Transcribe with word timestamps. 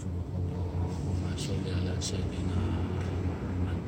اللهم 0.00 1.22
صل 1.36 1.64
على 1.76 1.94
سيدنا 2.00 2.60
محمد 2.96 3.80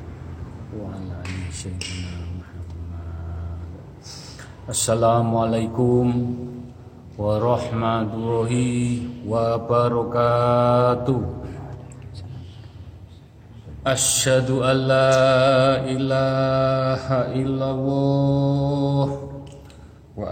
وعلى 0.77 1.15
آل 1.25 1.53
سيدنا 1.53 2.13
محمد 2.37 2.77
السلام 4.69 5.27
عليكم 5.37 6.05
warahmatullahi 7.19 9.03
wabarakatuh 9.27 11.19
Asyhadu 13.83 14.63
an 14.63 14.87
la 14.87 15.83
ilaha 15.83 17.35
illallah 17.35 19.07
wa 20.15 20.31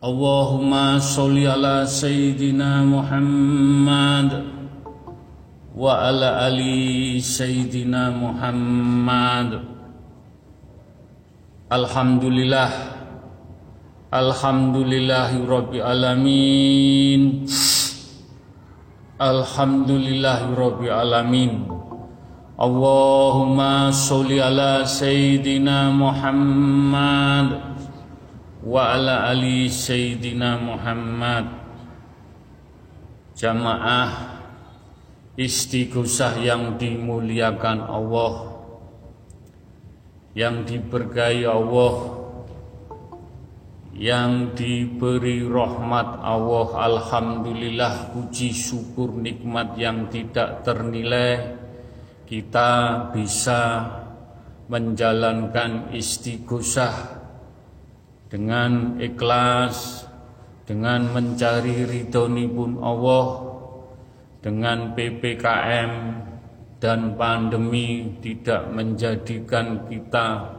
muhammadar 0.00 0.96
rasulullah 0.96 0.96
Allahumma 0.96 0.96
sholli 0.96 1.44
ala 1.44 1.84
sayyidina 1.84 2.88
Muhammad 2.88 4.48
wa 5.76 6.08
ala 6.08 6.48
ali 6.48 7.20
sayyidina 7.20 8.08
Muhammad. 8.08 9.60
Alhamdulillah 11.68 12.72
Alhamdulillahi 14.08 15.44
rabbil 15.44 15.84
alamin. 15.84 17.44
Alhamdulillahi 19.20 20.56
rabbil 20.56 20.96
alamin. 20.96 21.68
Allahumma 22.56 23.92
sholli 23.92 24.40
ala 24.40 24.80
sayyidina 24.88 25.92
Muhammad 25.92 27.70
wa 28.60 28.92
ala 28.92 29.28
ali 29.28 29.68
sayyidina 29.68 30.60
Muhammad. 30.60 31.46
Jamaah 33.36 34.40
istighosah 35.40 36.36
yang 36.44 36.76
dimuliakan 36.76 37.88
Allah 37.88 38.34
yang 40.36 40.62
diberkahi 40.68 41.48
Allah 41.48 42.20
yang 43.96 44.52
diberi 44.52 45.40
rahmat 45.44 46.20
Allah. 46.20 46.68
Alhamdulillah 46.84 48.12
puji 48.12 48.52
syukur 48.52 49.16
nikmat 49.16 49.76
yang 49.80 50.12
tidak 50.12 50.64
ternilai 50.68 51.56
kita 52.28 53.08
bisa 53.10 53.88
menjalankan 54.70 55.90
istighosah 55.96 57.19
dengan 58.30 58.94
ikhlas 59.02 60.06
dengan 60.70 61.10
mencari 61.10 61.82
ridhonipun 61.82 62.78
Allah 62.78 63.26
dengan 64.38 64.94
PPKM 64.94 65.92
dan 66.78 67.18
pandemi 67.18 68.16
tidak 68.22 68.70
menjadikan 68.70 69.84
kita 69.90 70.56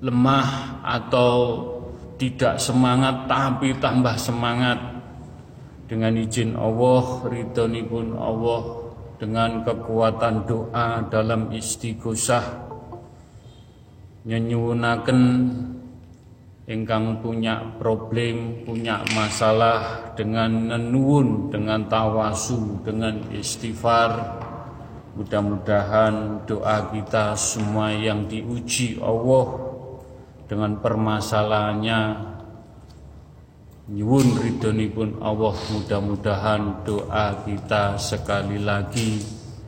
lemah 0.00 0.80
atau 0.82 1.32
tidak 2.16 2.56
semangat 2.56 3.28
tapi 3.28 3.76
tambah 3.78 4.16
semangat. 4.18 4.80
Dengan 5.84 6.16
izin 6.16 6.56
Allah 6.56 7.28
ridhonipun 7.28 8.16
Allah 8.16 8.62
dengan 9.20 9.60
kekuatan 9.62 10.48
doa 10.48 11.04
dalam 11.12 11.52
istighosah 11.52 12.63
nyenyunaken 14.24 15.20
ingkang 16.64 17.20
punya 17.20 17.60
problem, 17.76 18.64
punya 18.64 19.04
masalah 19.12 20.12
dengan 20.16 20.72
nenuun, 20.72 21.52
dengan 21.52 21.84
tawasu, 21.84 22.80
dengan 22.80 23.20
istighfar. 23.36 24.40
Mudah-mudahan 25.14 26.42
doa 26.48 26.90
kita 26.90 27.38
semua 27.38 27.94
yang 27.94 28.26
diuji 28.26 28.98
Allah 28.98 29.46
dengan 30.50 30.74
permasalahannya 30.82 32.00
nyuwun 33.94 34.40
ridhonipun 34.40 35.20
Allah 35.20 35.54
mudah-mudahan 35.54 36.82
doa 36.88 37.44
kita 37.44 38.00
sekali 38.00 38.58
lagi 38.58 39.20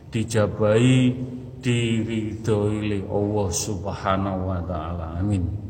dijabai 0.09 1.15
diridhoi 1.61 3.05
Allah 3.05 3.49
Subhanahu 3.53 4.39
wa 4.49 4.61
taala 4.65 5.17
amin 5.19 5.67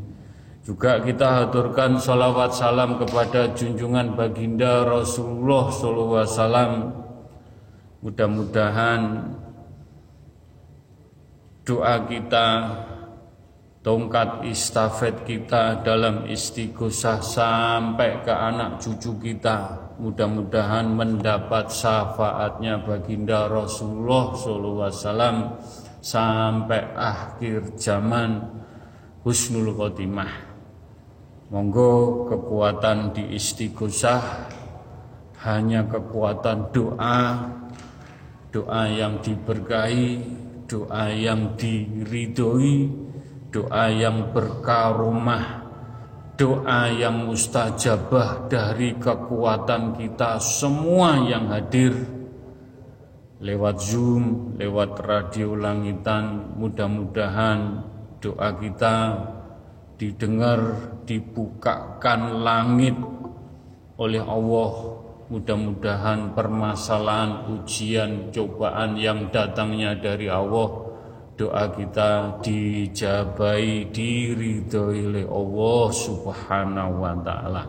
juga 0.68 1.00
kita 1.00 1.48
haturkan 1.48 1.96
salawat 1.96 2.52
salam 2.52 3.00
kepada 3.00 3.56
junjungan 3.56 4.12
baginda 4.12 4.84
Rasulullah 4.84 5.72
SAW. 5.72 6.92
Mudah-mudahan 8.04 9.32
doa 11.64 11.96
kita, 12.04 12.48
tongkat 13.80 14.44
istafet 14.44 15.24
kita 15.24 15.80
dalam 15.80 16.28
istighosah 16.28 17.24
sampai 17.24 18.20
ke 18.20 18.32
anak 18.36 18.76
cucu 18.84 19.16
kita. 19.24 19.87
Mudah-mudahan 19.98 20.94
mendapat 20.94 21.74
syafaatnya 21.74 22.78
baginda 22.86 23.50
Rasulullah 23.50 24.30
SAW 24.30 25.58
sampai 25.98 26.94
akhir 26.94 27.74
zaman 27.74 28.38
husnul 29.26 29.74
khotimah. 29.74 30.30
Monggo 31.50 32.24
kekuatan 32.30 33.10
di 33.10 33.34
istighosah 33.34 34.22
hanya 35.42 35.82
kekuatan 35.90 36.70
doa, 36.70 37.18
doa 38.54 38.82
yang 38.86 39.18
diberkahi, 39.18 40.22
doa 40.70 41.10
yang 41.10 41.58
diridhoi, 41.58 42.86
doa 43.50 43.90
yang 43.90 44.30
berkaromah, 44.30 45.57
doa 46.38 46.86
yang 46.86 47.26
mustajabah 47.26 48.46
dari 48.46 48.94
kekuatan 48.94 49.98
kita 49.98 50.38
semua 50.38 51.26
yang 51.26 51.50
hadir 51.50 51.90
lewat 53.42 53.82
Zoom, 53.82 54.54
lewat 54.54 55.02
radio 55.02 55.58
langitan, 55.58 56.54
mudah-mudahan 56.54 57.82
doa 58.22 58.54
kita 58.54 59.18
didengar, 59.98 60.94
dibukakan 61.10 62.46
langit 62.46 62.94
oleh 63.98 64.22
Allah. 64.22 64.72
Mudah-mudahan 65.28 66.32
permasalahan, 66.32 67.52
ujian, 67.52 68.32
cobaan 68.32 68.96
yang 68.96 69.28
datangnya 69.28 69.92
dari 69.92 70.24
Allah 70.24 70.87
doa 71.38 71.70
kita 71.70 72.42
dijabai 72.42 73.86
diridhoi 73.94 75.06
oleh 75.06 75.26
Allah 75.30 75.86
Subhanahu 75.94 76.92
wa 76.98 77.14
taala. 77.22 77.62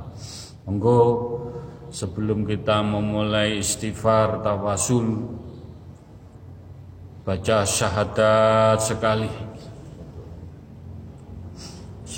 Monggo 0.66 1.02
sebelum 1.94 2.50
kita 2.50 2.82
memulai 2.82 3.62
istighfar 3.62 4.42
tawasul 4.42 5.38
baca 7.22 7.62
syahadat 7.62 8.82
sekali 8.82 9.30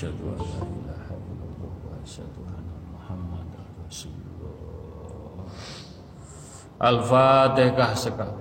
la 0.01 0.07
ilaha 0.09 1.13
illallah 1.13 1.73
wa 1.85 2.49
anna 2.57 2.77
Muhammadar 2.89 3.65
Rasulullah. 3.85 5.45
Al-Fatihah 6.81 7.93
sekali. 7.93 8.40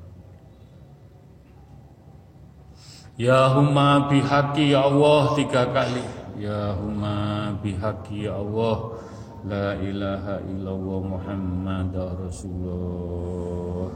Ya 3.19 3.51
huma 3.51 4.07
bihaqi 4.07 4.71
ya 4.71 4.87
Allah 4.87 5.35
tiga 5.35 5.67
kali. 5.67 5.99
Ya 6.39 6.71
huma 6.79 7.51
bihaqi 7.59 8.23
ya 8.23 8.39
Allah. 8.39 8.95
La 9.43 9.75
ilaha 9.75 10.39
illallah 10.47 10.99
Muhammad 11.03 11.91
Rasulullah. 11.91 13.91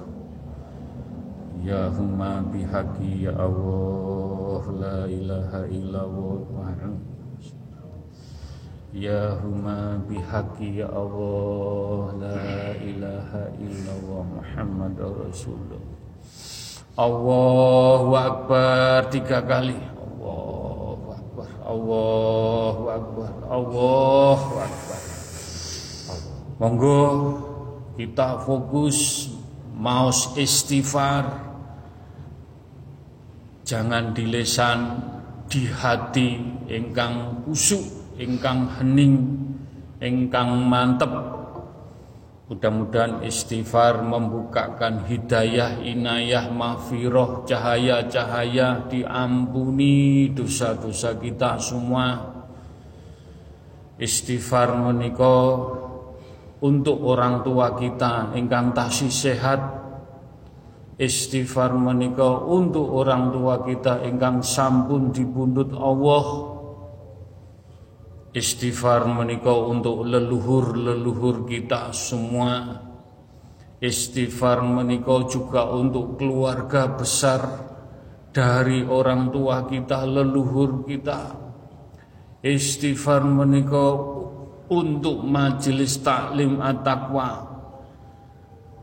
Ya 1.63 1.87
huma 1.95 2.43
bihaqi 2.51 3.23
ya 3.23 3.39
Allah. 3.39 4.63
La 4.83 5.07
ilaha 5.07 5.63
illallah 5.71 6.39
Muhammad 6.51 6.99
Ya 8.91 9.31
huma 9.39 9.95
bihaqi 10.11 10.83
ya 10.83 10.91
Allah. 10.91 12.19
La 12.19 12.75
ilaha 12.83 13.47
illallah 13.63 14.27
Muhammad 14.27 14.99
Rasulullah 14.99 15.94
Allahu 16.95 18.15
Akbar 18.15 19.11
tiga 19.11 19.43
kali. 19.43 19.75
Allahu 19.75 21.11
Akbar 21.11 21.49
Allahu 21.67 22.83
Akbar 22.87 23.31
Allahu 23.51 24.51
Akbar. 24.63 25.01
Monggo 26.55 27.03
kita 27.99 28.39
fokus 28.47 29.27
maus 29.75 30.31
istighfar. 30.39 31.43
Jangan 33.67 34.15
di 34.15 34.31
lesan 34.31 35.03
di 35.51 35.67
hati 35.67 36.39
ingkang 36.71 37.43
kusuk 37.43 37.83
ingkang 38.15 38.71
hening 38.79 39.35
ingkang 39.99 40.63
mantep 40.63 41.11
mudah-mudahan 42.45 43.25
istighfar 43.25 44.05
membukakan 44.05 45.09
hidayah 45.09 45.81
inayah 45.81 46.53
mahfiroh 46.53 47.41
cahaya-cahaya 47.49 48.85
diampuni 48.85 50.29
dosa-dosa 50.29 51.17
kita 51.17 51.57
semua. 51.57 52.37
Istighfar 53.97 54.77
menikah 54.77 55.81
untuk 56.61 57.01
orang 57.01 57.41
tua 57.41 57.73
kita 57.73 58.35
ingkang 58.37 58.77
tasih 58.77 59.09
sehat. 59.09 59.61
Istighfar 60.95 61.75
menika 61.75 62.45
untuk 62.47 62.87
orang 62.87 63.27
tua 63.35 63.59
kita 63.67 63.99
ingkang 64.07 64.39
sampun 64.39 65.11
dibundut 65.11 65.75
Allah 65.75 66.54
istighfar 68.35 69.07
menika 69.07 69.55
untuk 69.55 70.03
leluhur-leluhur 70.03 71.47
kita 71.47 71.95
semua. 71.95 72.83
Istighfar 73.79 74.59
menika 74.59 75.23
juga 75.31 75.71
untuk 75.71 76.19
keluarga 76.19 76.91
besar 76.91 77.41
dari 78.35 78.83
orang 78.83 79.31
tua 79.31 79.63
kita 79.63 80.03
leluhur 80.03 80.83
kita. 80.83 81.31
Istighfar 82.43 83.23
menika 83.23 83.87
untuk 84.67 85.23
majelis 85.23 85.95
taklim 86.03 86.59
at-taqwa. 86.59 87.55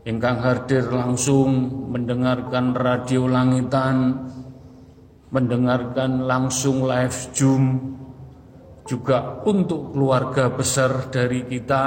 Ingkang 0.03 0.41
hadir 0.41 0.89
langsung 0.89 1.69
mendengarkan 1.93 2.73
radio 2.73 3.29
langitan 3.29 4.27
mendengarkan 5.33 6.29
langsung 6.29 6.85
live 6.85 7.17
zoom 7.33 7.63
juga 8.83 9.43
untuk 9.47 9.95
keluarga 9.95 10.51
besar 10.51 11.07
dari 11.07 11.47
kita. 11.47 11.85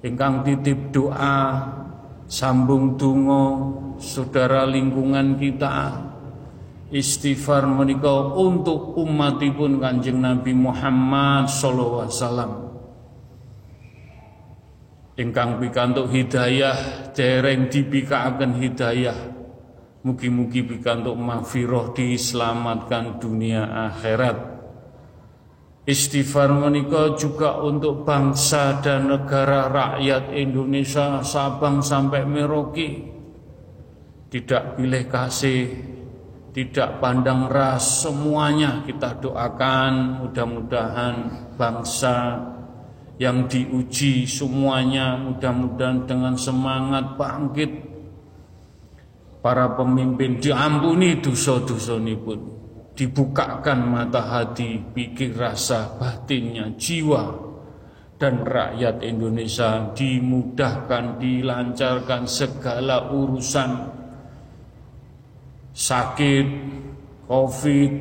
Ingkang 0.00 0.46
titip 0.46 0.94
doa 0.94 1.68
sambung 2.24 2.96
dungo 2.96 3.44
saudara 4.00 4.64
lingkungan 4.64 5.36
kita. 5.36 6.08
Istighfar 6.90 7.70
menika 7.70 8.34
untuk 8.34 8.98
umatipun 8.98 9.78
Kanjeng 9.78 10.18
Nabi 10.18 10.50
Muhammad 10.50 11.46
wasallam. 11.46 12.66
Ingkang 15.14 15.60
pikantuk 15.62 16.10
hidayah 16.10 17.12
dereng 17.14 17.70
dipikaaken 17.70 18.58
hidayah. 18.58 19.18
Mugi-mugi 20.00 20.64
pikantuk 20.64 21.12
mahfirah 21.14 21.92
diselamatkan 21.92 23.20
dunia 23.20 23.68
akhirat 23.92 24.49
Istighfar 25.90 26.54
menika 26.54 27.18
juga 27.18 27.58
untuk 27.58 28.06
bangsa 28.06 28.78
dan 28.78 29.10
negara 29.10 29.66
rakyat 29.66 30.30
Indonesia 30.30 31.18
Sabang 31.26 31.82
sampai 31.82 32.22
Merauke. 32.22 33.10
Tidak 34.30 34.78
pilih 34.78 35.04
kasih 35.10 35.90
tidak 36.50 36.98
pandang 36.98 37.46
ras 37.46 38.06
semuanya 38.06 38.82
kita 38.82 39.18
doakan. 39.22 40.22
Mudah-mudahan 40.26 41.14
bangsa 41.54 42.38
yang 43.18 43.46
diuji 43.46 44.26
semuanya 44.26 45.18
mudah-mudahan 45.18 46.06
dengan 46.06 46.34
semangat 46.34 47.18
bangkit. 47.18 47.90
Para 49.40 49.72
pemimpin 49.72 50.36
diampuni 50.36 51.16
dosa-dosa 51.18 51.96
pun 52.20 52.59
dibukakan 53.00 53.80
mata 53.88 54.20
hati 54.20 54.76
pikir 54.92 55.32
rasa 55.32 55.96
batinnya 55.96 56.76
jiwa 56.76 57.32
dan 58.20 58.44
rakyat 58.44 59.00
Indonesia 59.00 59.88
dimudahkan 59.96 61.16
dilancarkan 61.16 62.28
segala 62.28 63.08
urusan. 63.08 63.96
Sakit 65.72 66.46
covid 67.24 67.92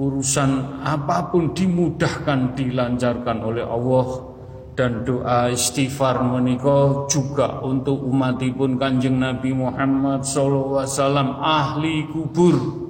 urusan 0.00 0.80
apa 0.80 1.28
pun 1.28 1.52
dimudahkan 1.52 2.56
dilancarkan 2.56 3.38
oleh 3.44 3.68
Allah. 3.68 4.32
Dan 4.70 5.04
doa 5.04 5.52
istighfar 5.52 6.24
menika 6.24 7.04
juga 7.04 7.60
untuk 7.60 8.00
umatipun 8.00 8.80
Kanjeng 8.80 9.20
Nabi 9.20 9.52
Muhammad 9.52 10.24
wasallam 10.24 11.36
ahli 11.36 12.08
kubur 12.08 12.88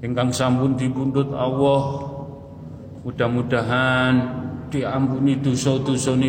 ingkang 0.00 0.32
sampun 0.32 0.76
dibundut 0.76 1.28
Allah 1.36 2.08
mudah-mudahan 3.04 4.12
diampuni 4.72 5.36
dosa 5.40 5.76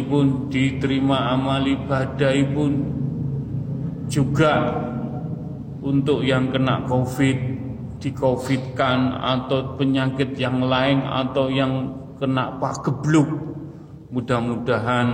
pun 0.07 0.49
diterima 0.51 1.31
amal 1.35 1.63
ibadahipun 1.63 2.71
juga 4.11 4.53
untuk 5.81 6.25
yang 6.25 6.51
kena 6.51 6.83
covid 6.83 7.37
dikovidkan 8.01 9.13
atau 9.21 9.77
penyakit 9.77 10.33
yang 10.35 10.59
lain 10.65 11.05
atau 11.05 11.47
yang 11.47 11.95
kena 12.17 12.57
pagebluk 12.57 13.29
mudah-mudahan 14.09 15.07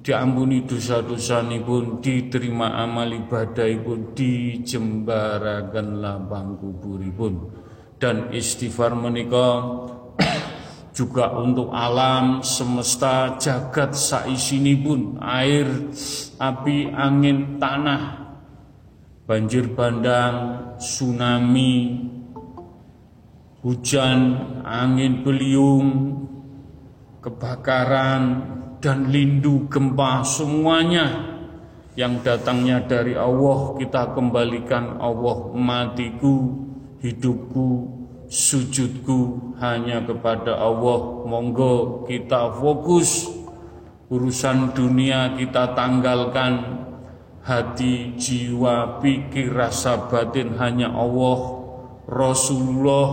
diampuni 0.00 0.64
dosa-dosa 0.64 1.44
pun 1.60 2.00
diterima 2.00 2.80
amal 2.80 3.12
ibadah 3.12 3.68
pun 3.84 4.16
dijembarakan 4.16 5.86
lapang 6.00 6.56
pun 7.12 7.34
dan 8.00 8.32
istighfar 8.32 8.96
menikah 8.96 9.86
juga 10.96 11.36
untuk 11.36 11.68
alam 11.70 12.40
semesta 12.40 13.36
jagat 13.36 13.92
saisini 13.92 14.72
pun 14.80 15.20
air 15.20 15.68
api 16.40 16.88
angin 16.96 17.60
tanah 17.60 18.20
banjir 19.30 19.70
bandang, 19.78 20.74
tsunami, 20.74 22.02
hujan, 23.62 24.20
angin 24.66 25.22
beliung, 25.22 25.88
kebakaran, 27.22 28.42
dan 28.80 29.12
lindu 29.12 29.68
gempa 29.68 30.24
semuanya. 30.24 31.36
Yang 31.94 32.24
datangnya 32.24 32.80
dari 32.88 33.12
Allah 33.12 33.76
kita 33.76 34.16
kembalikan 34.16 34.96
Allah 34.98 35.52
matiku, 35.52 36.56
hidupku, 37.04 37.68
sujudku 38.26 39.52
hanya 39.60 40.00
kepada 40.00 40.56
Allah. 40.56 41.28
Monggo 41.28 42.08
kita 42.08 42.56
fokus. 42.56 43.28
Urusan 44.10 44.74
dunia 44.74 45.38
kita 45.38 45.76
tanggalkan. 45.76 46.82
Hati, 47.40 48.20
jiwa, 48.20 49.00
pikir, 49.00 49.56
rasa 49.56 50.12
batin 50.12 50.60
hanya 50.60 50.92
Allah, 50.92 51.64
Rasulullah, 52.04 53.08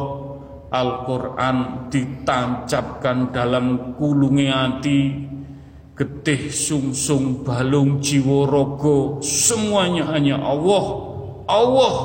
Al-Quran 0.68 1.88
ditancapkan 1.88 3.32
dalam 3.32 3.96
kulungi 3.96 4.52
hati, 4.52 5.00
getih, 5.98 6.54
sungsung, 6.54 7.42
balung, 7.42 7.98
jiwa, 7.98 8.46
rogo, 8.46 9.18
semuanya 9.26 10.14
hanya 10.14 10.38
Allah, 10.38 10.86
Allah, 11.50 11.96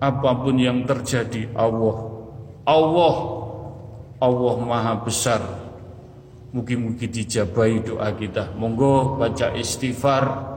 apa 0.00 0.30
pun 0.40 0.56
yang 0.56 0.88
terjadi 0.88 1.52
Allah. 1.52 2.16
Allah 2.64 3.44
Allah 4.24 4.56
maha 4.56 5.04
besar. 5.04 5.40
Mugi-mugi 6.54 7.10
dijabai 7.10 7.84
doa 7.84 8.08
kita. 8.16 8.56
Monggo 8.56 9.20
baca 9.20 9.52
istighfar. 9.52 10.54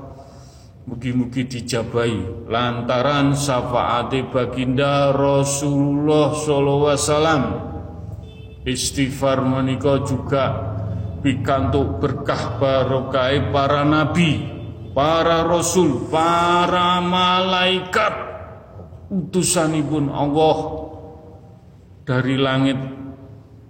Mugi-mugi 0.88 1.44
dijabai 1.44 2.48
Lantaran 2.48 3.36
syafaati 3.36 4.24
baginda 4.32 5.12
Rasulullah 5.12 6.32
SAW 6.32 7.44
Istighfar 8.64 9.44
menikah 9.44 10.08
juga 10.08 10.77
Bikantuk 11.22 11.98
berkah 11.98 12.62
barokai 12.62 13.50
para 13.50 13.82
nabi 13.82 14.54
Para 14.98 15.46
rasul, 15.46 16.10
para 16.10 16.98
malaikat. 17.02 18.14
Utusanipun 19.08 20.10
Allah 20.10 20.58
Dari 22.02 22.36
langit 22.38 22.80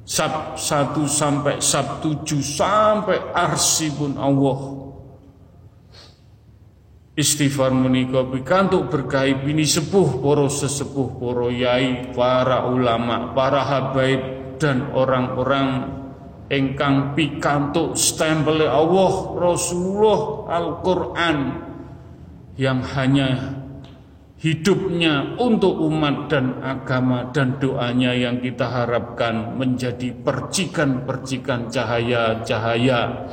Sab 0.08 0.56
1 0.56 1.04
sampai 1.04 1.60
Sab 1.60 2.00
7 2.00 2.24
sampai 2.40 3.20
arsipun 3.36 4.16
Allah. 4.16 4.60
Istighfar 7.18 7.74
menika 7.76 8.24
pikantuk 8.24 8.94
berkahi 8.94 9.42
bini 9.42 9.66
sepuh 9.68 10.22
para 10.22 10.48
sesepuh 10.48 11.18
para 11.18 11.50
yai 11.50 12.14
para 12.14 12.70
ulama 12.70 13.34
para 13.34 13.66
habaib 13.66 14.22
dan 14.62 14.94
orang-orang 14.94 15.68
engkang 16.48 17.14
pikantuk 17.14 18.00
stempel 18.00 18.64
Allah 18.64 19.14
Rasulullah 19.36 20.20
Al-Qur'an 20.48 21.38
yang 22.56 22.80
hanya 22.96 23.58
hidupnya 24.38 25.36
untuk 25.42 25.76
umat 25.90 26.30
dan 26.30 26.62
agama 26.62 27.30
dan 27.34 27.58
doanya 27.58 28.14
yang 28.14 28.38
kita 28.38 28.70
harapkan 28.70 29.58
menjadi 29.58 30.14
percikan-percikan 30.14 31.68
cahaya-cahaya 31.74 33.28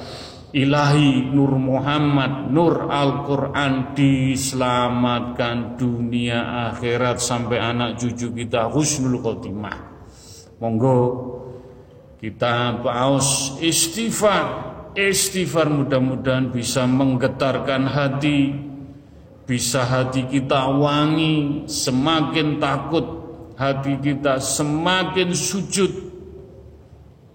ilahi 0.54 1.28
Nur 1.28 1.61
Muhammad 1.61 2.49
Nur 2.49 2.88
Al-Quran 2.88 3.92
diselamatkan 3.92 5.76
dunia 5.76 6.73
akhirat 6.73 7.21
sampai 7.21 7.59
anak 7.61 8.00
cucu 8.00 8.33
kita 8.33 8.73
husnul 8.73 9.21
khotimah. 9.21 9.76
Monggo 10.62 10.97
kita 12.18 12.85
paus 12.85 13.59
istighfar 13.59 14.75
istighfar 14.94 15.66
mudah-mudahan 15.71 16.54
bisa 16.54 16.87
menggetarkan 16.87 17.90
hati 17.90 18.64
bisa 19.44 19.85
hati 19.85 20.25
kita 20.25 20.73
wangi, 20.73 21.68
semakin 21.68 22.56
takut 22.56 23.04
hati 23.61 24.00
kita 24.00 24.40
semakin 24.40 25.37
sujud 25.37 25.92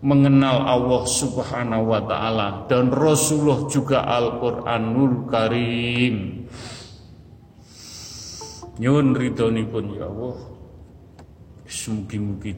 mengenal 0.01 0.65
Allah 0.65 1.03
Subhanahu 1.05 1.93
wa 1.93 2.01
taala 2.01 2.65
dan 2.65 2.89
Rasulullah 2.89 3.69
juga 3.69 4.09
Al-Qur'anul 4.09 5.29
Karim. 5.29 6.15
Nyun 8.79 9.11
ridhonipun 9.13 9.85
ya 9.93 10.07
Allah. 10.07 10.39
Semugi-mugi 11.69 12.57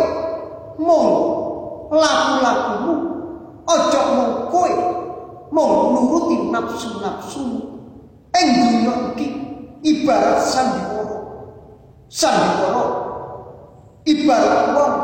mau 0.83 1.07
laku-lakumu. 1.95 2.95
Ojo 3.65 4.01
mau 4.19 4.31
kowe 4.51 4.73
mau 5.55 5.95
nuruti 5.95 6.51
nafsu-nafsumu. 6.51 7.61
Ing 8.35 8.47
dunya 8.59 8.95
ibarat 9.85 10.41
sandiwara. 10.41 11.19
Sandiwara 12.09 12.85
ibarat 14.09 14.63
wong 14.73 14.95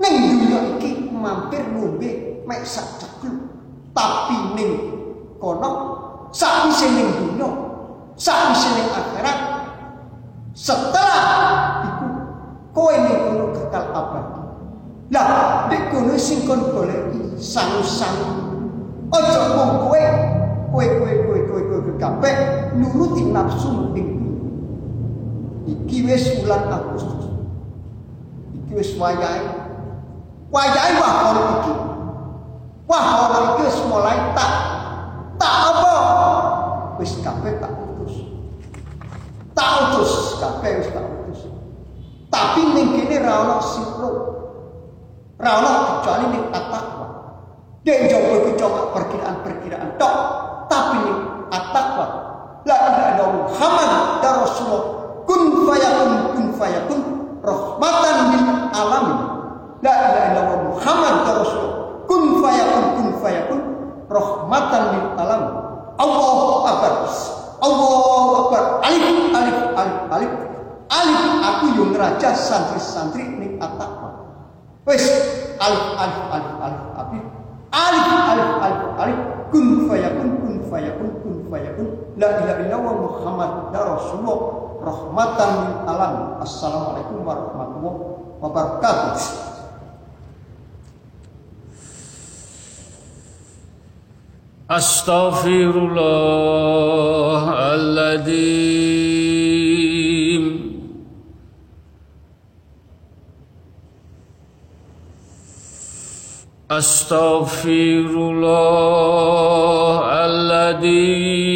ning 0.00 0.14
dunya 0.34 0.58
iki 0.76 0.90
mampir 1.14 1.62
ngombe 1.70 2.42
mek 2.44 2.62
sak 2.66 2.98
Tapi 3.90 4.36
ning 4.54 4.72
kono 5.42 5.70
sakwise 6.30 6.86
ning 6.94 7.08
dunya, 7.18 7.48
sakwise 8.14 8.68
ning 8.74 8.88
akhirat 8.94 9.38
setelah 10.54 11.24
iku 11.84 12.06
kowe 12.74 12.94
ning 12.94 13.18
kono 13.26 13.44
kekal 13.54 13.84
abadi. 13.94 14.40
Lah, 15.10 15.66
nek 15.66 15.90
kono 15.90 16.14
sing 16.14 16.46
kon 16.46 16.70
goleki. 16.70 17.34
Aja 19.10 19.42
mung 19.58 19.90
kowe 19.90 20.04
kowe 20.70 20.86
kowe 20.86 21.12
kowe 21.26 21.40
kowe 21.50 21.62
kowe 21.66 21.92
kabeh 21.98 22.34
nuruti 22.78 23.26
nafsu 23.34 23.90
ning 23.90 24.08
iki 25.66 26.06
wis 26.06 26.40
bulan 26.40 26.70
Agustus. 26.70 27.26
Iki 28.54 28.72
wis 28.78 28.90
wayahe 28.94 29.50
wayahe 30.54 30.90
wah 30.98 31.14
ono 31.34 31.42
iki. 31.58 31.72
Wah 32.86 33.06
ono 33.26 33.38
iki 33.54 33.60
wis 33.66 33.78
mulai 33.90 34.18
tak 34.38 34.52
tak 35.36 35.54
apa? 35.74 35.94
Wis 37.02 37.18
kabeh 37.18 37.58
tak 37.58 37.72
utus 37.74 38.14
tak 39.56 39.70
utus 39.90 40.12
kabeh 40.38 40.70
wis 40.78 40.88
tak 40.94 41.04
utus 41.04 41.40
tapi 42.30 42.62
ning 42.72 42.94
kene 42.94 43.16
ra 43.26 43.34
ono 43.42 43.56
sipro 43.58 44.10
ra 45.36 45.50
ono 45.58 45.70
kecuali 45.98 46.24
ning 46.30 46.44
atakwa 46.54 47.06
Dek 47.80 48.12
jowo 48.12 48.44
kecoba 48.44 48.92
perkiraan-perkiraan 48.92 49.96
tok 49.96 50.16
tapi 50.70 51.02
ini 51.02 51.14
at-taqwa 51.50 52.06
la 52.62 52.76
ilaha 52.78 53.08
illallah 53.10 53.38
Muhammad 53.50 53.90
dan 54.22 54.34
Rasulullah. 54.38 54.84
Kun 55.26 55.42
fayakun 55.66 56.10
kun 56.34 56.46
fayakun. 56.54 57.00
Rahmatan 57.40 58.16
lil 58.30 58.46
alamin. 58.70 59.18
La 59.82 59.92
ilaha 59.98 60.20
illallah 60.30 60.58
Muhammad 60.70 61.14
dan 61.26 61.34
Rasulullah. 61.42 61.78
Kun 62.06 62.22
fayakun 62.38 62.84
kun 62.94 63.08
fayakun. 63.18 63.60
Rahmatan 64.06 64.82
lil 64.94 65.06
alamin. 65.18 65.54
Allahu 65.98 66.64
akbar. 66.64 66.92
Allahu 67.60 68.30
akbar. 68.46 68.62
Alif 68.86 69.06
alif 69.34 69.58
alif 69.74 69.98
alif. 70.14 70.32
Alif 70.90 71.22
aku 71.38 71.64
yo 71.76 71.84
ngeraja 71.92 72.32
santri-santri 72.32 73.22
ning 73.36 73.60
at-taqwa 73.60 74.10
wis 74.88 75.04
alif 75.60 75.84
alif 76.00 76.20
alif 76.32 76.54
alif 76.56 76.84
alif 76.96 77.24
Alif, 77.70 78.06
alif, 78.06 78.50
alif, 78.58 78.82
alif. 78.98 79.18
Kun 79.50 79.66
fayakun, 79.86 80.28
kun 80.42 80.54
fayakun, 80.70 81.10
kun 81.22 81.34
fayakun. 81.50 81.86
La 82.18 82.28
ilaha 82.42 82.60
illallah 82.66 82.94
Muhammad 82.98 83.50
dar 83.70 83.86
Rasulullah. 83.94 84.38
Rahmatan 84.80 85.50
min 85.60 85.70
alam. 85.86 86.14
Assalamualaikum 86.42 87.22
warahmatullahi 87.22 88.00
wabarakatuh. 88.42 89.14
Astaghfirullah 94.70 97.42
أستغفر 106.70 108.10
الله 108.30 110.00
الذي 110.06 111.50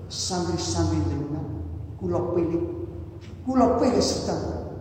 santri-santri 0.08 1.02
dengan 1.04 1.42
kula 1.98 2.32
pilih. 2.32 2.64
Kula 3.44 3.76
pilih 3.82 4.00
sedang. 4.00 4.72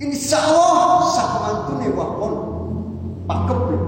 Insya 0.00 0.38
Allah 0.38 1.02
sak 1.12 1.30
mantune 1.44 1.88
wahon 1.92 2.34
Pak 3.28 3.40
Kebli 3.48 3.78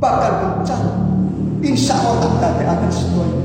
bakal 0.00 0.32
bencana 0.42 1.12
insya 1.62 1.94
Allah 1.94 2.30
tak 2.42 2.58
ada 2.58 2.74
akan 2.74 2.90
semuanya 2.90 3.42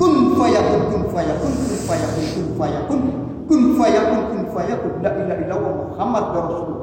kun 0.00 0.32
fayakun 0.40 0.82
kun 0.88 1.02
fayakun 1.12 1.52
kun 1.52 1.78
fayakun 1.84 2.24
kun 2.32 2.46
fayakun 2.56 3.00
kun 3.46 3.62
fayakun 3.76 4.20
kun 4.32 4.42
fayakun 4.56 4.92
la 5.04 5.10
ilaha 5.12 5.40
illallah 5.44 5.72
Muhammad 5.92 6.24
Rasulullah 6.32 6.80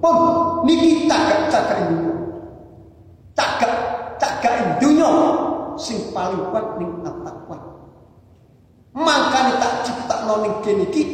pun 0.00 0.16
niki 0.70 1.10
tagak 1.10 1.50
tagak 1.50 1.78
ini 1.90 1.98
tagak 4.22 4.52
ini 4.54 4.72
dunia 4.78 5.10
sing 5.74 6.14
paling 6.14 6.38
kuat 6.54 6.78
ning 6.78 7.02
at-taqwa 7.02 7.58
makanya 8.94 9.58
tak 9.58 9.72
cipta 9.82 10.16
ning 10.38 10.54
kene 10.62 10.86
iki 10.86 11.04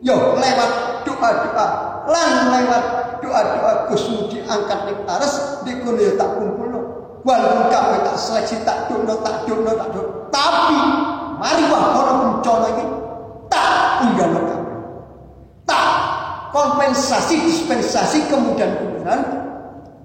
yo 0.00 0.36
lewat 0.38 1.04
doa-doa. 1.04 1.66
Lan 2.08 2.48
lewat 2.48 2.84
doa-doa 3.20 3.72
Gus 3.92 4.04
diangkat 4.32 4.80
ning 4.88 4.98
aras 5.04 5.62
dikono 5.66 6.00
tak 6.16 6.28
kumpul 6.38 6.72
walaupun 7.20 7.68
kami 7.68 8.00
tak 8.00 8.16
seleksi 8.16 8.56
tak 8.64 8.88
dono 8.88 9.12
tak 9.20 9.44
dono 9.44 9.72
tak 9.76 9.88
dono 9.92 10.10
tapi 10.32 10.78
mari 11.36 11.64
wah 11.68 11.84
orang 12.00 12.18
bencana 12.24 12.68
ini 12.72 12.84
tak 13.52 14.08
kami 14.16 14.40
tak 15.68 15.86
kompensasi 16.50 17.46
dispensasi 17.46 18.26
kemudian 18.30 18.76
kemudian 18.78 19.20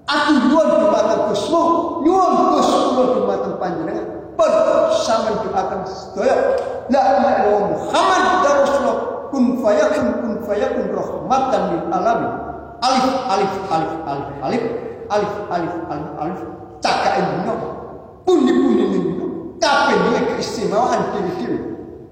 aku 0.06 0.32
nyuwun 0.50 0.70
dumateng 0.86 1.22
Gusmu 1.30 1.64
nyuwun 2.06 2.32
Gus 2.54 2.70
kula 2.70 3.04
dumateng 3.18 3.56
panjenengan 3.58 4.06
bersama 4.36 5.42
doakan 5.42 5.80
sedaya. 5.88 6.36
La 6.92 7.02
ilaha 7.18 7.36
illallah 7.42 7.64
Muhammad 7.72 8.24
Rasulullah. 8.46 8.98
Kun 9.34 9.44
fayakun 9.64 10.06
kun 10.22 10.34
fayakun 10.46 10.86
rahmatan 10.92 11.62
lil 11.74 11.84
alamin. 11.90 12.32
Alif 12.84 13.16
alif 13.32 13.54
alif 13.72 13.94
alif 14.06 14.30
alif. 14.44 14.64
Alif 15.10 15.34
alif 15.50 15.74
alif 15.90 16.12
alif. 16.20 16.40
Cakake 16.84 17.22
dino 17.26 17.56
pundi-pundi 18.26 18.86
dino 18.92 19.26
kabeh 19.62 19.96
duwe 20.06 20.20
keistimewaan 20.34 21.14
dhewe-dhewe 21.14 21.58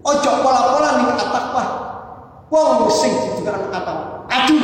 ojo 0.06 0.32
pola-pola 0.42 0.90
ning 0.98 1.10
atakwa 1.14 1.64
wong 2.54 2.86
sing 2.94 3.10
didengar 3.34 3.58
kata 3.74 3.94
aduh 4.30 4.62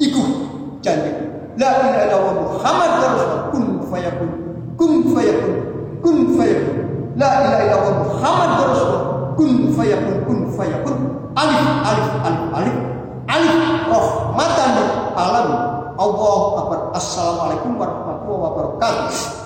iku 0.00 0.22
janji. 0.80 1.12
La 1.60 1.68
ilaha 1.84 2.00
illallah 2.08 2.34
muhammad 2.48 2.90
rasulullah. 3.00 3.40
Kun 3.52 3.64
fayakun 3.88 4.30
kun 4.80 4.92
fayakun 5.12 5.52
kun 6.00 6.16
fayakun. 6.36 6.76
La 7.20 7.28
ilaha 7.44 7.60
illallah 7.64 7.94
muhammad 8.08 8.50
rasulullah. 8.64 9.04
Kun 9.36 9.52
fayakun 9.76 10.16
kun 10.24 10.38
fayakun. 10.56 10.96
Alif 11.36 11.64
alif 11.84 12.08
alif 12.24 12.44
alif. 12.56 12.76
Alif 13.28 13.56
rahmatan 13.92 14.74
alamin 15.12 15.60
Allah 15.96 16.40
akbar. 16.60 16.80
Assalamualaikum 16.96 17.76
warahmatullahi 17.76 18.42
wabarakatuh. 18.48 19.45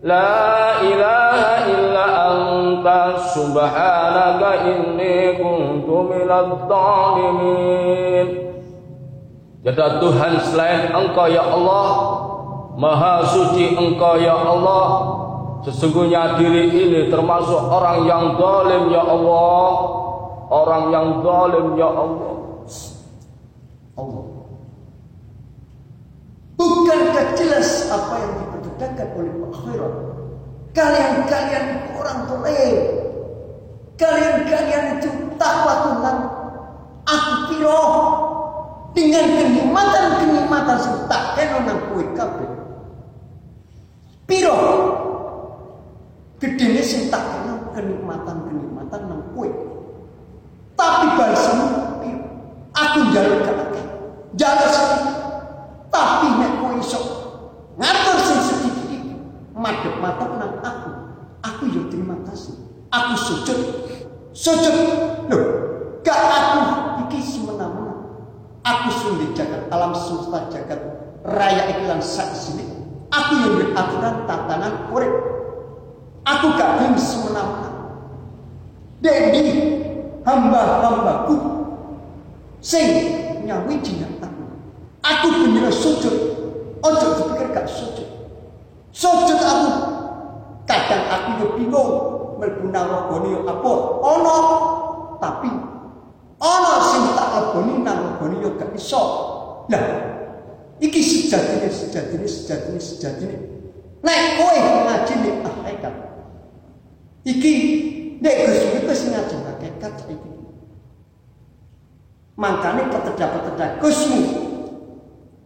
La 0.05 0.85
ilaha 0.85 1.65
illa 1.73 2.05
anta 2.29 3.25
subhanaka 3.33 4.69
inni 4.69 5.33
kuntum 5.41 6.13
minadh 6.13 6.53
dhalimin 6.69 8.27
Tiada 9.65 9.97
Tuhan 9.97 10.37
selain 10.45 10.93
Engkau 10.93 11.25
ya 11.25 11.41
Allah 11.41 12.21
Maha 12.75 13.23
suci 13.23 13.75
Engkau 13.75 14.19
ya 14.19 14.35
Allah 14.35 15.15
Sesungguhnya 15.65 16.37
diri 16.37 16.69
ini 16.69 17.01
termasuk 17.09 17.57
orang 17.57 18.05
yang 18.05 18.37
zalim 18.37 18.93
ya 18.93 19.01
Allah. 19.01 19.69
Orang 20.45 20.93
yang 20.93 21.25
zalim 21.25 21.73
ya 21.73 21.89
Allah. 21.89 22.33
Allah. 23.97 24.25
Bukankah 26.53 27.25
jelas 27.33 27.89
apa 27.89 28.13
yang 28.21 28.33
diperdengarkan 28.37 29.07
oleh 29.17 29.33
Khairat? 29.49 29.93
Kalian-kalian 30.77 31.65
orang 31.97 32.19
toleran. 32.29 32.77
Kalian-kalian 33.97 35.01
itu 35.01 35.09
takwa 35.41 35.73
Tuhan. 35.89 36.17
Aku 37.09 37.33
piro 37.49 37.83
dengan 38.93 39.25
kenikmatan-kenikmatan 39.33 40.77
serta 40.77 41.17
kabeh. 41.33 41.84
Piro 44.25 44.57
Gedene 46.35 46.83
sing 46.83 47.07
tak 47.07 47.23
kenal 47.31 47.71
kenikmatan-kenikmatan 47.71 49.01
nang 49.07 49.23
kowe. 49.31 49.47
Tapi 50.75 51.05
balesmu 51.15 51.67
aku 52.75 52.97
njaluk 53.07 53.39
kakek. 53.47 53.85
Jaluk 54.35 54.69
sedikit. 54.69 55.15
Tapi 55.87 56.27
nek 56.35 56.51
kowe 56.59 56.75
iso 56.75 56.99
ngatur 57.79 58.17
sing 58.19 58.39
sedikit 58.51 58.85
iki 58.91 59.15
madhep 59.55 59.95
matep 60.03 60.27
nang 60.35 60.59
aku. 60.59 60.91
Aku 61.39 61.63
yo 61.71 61.87
terima 61.87 62.19
kasih. 62.27 62.59
Aku 62.91 63.15
sujud. 63.15 63.59
Sujud. 64.35 64.75
Loh, 65.31 65.45
gak 66.03 66.19
aku 66.19 66.59
iki 67.07 67.23
semena-mena. 67.23 67.95
Aku 68.59 68.91
sing 68.91 69.31
jagat 69.31 69.71
alam 69.71 69.95
semesta 69.95 70.51
jagat 70.51 70.83
raya 71.23 71.63
iklan 71.79 72.03
sak 72.03 72.35
sini. 72.35 72.74
Aku 73.15 73.31
yang 73.39 73.53
beraturan 73.55 74.15
tatanan 74.27 74.91
urip. 74.91 75.15
Aku 76.25 76.45
gak 76.59 76.81
gelem 76.81 76.99
semena-mena. 76.99 77.71
Dendi 78.99 79.45
hamba-hambaku 80.25 81.35
sing 82.59 82.87
nyawi 83.45 83.79
jinak 83.79 84.19
aku. 84.19 84.43
Aku 85.05 85.27
bener 85.47 85.71
sujud. 85.71 86.15
Ojo 86.81 87.07
dipikir 87.21 87.55
gak 87.55 87.69
sujud. 87.69 88.09
Sujud 88.91 89.39
aku. 89.39 89.71
Kadang 90.65 91.05
aku 91.13 91.29
yo 91.39 91.47
bingung 91.55 91.91
mlebu 92.41 92.73
narogone 92.73 93.27
yo 93.31 93.39
apa? 93.45 93.73
Ono 94.01 94.37
tapi 95.21 95.49
ono 96.41 96.73
sing 96.83 97.03
tak 97.13 97.29
leboni 97.37 97.79
narogone 97.85 98.35
yo 98.43 98.49
gak 98.57 98.73
iso. 98.73 99.03
Lah 99.69 100.14
iki 100.79 100.99
sejatine 100.99 101.67
sejatine 101.71 102.27
sejatine 102.27 102.79
sejatine. 102.79 103.37
Nek 104.05 104.21
kowe 104.37 104.57
ngaji 104.59 105.13
nek 105.23 105.35
hakikat 105.41 105.95
Iki 107.25 107.53
nek 108.21 108.35
Gus 108.45 108.59
iku 108.77 108.93
sing 108.93 109.09
ngajeng 109.17 109.41
hakikat 109.49 109.93
saiki. 109.97 110.29
Mangkane 112.37 112.85
peteda-peteda 112.93 113.81
Gusmu. 113.81 114.21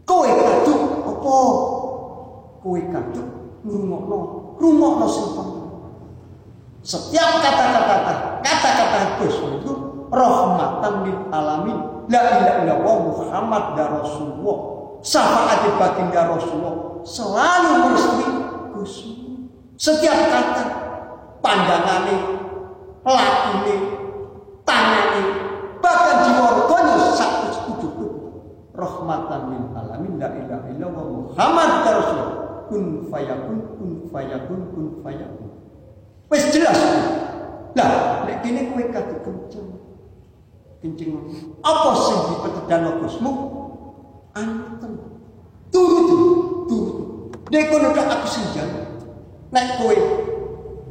Kowe 0.04 0.28
kaduk 0.28 0.82
apa? 1.08 1.38
Kowe 2.60 2.80
kaduk 2.92 3.28
ngrungokno, 3.64 4.18
ngrungokno 4.60 5.08
sing 5.08 5.28
Setiap 6.80 7.44
kata-kata 7.44 8.44
kata-kata 8.44 9.00
Gus 9.24 9.36
itu 9.40 9.72
rahmatan 10.12 10.94
lil 11.08 11.20
alamin. 11.32 11.78
La 12.10 12.22
ilaha 12.28 12.60
illallah 12.66 12.98
Muhammad 13.08 13.64
Rasulullah. 13.78 14.79
Syafaat 15.00 15.64
baginda 15.80 16.28
Rasulullah 16.28 17.00
selalu 17.08 17.72
merestui 17.88 18.28
Gusmu. 18.76 19.48
Setiap 19.80 20.28
kata 20.28 20.66
pandangane, 21.40 22.16
lakune, 23.08 23.78
tangane, 24.68 25.24
bahkan 25.80 26.28
jiwa 26.28 26.68
satu 27.16 27.48
ujug 27.80 27.96
rahmatan 28.76 29.42
min 29.48 29.64
alamin 29.72 30.14
la 30.20 30.30
ilaha 30.36 30.68
illallah 30.68 31.06
Muhammad 31.08 31.70
rasul 31.88 32.22
kun 32.68 32.84
fayakun 33.08 33.58
kun 33.80 33.92
fayakun 34.12 34.60
kun 34.76 34.86
fayakun. 35.00 35.50
Wis 36.28 36.44
jelas. 36.52 36.80
Lah 37.74 38.28
nek 38.28 38.44
kene 38.44 38.76
kowe 38.76 38.84
kenceng. 38.84 39.70
Kenceng. 40.84 41.12
Apa 41.64 41.90
sing 41.96 42.18
dipetedano 42.36 43.00
Gusmu 43.00 43.32
anten 44.40 44.92
turut 45.74 46.06
turut. 46.72 46.96
Nek 47.52 47.64
kono 47.68 47.92
aku 47.92 48.28
sing 48.30 48.46
nek 49.52 49.82
kowe. 49.82 49.96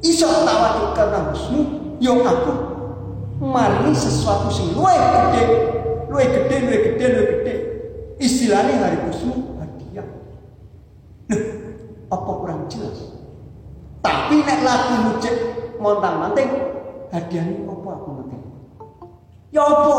Iso 0.05 0.27
tawadu 0.47 0.95
karena 0.95 1.31
husnu? 1.33 1.61
Yo 1.99 2.23
aku. 2.23 2.55
Mari 3.43 3.91
sesuatu 3.95 4.51
sing 4.51 4.75
luwe 4.75 4.95
gede. 4.95 5.43
Luwe 6.11 6.25
gede 6.27 6.57
luwe 6.67 6.79
gede 6.87 7.05
luwe 7.15 7.25
gede. 7.39 7.55
Istilahnya 8.19 8.83
hari 8.83 8.99
husnu 9.07 9.59
hadiah. 9.59 10.07
Loh, 11.31 11.43
apa 12.11 12.31
kurang 12.43 12.67
jelas? 12.71 13.15
Tapi 14.03 14.43
nek 14.43 14.63
lagu 14.63 14.95
mucik 15.07 15.35
montang 15.79 16.19
manting 16.19 16.51
hadiahnya 17.15 17.67
apa 17.67 17.89
aku 17.95 18.09
makan 18.19 18.41
ya 19.55 19.63
apa? 19.65 19.99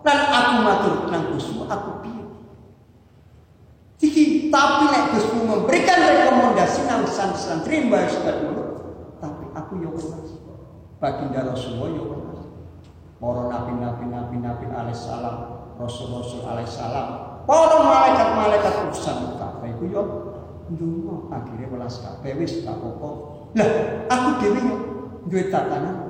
Dan 0.00 0.18
aku 0.32 0.54
matur 0.64 0.94
nang 1.12 1.24
husnu 1.36 1.68
aku 1.68 2.00
piye 2.00 2.19
Iki, 4.00 4.48
tapi 4.48 4.84
nek 4.88 5.04
Gusmu 5.12 5.44
memberikan 5.44 6.00
rekomendasi 6.00 6.88
nang 6.88 7.04
santri 7.04 7.84
mbak 7.84 8.08
Ustaz 8.08 8.36
aku 9.52 9.72
yo 9.84 9.92
welas. 9.92 10.40
Baginda 10.96 11.44
Rasulullah 11.52 11.88
yo 11.92 12.04
welas. 12.08 12.40
Para 13.20 13.42
nabi-nabi 13.52 14.08
nabi-nabi 14.08 14.64
alaihissalam, 14.72 15.36
rasul-rasul 15.76 16.40
alaihissalam, 16.48 17.06
para 17.44 17.76
malaikat-malaikat 17.84 18.74
urusan 18.88 19.36
kabeh 19.36 19.68
iku 19.76 19.84
yo 19.92 20.02
ndonga 20.72 21.36
akhire 21.36 21.68
welas 21.68 22.00
kabeh 22.00 22.40
wis 22.40 22.64
gak 22.64 22.78
apa 22.80 23.10
Lah, 23.58 23.70
aku 24.06 24.28
dhewe 24.38 24.60
yo 24.62 24.76
duwe 25.26 25.50
tatanan 25.52 26.08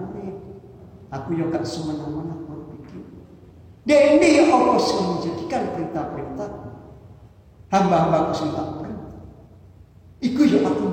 Aku 1.10 1.34
yo 1.34 1.50
gak 1.50 1.66
semena-mena 1.66 2.38
berpikir. 2.46 3.02
Dene 3.82 4.30
apa 4.46 4.78
sing 4.78 5.02
menjadikan 5.02 5.74
perintah-perintah 5.74 6.19
hamba-hambaku 7.70 8.32
sing 8.34 8.50
tak. 8.52 8.68
Iku 10.20 10.44
yo 10.44 10.60
aku 10.68 10.86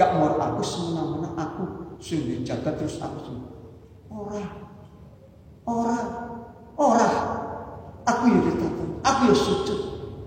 Gak 0.00 0.16
mau 0.16 0.32
aku 0.40 0.64
semena-mena 0.64 1.28
aku 1.36 1.92
sing 2.00 2.24
dijaga 2.24 2.72
terus 2.72 2.96
aku 3.04 3.18
sing 3.20 3.36
ora. 4.08 4.42
Ora. 5.68 5.98
Ora. 6.80 7.08
Aku 8.08 8.32
ya 8.32 8.40
ditata. 8.48 8.84
Aku 9.04 9.20
ya 9.28 9.36
sujud. 9.36 9.80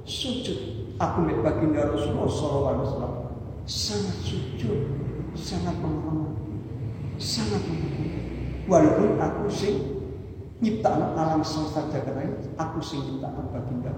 Sujud. 0.06 0.60
Aku 1.02 1.26
mek 1.26 1.42
baginda 1.42 1.89
Rasulullah 1.89 2.30
sallallahu 2.30 2.70
alaihi 2.70 2.86
wasallam. 2.86 3.13
Sangat 3.63 4.18
sujud, 4.22 4.80
sangat 5.34 5.74
menghormati, 5.82 6.54
sangat 7.18 7.63
menghormati. 7.66 8.22
Walaupun 8.70 9.10
aku 9.18 9.44
sing 9.50 9.92
nyiptakan 10.63 11.12
alam 11.19 11.43
semesta 11.43 11.84
jagat 11.91 12.15
ini, 12.15 12.56
aku 12.56 12.80
sing 12.80 13.04
nyiptakan 13.04 13.52
baginda. 13.52 13.91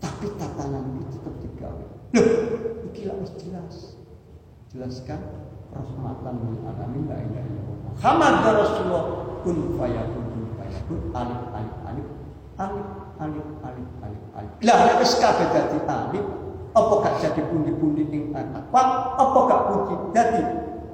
Tapi 0.00 0.26
tatanan 0.36 1.00
itu 1.00 1.16
tetap 1.16 1.34
digawe. 1.40 1.84
Loh, 2.12 2.28
iki 2.92 3.08
jelas. 3.40 3.96
Jelaskan 4.68 5.20
rahmatan 5.72 6.34
lil 6.46 6.62
alamin 6.62 7.04
la 7.10 7.16
ilaha 7.18 7.42
illallah 7.42 7.76
Muhammad 7.90 8.34
Rasulullah. 8.54 9.04
Kun 9.40 9.58
fayakun 9.80 10.24
kun 10.30 10.44
fayakun. 10.60 10.98
Alif 11.16 11.42
alif 11.56 11.76
alif. 11.88 12.08
Alif 12.60 12.88
alif 13.18 13.46
alif 13.64 13.88
alif 14.04 14.22
alif. 14.36 14.52
Lah 14.62 15.00
wis 15.00 15.12
kabeh 15.18 15.48
dadi 15.52 15.78
alif 15.84 16.24
apa 16.70 16.94
gak 17.02 17.14
jadi 17.18 17.42
pundi-pundi 17.50 18.06
ing 18.14 18.30
apa 18.30 18.80
apa 19.18 19.38
gak 19.50 19.62
pundi 19.66 19.94
dadi 20.14 20.42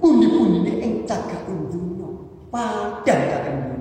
pundi-pundi 0.01 0.73
ing 0.81 0.93
cagak 1.05 1.45
dunya? 1.47 2.09
Cagak 3.05 3.41
dunya 3.45 3.76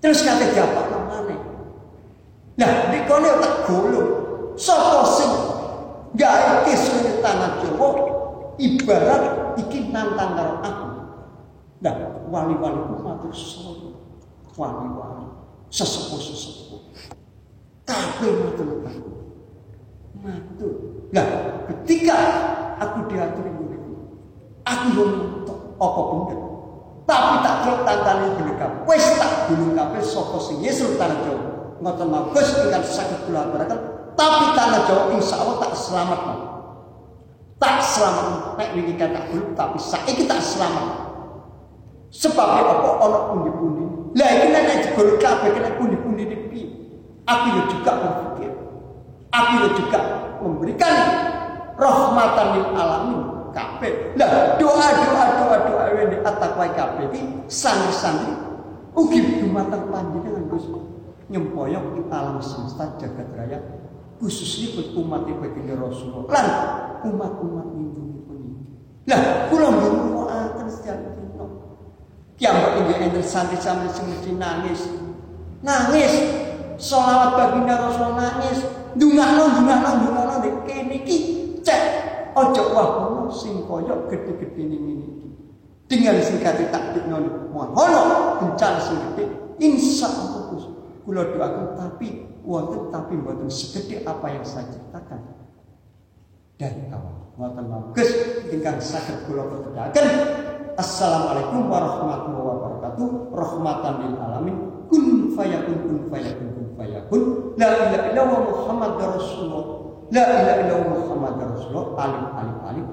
terus 0.00 0.24
kate 0.24 0.52
diapa 0.52 0.92
namane 0.92 1.36
lah 2.56 2.72
dikone 2.92 3.30
tak 3.40 3.54
golong 3.68 4.10
sapa 4.56 5.00
sing 5.16 5.32
gawe 6.16 6.64
tanah 7.20 7.50
Jawa 7.60 7.88
ibarat 8.56 9.56
iki 9.60 9.92
nantang 9.92 10.36
karo 10.36 10.54
aku. 10.64 10.86
Nah, 11.84 11.94
wali-wali 12.32 12.80
ku 12.88 12.94
matur 13.04 13.32
suwun. 13.32 13.92
Wali-wali, 14.56 15.28
sesepuh-sesepuh. 15.68 16.80
Kabeh 17.84 18.32
matur 18.40 18.68
aku. 18.80 19.12
Matur. 20.24 20.72
Lah, 21.12 21.26
ketika 21.68 22.18
aku 22.80 22.98
diatur 23.12 23.44
ngene 23.44 23.78
aku 24.64 24.86
yo 24.96 25.04
apa 25.76 26.00
bener. 26.00 26.38
Tapi 27.06 27.34
tak 27.46 27.54
celok 27.62 27.80
tantane 27.86 28.26
bineka. 28.34 28.66
Wis 28.82 29.06
tak 29.14 29.46
gulung 29.46 29.78
kabeh 29.78 30.02
saka 30.02 30.38
sing 30.42 30.58
Yesus 30.58 30.98
Jawa. 30.98 31.38
Ngoten 31.78 32.06
mawon 32.10 32.34
Gus 32.34 32.50
ingkang 32.66 32.82
saged 32.82 33.30
kula 33.30 33.46
aturaken. 33.46 33.78
Tapi 34.18 34.44
tanah 34.58 34.80
Jawa 34.90 35.02
insyaallah 35.14 35.56
tak 35.62 35.72
selamat. 35.78 36.20
Tak 37.62 37.78
selamat 37.78 38.58
nek 38.58 38.68
wingi 38.74 38.94
kata 38.98 39.20
belum 39.30 39.54
tapi 39.54 39.78
saiki 39.78 40.26
tak 40.26 40.42
selamat. 40.42 41.06
Sebab 42.10 42.48
apa 42.58 42.90
ana 42.98 43.18
pundi-pundi. 43.30 43.84
Lah 44.18 44.28
iki 44.34 44.46
nek 44.50 44.66
jebol 44.82 45.08
kabeh 45.22 45.50
kena 45.54 45.70
pundi-pundi 45.78 46.26
iki. 46.26 46.62
Aku 47.22 47.46
ya 47.54 47.62
juga 47.70 47.92
berpikir. 48.02 48.50
Aku 49.30 49.52
ya 49.62 49.68
juga 49.78 50.00
memberikan 50.42 50.94
rahmatan 51.78 52.46
lil 52.56 52.68
alamin 52.74 53.35
kabeh. 53.56 54.12
Lah 54.20 54.60
doa-doa 54.60 55.24
doa-doa 55.40 56.04
di 56.12 56.18
atakwa 56.20 56.68
kabeh 56.76 57.08
iki 57.08 57.20
santri-santri 57.48 58.36
ugi 58.96 59.40
dumateng 59.40 59.88
panjenengan 59.88 60.44
Gus 60.52 60.68
nyempoyok 61.32 61.84
di 61.96 62.02
alam 62.12 62.38
semesta 62.38 62.86
jagat 63.00 63.28
raya 63.34 63.58
khususnya 64.22 64.72
buat 64.78 64.88
umat 64.96 65.22
baginda 65.28 65.74
Rasulullah 65.76 66.30
lan 66.32 66.46
umat-umat 67.04 67.66
lindungi 67.76 68.18
pun 68.24 68.40
lah 69.10 69.20
kula 69.50 69.68
nggih 69.74 69.92
akan 70.26 70.68
sejak 70.70 70.98
Kiamat 72.36 72.84
ini 72.84 72.92
enten 73.00 73.24
santri-santri 73.24 73.88
sing 73.96 74.12
mesti 74.12 74.36
nangis. 74.36 74.92
Nangis. 75.64 76.12
Sholawat 76.76 77.32
baginda 77.32 77.80
Rasul 77.80 78.12
nangis. 78.12 78.60
Dungakno, 78.92 79.56
dungakno, 79.56 79.90
dungakno 80.04 80.34
nek 80.44 80.54
kene 80.68 81.00
iki 81.00 81.16
cek 81.64 81.82
aja 82.36 82.62
wahono 82.68 83.32
sing 83.32 83.64
kaya 83.64 83.96
gede-gede 84.12 84.62
ini 84.62 84.92
iki. 85.00 85.28
Dengan 85.88 86.20
singkat 86.20 86.60
takdirno 86.68 87.48
mohono 87.50 88.36
bencana 88.44 88.78
sing 88.78 89.00
gede 89.12 89.24
insya 89.56 90.12
Allah 90.12 90.46
kula 91.06 91.22
doakan 91.30 91.78
tapi 91.78 92.26
wonten 92.42 92.90
tapi 92.90 93.14
mboten 93.14 93.46
segede 93.46 94.02
apa 94.02 94.26
yang 94.26 94.42
saya 94.42 94.66
ciptakan 94.74 95.22
dari 96.58 96.82
awal. 96.90 97.14
Ngoten 97.38 97.64
mawon. 97.70 97.94
Gus 97.94 98.10
ingkang 98.50 98.82
saged 98.82 99.24
kula 99.30 99.46
Assalamualaikum 100.76 101.72
warahmatullahi 101.72 102.48
wabarakatuh. 102.52 103.08
Rahmatan 103.32 103.92
lil 104.04 104.14
alamin. 104.20 104.56
Kun 104.92 105.32
fayakun 105.32 105.76
kun 105.88 105.96
fayakun 106.12 106.48
kun 106.52 106.66
fayakun. 106.76 107.22
La 107.56 107.68
ilaha 107.72 108.12
illallah 108.12 108.40
Muhammad 108.44 108.92
Rasulullah. 109.00 109.75
La 110.11 110.23
ilaha 110.27 110.53
illallah 110.59 110.89
Muhammad 110.91 111.35
Rasulullah. 111.39 111.85
Alif 112.03 112.25
alif 112.35 112.55
alif 112.69 112.89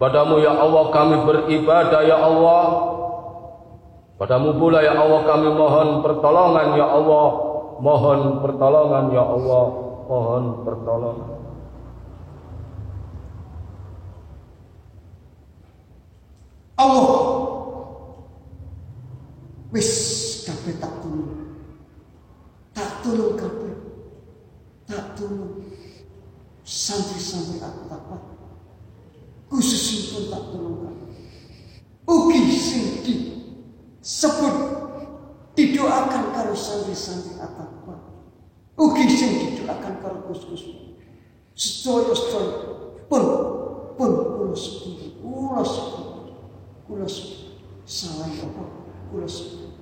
Padamu 0.00 0.40
ya 0.40 0.56
Allah 0.56 0.88
kami 0.88 1.28
beribadah 1.28 2.00
ya 2.08 2.16
Allah 2.16 2.64
Padamu 4.16 4.56
pula 4.56 4.80
ya 4.80 4.96
Allah 4.96 5.20
kami 5.28 5.52
mohon 5.52 6.00
pertolongan 6.00 6.72
ya 6.72 6.88
Allah 6.88 7.28
Mohon 7.84 8.20
pertolongan 8.40 9.04
ya 9.12 9.24
Allah 9.28 9.64
Mohon 10.08 10.44
pertolongan 10.64 11.30
Allah 16.80 17.20
Wis 19.70 19.90
kabeh 20.42 20.74
tak 20.82 20.90
tulung. 20.98 21.62
Tak 22.74 22.90
tulung 23.06 23.38
kabeh. 23.38 23.74
Tak 24.90 25.14
tulung. 25.14 25.62
Santri-santri 26.66 27.62
aku 27.62 28.29
apa? 29.50 29.58
Khususipun 29.58 30.30
tak 30.30 30.42
kabeh. 30.54 30.94
Ugi 32.06 32.38
sing 32.54 33.02
di 33.02 33.14
sebut 33.98 34.54
didoakan 35.58 36.30
karo 36.30 36.54
santri-santri 36.54 37.34
atapa. 37.42 37.98
Ugi 38.78 39.10
sing 39.10 39.30
didoakan 39.42 39.98
karo 39.98 40.18
kus-kus. 40.30 40.70
Sedaya-sedaya 41.58 43.06
pun 43.10 43.22
pun 43.98 44.10
kula 44.38 44.54
sepuluh, 44.54 45.18
kula 45.18 45.62
sepuluh, 45.66 46.34
kula 46.86 47.06
sepuluh. 47.10 47.58
Salah 47.84 48.30
apa? 48.30 48.64
Kula 49.10 49.26
sepuluh. 49.26 49.74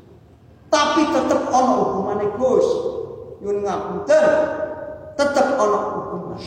Tapi 0.73 1.13
tetap 1.13 1.49
ana 1.53 1.75
hukumane 1.77 2.27
Gus. 2.41 2.69
Nyun 3.45 3.65
ngapunten. 3.65 4.27
Tetap 5.17 5.47
ana 5.61 5.79
hukuman. 5.93 6.41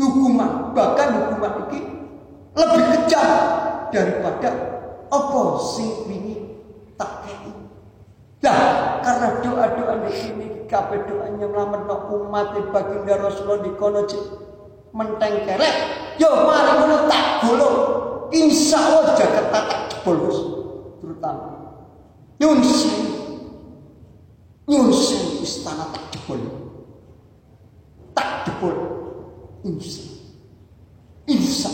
Hukuman 0.00 0.72
bahkan 0.72 1.08
hukuman 1.20 1.68
ini 1.68 1.80
lebih 2.56 2.84
kejam 2.96 3.28
daripada 3.92 4.50
apa 5.12 5.40
sing 5.60 6.08
wingi 6.08 6.36
tak 6.96 7.28
kei. 7.28 7.52
Lah, 8.42 8.98
karena 9.04 9.28
doa-doa 9.44 9.94
di 10.08 10.12
sini 10.16 10.46
kabeh 10.66 11.04
doa 11.06 11.28
nyelametno 11.36 12.08
umat 12.16 12.56
baginda 12.72 13.20
Rasulullah 13.20 13.60
di 13.60 13.72
kono 13.76 14.02
menteng 14.96 15.44
kerek. 15.44 15.76
Yo 16.16 16.28
mari 16.48 16.72
ngono 16.76 16.96
tak 17.08 17.24
golong. 17.44 17.76
Insyaallah 18.32 19.12
jagat 19.12 19.46
tak 19.52 19.66
jebol 19.92 20.16
terutama 21.04 21.52
Nyun 22.40 22.64
sewu. 22.64 23.04
istana 25.44 25.92
tak 25.92 26.04
jebol. 26.16 26.40
Tak 28.16 28.48
jebol. 28.48 29.01
Insya. 29.62 30.04
Insya. 31.30 31.70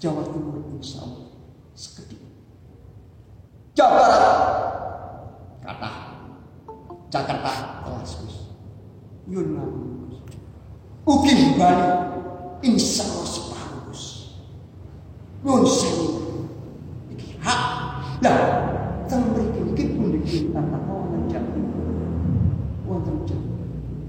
Jawa 0.00 0.24
Timur 0.32 0.64
insya 0.76 1.04
Allah. 1.04 1.28
Sekedip. 1.76 2.20
Jawa 3.76 3.92
Barat. 4.00 4.24
Kata. 5.60 5.90
Jakarta. 7.12 7.52
Kelas 7.84 8.12
Gus. 8.24 8.36
Nyun 9.28 9.56
Ugi 11.04 11.56
Bali. 11.60 11.86
Insya 12.64 13.04
Allah 13.08 13.28
separuh 13.28 13.80
Gus 13.88 14.02
sewu. 15.80 16.06
Hak. 17.40 17.60
Lah 18.20 18.36
teng 19.10 19.26
mriki 19.34 19.60
iki 19.74 19.84
puniki 19.98 20.38
tata 20.54 20.78
wonten 20.86 21.26
jam 21.26 21.42
wonten 22.86 23.16
jam 23.26 23.42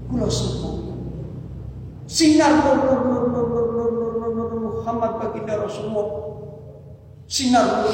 kula 0.06 0.30
semoga 0.30 0.94
sinar 2.12 2.52
Muhammad 4.52 5.12
baginda 5.16 5.64
Rasulullah 5.64 6.08
sinar 7.24 7.88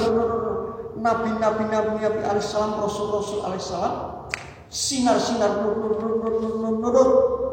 nabi-nabi 0.98 1.70
nabi-nabi 1.70 2.22
alaihissalam 2.26 2.82
rasul-rasul 2.82 3.46
alaihissalam 3.46 4.26
sinar-sinar 4.66 5.62
nur 5.62 5.94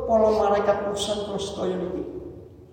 para 0.10 0.28
malaikat 0.34 0.90
urusan 0.90 1.30
terus 1.30 1.54
kaya 1.54 1.78
niki 1.78 2.02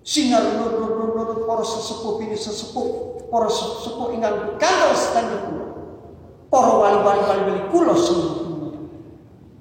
sinar 0.01 0.41
nur 0.57 1.45
para 1.45 1.61
sesepuh 1.61 2.17
ini 2.25 2.33
sesepuh 2.33 3.21
para 3.29 3.45
sesepuh 3.45 4.09
ingkang 4.17 4.57
kandel 4.57 4.91
standar 4.97 5.53
para 6.53 6.69
wali-wali 6.77 7.21
wali 7.25 7.61
kula 7.73 7.97
seluruh 7.97 8.45
dunia. 8.45 8.77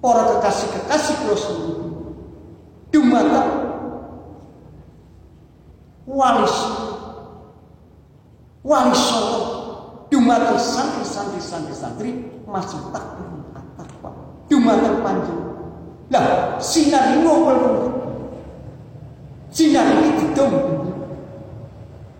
Para 0.05 0.29
kekasih-kekasih 0.37 1.15
kula 1.25 1.37
seluruh 1.41 1.77
dunia. 1.81 2.01
Dumateng 2.93 3.62
walis 6.13 6.57
walis 8.63 9.01
solo. 9.01 9.41
Cuma 10.13 10.37
santri-santri 10.61 11.41
santri-santri 11.41 12.11
masih 12.45 12.77
tak 12.93 13.17
apa 13.81 14.11
cuma 14.53 14.77
terpanjang 14.77 15.41
lah 16.13 16.61
sinar 16.61 17.17
ini 17.17 17.25
ngopel 17.25 17.59
sinar 19.49 19.89
ini 19.89 20.37
dong. 20.37 20.53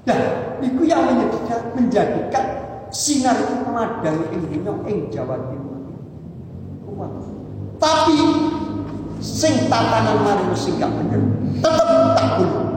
lah 0.09 0.21
itu 0.65 0.83
yang 0.89 1.05
menjadikan, 1.05 1.61
menjadikan 1.77 2.45
sinar 2.89 3.37
itu 3.37 3.61
madang 3.69 4.25
yang 4.33 4.43
dina 4.49 4.73
yang 4.89 5.01
Jawa 5.13 5.37
Timur. 5.53 5.81
Tapi 7.77 8.17
sing 9.21 9.69
tatanan 9.69 10.25
manusia 10.25 10.73
sing 10.73 10.81
gak 10.81 10.91
bener 10.97 11.23
tak 11.63 12.29
boleh 12.41 12.72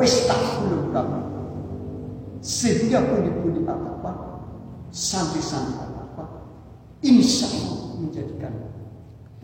wis 0.00 0.24
tak 0.24 0.40
gulung 0.56 0.88
kabeh. 0.96 1.20
Sehingga 2.40 3.04
pundi-pundi 3.04 3.68
apa? 3.68 4.12
Sampai-sampai 4.88 5.92
apa? 5.92 6.24
Insya 7.04 7.52
Allah 7.52 8.00
menjadikan 8.00 8.52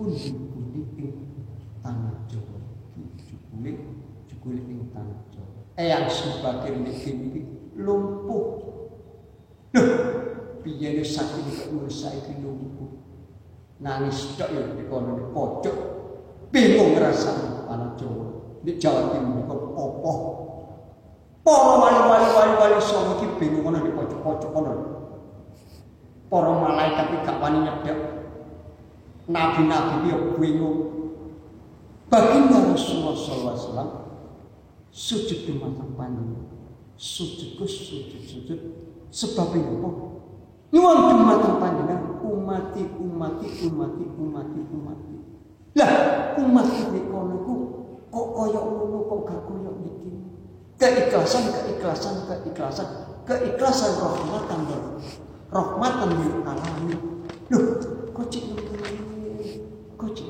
pundi-pundi 0.01 0.81
ing 0.97 1.13
tanah 1.85 2.25
Jawa. 2.33 2.57
Jebule 3.21 3.73
jebule 4.25 4.61
ing 4.65 4.89
tanah 4.97 5.21
Jawa. 5.29 5.61
Eyang 5.77 6.09
sebagai 6.09 6.73
niki 6.73 7.11
niki 7.13 7.41
lumpuh. 7.77 8.65
Loh, 9.77 9.93
piye 10.65 10.97
nek 10.97 11.05
saking 11.05 11.53
kok 11.53 11.93
saiki 11.93 12.33
lumpuh. 12.41 12.97
Nangis 13.77 14.41
tok 14.41 14.57
ya 14.57 14.73
di 14.73 14.89
kono 14.89 15.21
di 15.21 15.25
pojok. 15.37 15.77
Bingung 16.49 16.97
ngerasa 16.97 17.69
anak 17.69 18.01
Jawa. 18.01 18.25
Di 18.65 18.81
Jawa 18.81 19.13
Timur 19.13 19.45
kok 19.45 19.63
opo 19.77 20.13
para 21.47 21.79
wali-wali 21.79 22.27
wali-wali 22.35 22.83
songo 22.83 23.23
ki 23.23 23.39
bingung 23.39 23.63
kono 23.63 23.79
di 23.79 23.95
pojok-pojok 23.95 24.51
kono 24.51 24.73
para 26.27 26.51
malaikat 26.51 27.07
iki 27.07 27.23
gak 27.23 27.39
wani 27.39 27.63
nyedek 27.63 27.99
nabi-nabi 29.31 29.95
dia 30.07 30.17
bingung. 30.39 30.79
Baginda 32.07 32.71
Rasulullah 32.71 33.15
SAW 33.19 33.87
sujud 34.95 35.39
di 35.43 35.53
mata 35.59 35.83
panjang 35.99 36.47
sujud 36.95 37.59
kus 37.59 37.75
sujud 37.91 38.23
sujud. 38.23 38.61
Sebabnya 39.11 39.71
apa? 39.71 39.91
Nyuwun 40.75 40.99
dumateng 41.15 41.63
panjenengan 41.63 42.19
umati 42.27 42.83
umati 42.99 43.47
umati 43.71 44.05
umati 44.19 44.61
umati. 44.71 45.15
Lah 45.79 45.93
umat 46.43 46.67
iki 46.75 47.07
kono 47.07 47.37
kok 48.11 48.29
kaya 48.35 48.61
ngono 48.67 48.99
kok 49.07 49.21
gak 49.31 49.41
kaya 49.47 49.71
iki 49.83 50.26
keikhlasan 50.77 51.53
keikhlasan 51.53 52.15
keikhlasan. 52.29 52.89
Keikhlasan 53.27 53.93
rahmatan 53.99 54.61
rahmatan 55.51 56.11
lil 56.15 56.47
alamin. 56.47 57.01
Loh 57.51 57.65
kok 58.15 58.27
cik 58.31 58.45
kok 59.99 60.11
cik 60.15 60.29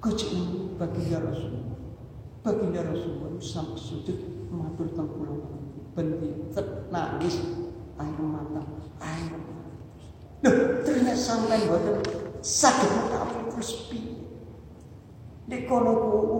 kok 0.00 0.12
cik 0.16 0.32
baginda 0.80 1.18
Rasul 1.20 1.52
baginda 2.40 2.80
Rasulullah. 2.86 3.36
Sampai 3.42 3.76
sujud 3.76 4.48
matur 4.48 4.88
teng 4.94 5.10
kula 5.10 5.36
bendi 5.92 6.48
nangis. 6.88 7.36
Air 7.94 8.18
mata 8.18 8.62
air. 9.04 9.30
Mata 9.30 9.62
ternyata 10.84 11.14
sampai 11.14 11.64
boten 11.70 12.02
sakit 12.42 12.90
mata 12.90 13.20
terus 13.54 13.86
piye 13.88 14.13
di 15.44 15.68
kono 15.68 15.92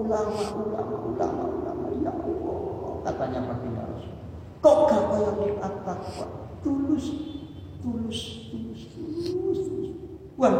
ulama 0.04 0.42
ulama 0.56 0.96
ulama 1.04 1.42
ulama 1.60 1.86
ya 2.00 2.12
Allah 2.12 2.92
katanya 3.04 3.40
baginda 3.52 3.82
Rasul 3.84 4.16
kok 4.64 4.76
gak 4.88 5.02
kaya 5.12 5.30
di 5.44 5.48
at-taqwa 5.60 6.26
tulus 6.64 7.06
tulus 7.84 8.20
tulus 8.48 8.80
tulus 8.96 9.60
tulus. 9.68 9.88
Wah 10.40 10.52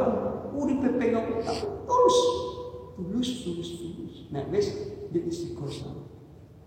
uripe 0.53 0.93
pengen 1.01 1.41
tulus 1.89 2.19
tulus 3.01 3.31
tulus 3.41 3.71
tulus. 3.81 4.15
Nah 4.29 4.45
wis 4.53 4.69
di 5.09 5.25
istiqosah 5.25 6.05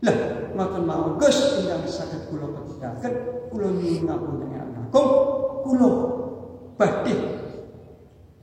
lah 0.01 0.17
ngoten 0.57 0.81
mawon. 0.81 1.21
Gus 1.21 1.61
ingkang 1.61 1.85
saged 1.85 2.33
kula 2.33 2.49
petikaken 2.57 3.13
kula 3.53 3.69
nyuwun 3.69 4.01
ngapunten 4.09 4.49
Agung. 4.57 5.09
Kula 5.61 5.89
badhe 6.73 7.13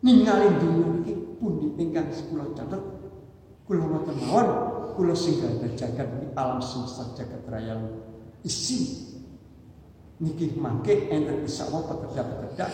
ningali 0.07 0.49
dunya 0.63 0.87
iki 1.03 1.13
pundi 1.43 1.75
ingkang 1.83 2.15
kula 2.31 2.47
catet 2.55 2.94
kula 3.65 3.83
ngoten 3.85 4.17
mawon 4.21 4.49
kula 4.95 5.15
singgah 5.17 5.57
jagat 5.73 6.09
di 6.21 6.27
alam 6.37 6.61
semesta 6.61 7.17
jagat 7.17 7.43
raya 7.49 7.81
isi 8.45 9.13
niki 10.21 10.55
mangke 10.61 11.11
enten 11.11 11.43
insyaallah 11.43 11.89
pekerja-pekerja 11.89 12.67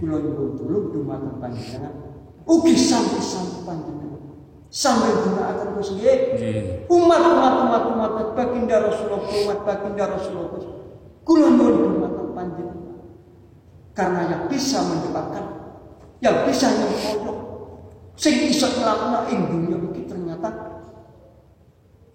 Kula 0.01 0.20
nyuwun 0.20 0.61
tulung 0.61 0.93
dumateng 0.93 1.41
panjenengan 1.41 2.14
ugi 2.45 2.74
sampai-sampai. 2.76 3.53
Panjenengan 3.64 4.05
sampai 4.68 5.09
gunakaken 5.24 5.68
Gus 5.78 5.90
nggih 5.97 6.18
Ji 6.36 6.51
umat 6.90 7.22
umat 7.22 7.55
umat 7.64 7.82
umat 7.97 8.12
baginda 8.36 8.76
Rasulullah 8.82 9.24
umat 9.24 9.59
baginda 9.64 10.05
Rasulullah. 10.11 10.61
Kula 11.24 11.49
nyuwun 11.49 11.97
dumateng 11.97 12.36
panjenengan. 12.36 13.01
Karena 13.97 14.20
yang 14.28 14.45
bisa 14.53 14.84
mendapatkan 14.84 15.45
yang 16.20 16.45
bisa 16.45 16.66
nyempoyok 16.74 17.38
sing 18.20 18.53
iso 18.53 18.68
nglakoni 18.68 19.32
ing 19.32 19.40
dunya 19.49 19.76
iki 19.95 20.03
ternyata 20.05 20.51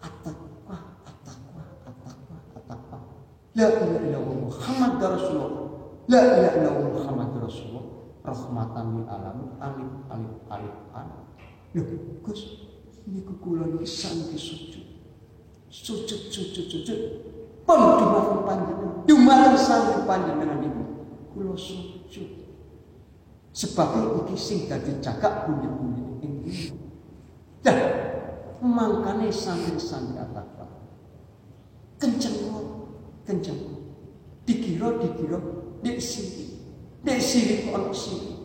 at-taqwa 0.03 0.77
at-taqwa 1.07 1.63
at-taqwa 1.87 2.35
at-taqwa 2.61 2.97
la 3.57 3.67
ilaha 3.73 3.97
illallah 4.05 4.37
Muhammad 4.45 4.93
Rasulullah. 5.01 5.65
La 6.05 6.19
ilaha 6.21 6.51
illallah 6.61 6.89
Muhammad 6.93 7.31
Rasulullah 7.41 7.78
rahmatan 8.29 8.85
lil 9.01 9.05
alamin 9.09 9.49
alif 9.57 9.91
alif 10.13 10.35
alif 10.53 10.75
alif 10.93 11.21
lho 11.73 11.83
Gus 12.21 12.41
niku 13.09 13.33
kula 13.41 13.65
niki 13.65 13.89
saniki 13.89 14.37
sujud 14.37 14.85
sujud 15.69 16.21
sujud 16.29 16.65
sujud 16.69 16.99
pun 17.65 17.79
dumateng 17.97 18.41
panjenengan 18.45 18.93
dumateng 19.09 19.57
sanggih 19.57 20.05
panjenengan 20.05 20.61
niku 20.61 20.83
kula 21.33 21.57
sujud 21.57 22.49
Sebab 23.49 24.23
iki 24.23 24.37
sing 24.37 24.59
dadi 24.69 25.01
cagak 25.01 25.49
pundi-pundi 25.49 26.21
ing 26.23 26.33
Dah 27.59 27.75
mangkane 28.63 29.27
santri-santri 29.27 30.15
atapa. 30.15 30.63
Kenceng 31.99 32.39
kenceng. 33.27 33.59
Dikira 34.47 34.95
dikira 35.01 35.39
di 35.83 35.91
sini. 35.99 36.45
Di 36.99 37.15
sini 37.15 37.71
kok 37.71 37.95
sini. 37.95 38.35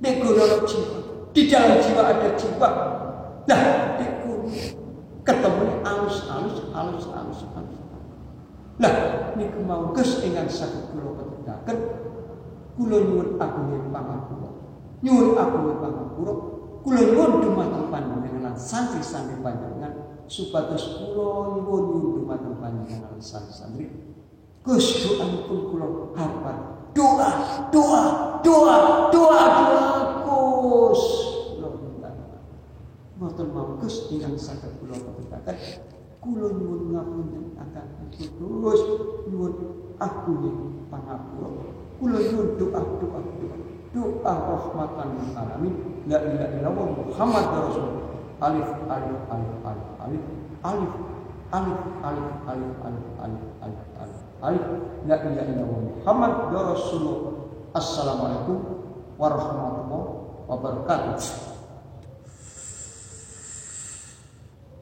Di 0.00 0.10
golongan 0.22 0.64
jiwa. 0.64 0.98
Di 1.36 1.42
dalam 1.52 1.76
jiwa 1.76 2.02
ada 2.08 2.28
jiwa. 2.38 2.68
Nah, 3.44 3.60
di 4.00 4.06
ketemu 5.28 5.84
alus 5.84 6.24
alus 6.32 6.56
alus 6.72 7.06
alus 7.12 7.40
alus. 7.52 7.78
Nah, 8.80 8.94
ini 9.36 9.44
mau 9.68 9.92
gus 9.92 10.24
dengan 10.24 10.48
satu 10.48 10.88
pulau 10.88 11.12
petundakan. 11.20 11.76
Kulo 12.78 12.96
nyuwun 12.96 13.28
agunge 13.36 13.76
pangapura. 13.92 14.50
Nyuwun 15.04 15.36
agunge 15.36 15.74
pangapura. 15.82 16.32
Kulo 16.80 17.00
nyuwun 17.12 17.32
dumateng 17.44 17.86
panjenengan 17.92 18.54
santri-santri 18.56 19.36
panjenengan 19.44 20.24
supados 20.30 20.96
kulo 20.96 21.58
nyuwun 21.60 21.84
dumateng 22.22 22.56
panjenengan 22.56 23.20
santri-santri. 23.20 23.92
Gus 24.64 24.86
doanipun 25.04 25.58
kulo 25.74 25.86
harapan 26.16 26.77
doa, 26.98 27.30
doa, 27.70 28.02
doa, 28.42 28.76
doa 29.14 29.42
bagus. 29.54 31.02
Mboten 33.18 33.46
mau 33.54 33.78
Gus 33.78 34.10
ingkang 34.10 34.38
saged 34.38 34.78
kula 34.82 34.98
kebetaken. 34.98 35.58
Kula 36.18 36.50
nyuwun 36.54 36.90
ngapunten 36.94 37.54
kakang 37.54 37.90
Gus, 38.14 38.82
nyuwun 39.30 39.54
agunging 40.02 40.86
pangapura. 40.90 41.70
Kula 42.02 42.18
nyuwun 42.18 42.48
doa, 42.58 42.80
doa, 42.98 43.20
doa. 43.22 43.58
Doa 43.88 44.32
rahmatan 44.34 45.08
lil 45.18 45.32
alamin. 45.34 45.74
La 46.06 46.18
ilaha 46.22 46.46
illallah 46.54 46.86
Muhammad 46.98 47.46
Rasulullah. 47.46 48.06
Alif, 48.38 48.70
alif, 48.86 49.18
alif, 49.34 49.54
alif, 49.66 49.88
alif. 49.98 50.24
Alif, 50.62 50.94
alif, 51.50 51.80
alif, 52.06 52.28
alif, 52.46 52.74
alif, 52.82 53.06
alif, 53.18 53.86
alif 53.98 54.07
alif 54.42 54.62
la 55.06 55.16
ilaha 55.18 55.46
illallah 55.50 55.78
Muhammad 55.98 56.32
rasul 56.54 57.04
assalamualaikum 57.74 58.58
warahmatullahi 59.18 60.46
wabarakatuh. 60.46 61.18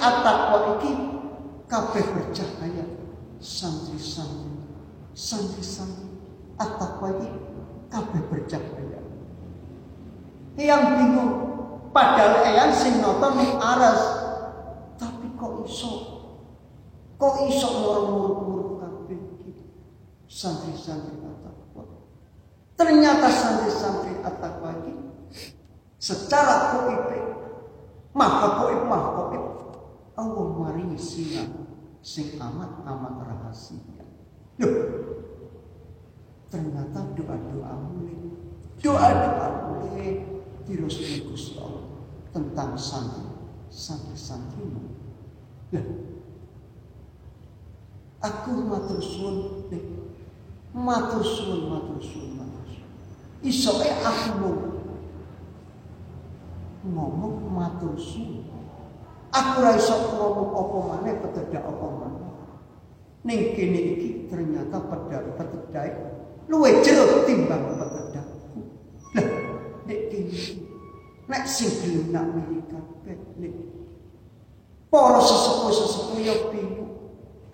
ning 0.00 0.08
ataqwa 0.08 0.80
iki 0.80 0.92
kabeh 1.68 2.04
bercahaya 2.16 2.88
santri-santri. 3.36 4.64
Santri-santri. 5.12 6.08
Ataqwa 6.56 7.20
iki 7.20 7.28
kabeh 7.92 8.20
bercahaya 8.32 9.00
yang 10.60 10.92
bingung 10.92 11.32
padahal 11.92 12.44
eyang 12.44 12.72
sing 12.72 13.04
nonton 13.04 13.36
ning 13.36 13.52
aras. 13.60 14.00
Tapi 14.96 15.36
kok 15.36 15.68
iso? 15.68 15.92
Kok 17.20 17.34
iso 17.48 17.68
murung-murung 17.84 18.80
kabeh 18.80 19.20
iki? 19.36 19.52
Santri-santri 20.24 21.20
ataqwa 21.20 21.84
ternyata 22.80 23.28
santri-santri 23.28 24.16
ataqwa 24.24 24.80
iki 24.80 24.96
secara 26.00 26.72
koib 26.72 27.12
maha 28.16 28.64
koib 28.64 28.88
maha 28.88 29.10
koib 29.28 29.59
Allah 30.20 30.46
maringi 30.52 31.00
sinar 31.00 31.48
sing 32.04 32.36
amat 32.36 32.84
amat 32.84 33.14
rahasia. 33.24 33.80
Loh, 34.60 34.76
ternyata 36.52 37.16
doa-doa 37.16 37.72
mulai 37.88 38.20
doa-doa 38.76 39.48
mulai 39.72 40.28
direstui 40.68 41.24
Gusti 41.24 41.56
Allah 41.56 42.04
tentang 42.36 42.76
santri 42.76 43.32
santri-santrimu 43.70 44.92
Lah, 45.70 45.86
aku 48.20 48.50
matur 48.66 48.98
suwun 48.98 49.70
matur 50.74 51.22
suwun 51.22 51.60
matur 51.70 51.98
suwun 52.02 52.30
matur 52.36 52.66
suwun. 52.68 52.90
Aku 54.02 54.50
ngomong 56.90 57.36
matur 57.54 57.94
suwun 57.94 58.39
aku 59.30 59.56
ra 59.62 59.72
iso 59.78 59.94
ngomong 60.18 60.50
apa 60.54 60.76
maneh 60.90 61.14
petedak 61.22 61.62
apa 61.62 61.86
maneh. 61.86 62.30
Ning 63.20 63.52
kene 63.52 63.80
iki 63.96 64.08
ternyata 64.32 64.80
pedak 64.80 65.36
petedak 65.36 65.92
luwe 66.50 66.82
jero 66.82 67.22
timbang 67.28 67.62
petedakku 67.78 68.58
lah 69.14 69.28
nek 69.86 69.98
kene 70.10 70.34
nek 71.30 71.42
sing 71.46 71.70
gelem 71.84 72.10
nak 72.10 72.26
milih 72.34 72.64
kabeh 72.66 73.18
nek 73.38 73.54
para 74.90 75.20
sesepuh-sesepuh 75.22 76.18
ya 76.18 76.34
bingung. 76.50 76.90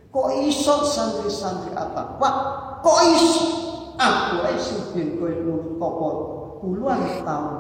Kok 0.09 0.33
iso 0.49 0.81
santri-santri 0.89 1.77
apa? 1.77 2.17
Pak 2.17 2.35
kok 2.81 2.99
iso? 3.13 3.45
Aku 4.01 4.45
ae 4.49 4.57
sing 4.57 4.81
ben 4.97 5.21
koyo 5.21 5.77
ngono 5.77 6.57
puluhan 6.61 7.21
tahun. 7.21 7.59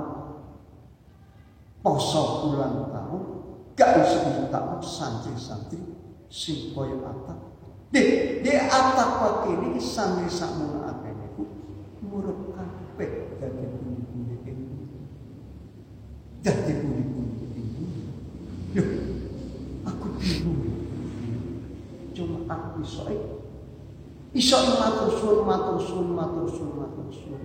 Poso 1.84 2.48
puluhan 2.48 2.88
tahun 2.88 3.35
gak 3.76 4.00
iso 4.00 4.18
ditakok 4.24 4.80
santri-santri 4.80 5.78
sing 6.32 6.72
koyo 6.72 7.04
atap 7.04 7.56
Dek, 7.94 8.42
di 8.42 8.50
atap 8.50 9.10
pake 9.22 9.50
ini 9.62 9.78
santri 9.78 10.26
sakmono 10.26 10.90
akeh 10.90 11.12
niku 11.14 11.46
murid 12.02 12.50
kabeh 12.50 13.10
dadi 13.38 13.62
pundi-pundi 13.62 14.34
ini. 14.42 14.64
Dadi 16.42 16.72
pundi-pundi 16.82 17.46
ini. 17.54 17.86
Loh, 18.74 18.90
aku 19.86 20.06
bingung. 20.18 20.60
Cuma 22.10 22.42
aku 22.50 22.82
iso 22.82 23.06
ae. 23.06 23.22
Iso 24.34 24.56
matur 24.82 25.14
suwun, 25.14 25.46
matur 25.46 25.78
suwun, 25.78 26.10
matur 26.10 26.50
suwun, 26.50 26.74
matur 26.74 27.08
suwun. 27.14 27.42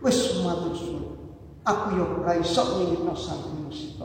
Wis 0.00 0.40
matur 0.40 0.72
suwun. 0.72 1.06
Aku 1.68 1.86
yo 1.92 2.24
ora 2.24 2.40
iso 2.40 2.80
nyingitno 2.80 3.12
santri 3.12 3.52
musik 3.68 4.00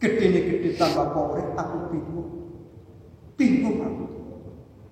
iki. 0.00 0.08
Gedene 0.08 0.40
gede 0.48 0.70
tambah 0.80 1.12
korek 1.12 1.52
aku 1.60 1.76
bingung. 1.92 2.30
Bingung 3.36 3.76
aku. 3.84 4.04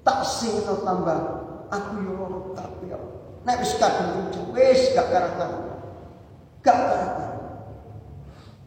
Tak 0.04 0.20
singno 0.24 0.84
tambah 0.84 1.18
aku 1.72 1.92
yo 2.04 2.12
ora 2.20 2.38
kabeh. 2.52 2.92
Nek 3.48 3.64
wis 3.64 3.72
kadung 3.80 4.28
wis 4.52 4.92
gak 4.92 5.08
kara-kara. 5.08 5.58
Gak 6.60 6.76
kara-kara. 6.76 7.36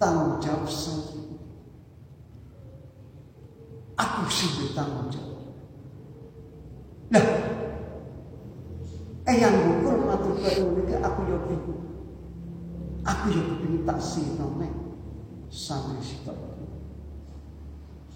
Tanggung 0.00 0.40
jawab 0.40 0.64
saya. 0.64 1.20
Aku 4.00 4.24
sing 4.32 4.48
mbek 4.56 4.72
tanggung 4.72 5.12
jawab. 5.12 5.44
Lah, 7.12 7.26
eh 9.28 9.36
yang 9.36 9.52
bukur 9.60 10.00
matur 10.08 10.40
kaya 10.40 10.64
iki 10.64 10.94
aku 11.04 11.20
yo 11.28 11.36
bingung. 11.44 11.84
Aku 13.04 13.24
yo 13.28 13.42
kepengin 13.44 13.84
tak 13.84 14.00
sinone 14.00 14.68
sampai 15.52 16.00
sitok. 16.00 16.38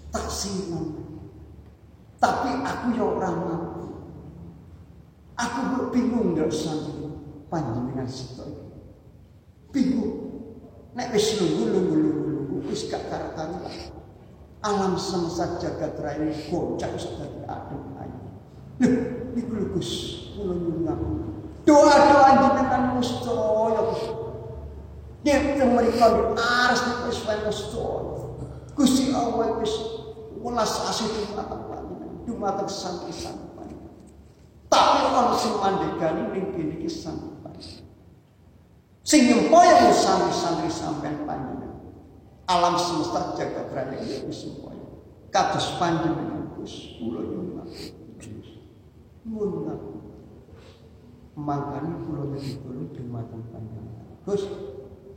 Tak 0.09 0.25
sinone. 0.25 1.05
Tapi 2.17 2.65
aku 2.65 2.85
yo 2.97 3.21
ora 3.21 3.29
mampu. 3.29 3.85
Aku 5.37 5.59
kok 5.69 5.85
bingung 5.93 6.33
ndak 6.33 6.49
sampe 6.49 7.13
panjenengan 7.53 8.09
sitok. 8.09 8.49
Bingung. 9.69 10.25
Nek 10.95 11.11
wis 11.11 11.35
lungguh-lungguh-lungguh 11.43 12.71
wis 12.71 12.87
gak 12.87 13.11
karuan. 13.11 13.51
Alam 14.65 14.97
semesta 14.97 15.61
jagat 15.61 15.93
raya 16.01 16.25
ini 16.25 16.33
goncang 16.49 16.97
sedari 16.97 17.37
adem 17.45 17.85
ayu. 18.01 18.21
Lho, 18.81 18.89
niku 19.37 19.51
lho 19.53 19.65
Gus, 19.77 19.91
kula 20.33 20.57
nyuwun 20.57 20.89
ngapunten. 20.89 21.29
Doa-doa 21.69 22.29
jenengan 22.41 22.97
mustaya 22.97 23.45
mereka 25.69 26.05
di 26.17 26.21
aras 26.37 26.81
nek 26.81 26.97
wis 27.05 27.21
wis 27.45 27.61
Gusti 28.73 29.13
Allah 29.13 29.53
wis 29.61 29.73
welas 30.41 30.73
asih 30.89 31.13
dumateng 31.13 31.61
dumateng 32.25 32.69
santi-santi 32.69 33.45
panjenengan. 33.53 34.01
Tapi 34.73 34.97
ana 35.13 35.33
sing 35.37 35.53
mandegani 35.61 36.21
ning 36.33 36.45
kene 36.57 36.73
iki 36.81 36.89
panjenengan. 37.45 37.85
Sing 39.05 39.29
nyempaya 39.29 39.93
santri-santri 39.93 40.69
panjenengan. 41.25 41.54
Alam 42.45 42.77
semesta 42.77 43.33
jagat 43.33 43.73
raya 43.73 43.97
wis 43.97 44.45
nyempaya. 44.45 44.85
Kados 45.33 45.81
panjenengan 45.81 46.53
Gus, 46.53 47.01
kula 47.01 47.25
nyuwun 47.25 47.65
Nyuwun. 49.25 49.65
Mangkane 51.33 52.05
kula 52.05 52.23
niki 52.29 52.61
kula 52.61 52.85
dumateng 52.93 53.43
panjenengan. 53.49 54.21
Gus, 54.29 54.45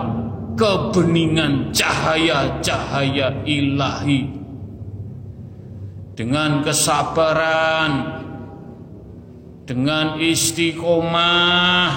kebeningan 0.55 1.75
cahaya-cahaya 1.75 3.45
ilahi. 3.45 4.39
Dengan 6.17 6.65
kesabaran 6.65 8.21
dengan 9.71 10.19
istiqomah 10.19 11.91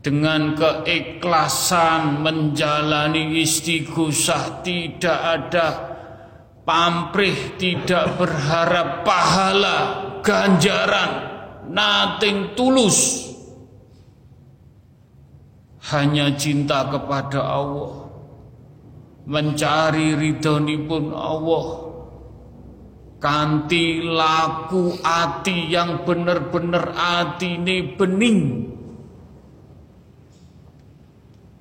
dengan 0.00 0.56
keikhlasan 0.56 2.24
menjalani 2.24 3.44
istighosah 3.44 4.64
tidak 4.64 5.20
ada 5.20 5.68
pamrih 6.64 7.60
tidak 7.60 8.16
berharap 8.16 9.04
pahala 9.04 9.76
ganjaran 10.24 11.12
nothing 11.68 12.56
tulus. 12.56 13.28
Hanya 15.92 16.32
cinta 16.40 16.88
kepada 16.88 17.44
Allah 17.44 18.08
mencari 19.28 20.16
ridhonipun 20.16 21.12
Allah 21.12 21.87
kanti 23.18 24.02
laku 24.02 24.94
ati 25.02 25.74
yang 25.74 26.06
benar-benar 26.06 26.94
ati 26.94 27.58
ini 27.58 27.98
bening 27.98 28.40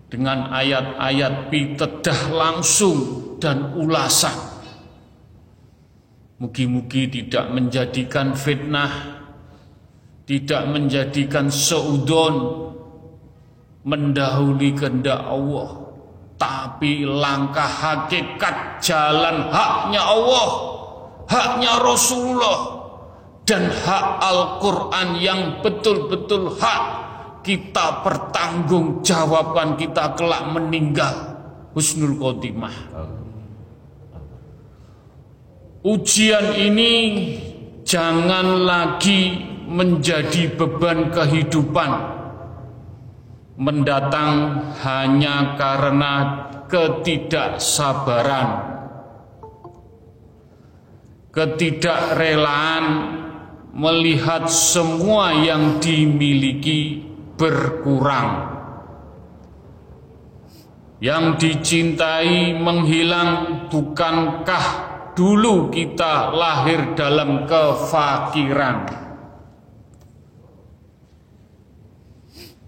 dengan 0.08 0.54
ayat-ayat 0.54 1.52
pitedah 1.52 2.20
langsung 2.32 2.98
dan 3.42 3.76
ulasan. 3.76 4.34
Mugi-mugi 6.38 7.10
tidak 7.10 7.50
menjadikan 7.50 8.38
fitnah, 8.38 9.26
tidak 10.30 10.70
menjadikan 10.70 11.50
seudon, 11.50 12.70
mendahului 13.82 14.78
kehendak 14.78 15.18
Allah, 15.18 15.98
tapi 16.38 17.02
langkah 17.02 17.66
hakikat 17.66 18.78
jalan 18.86 19.50
haknya 19.50 20.06
Allah, 20.06 20.77
haknya 21.28 21.84
Rasulullah, 21.84 22.78
dan 23.48 23.72
hak 23.72 24.08
Al-Quran 24.20 25.24
yang 25.24 25.64
betul-betul 25.64 26.60
hak 26.60 26.84
kita 27.48 28.04
pertanggungjawabkan 28.04 29.80
kita 29.80 30.20
kelak 30.20 30.52
meninggal. 30.52 31.40
Husnul 31.72 32.20
khotimah. 32.20 32.76
Ujian 35.88 36.60
ini 36.60 36.92
jangan 37.88 38.68
lagi 38.68 39.48
menjadi 39.72 40.52
beban 40.60 41.08
kehidupan. 41.16 42.20
Mendatang 43.56 44.60
hanya 44.84 45.56
karena 45.56 46.44
ketidaksabaran 46.68 48.77
ketidakrelaan 51.38 52.86
melihat 53.78 54.50
semua 54.50 55.38
yang 55.38 55.78
dimiliki 55.78 57.06
berkurang. 57.38 58.58
Yang 60.98 61.26
dicintai 61.38 62.58
menghilang 62.58 63.70
bukankah 63.70 64.66
dulu 65.14 65.70
kita 65.70 66.34
lahir 66.34 66.98
dalam 66.98 67.46
kefakiran? 67.46 69.06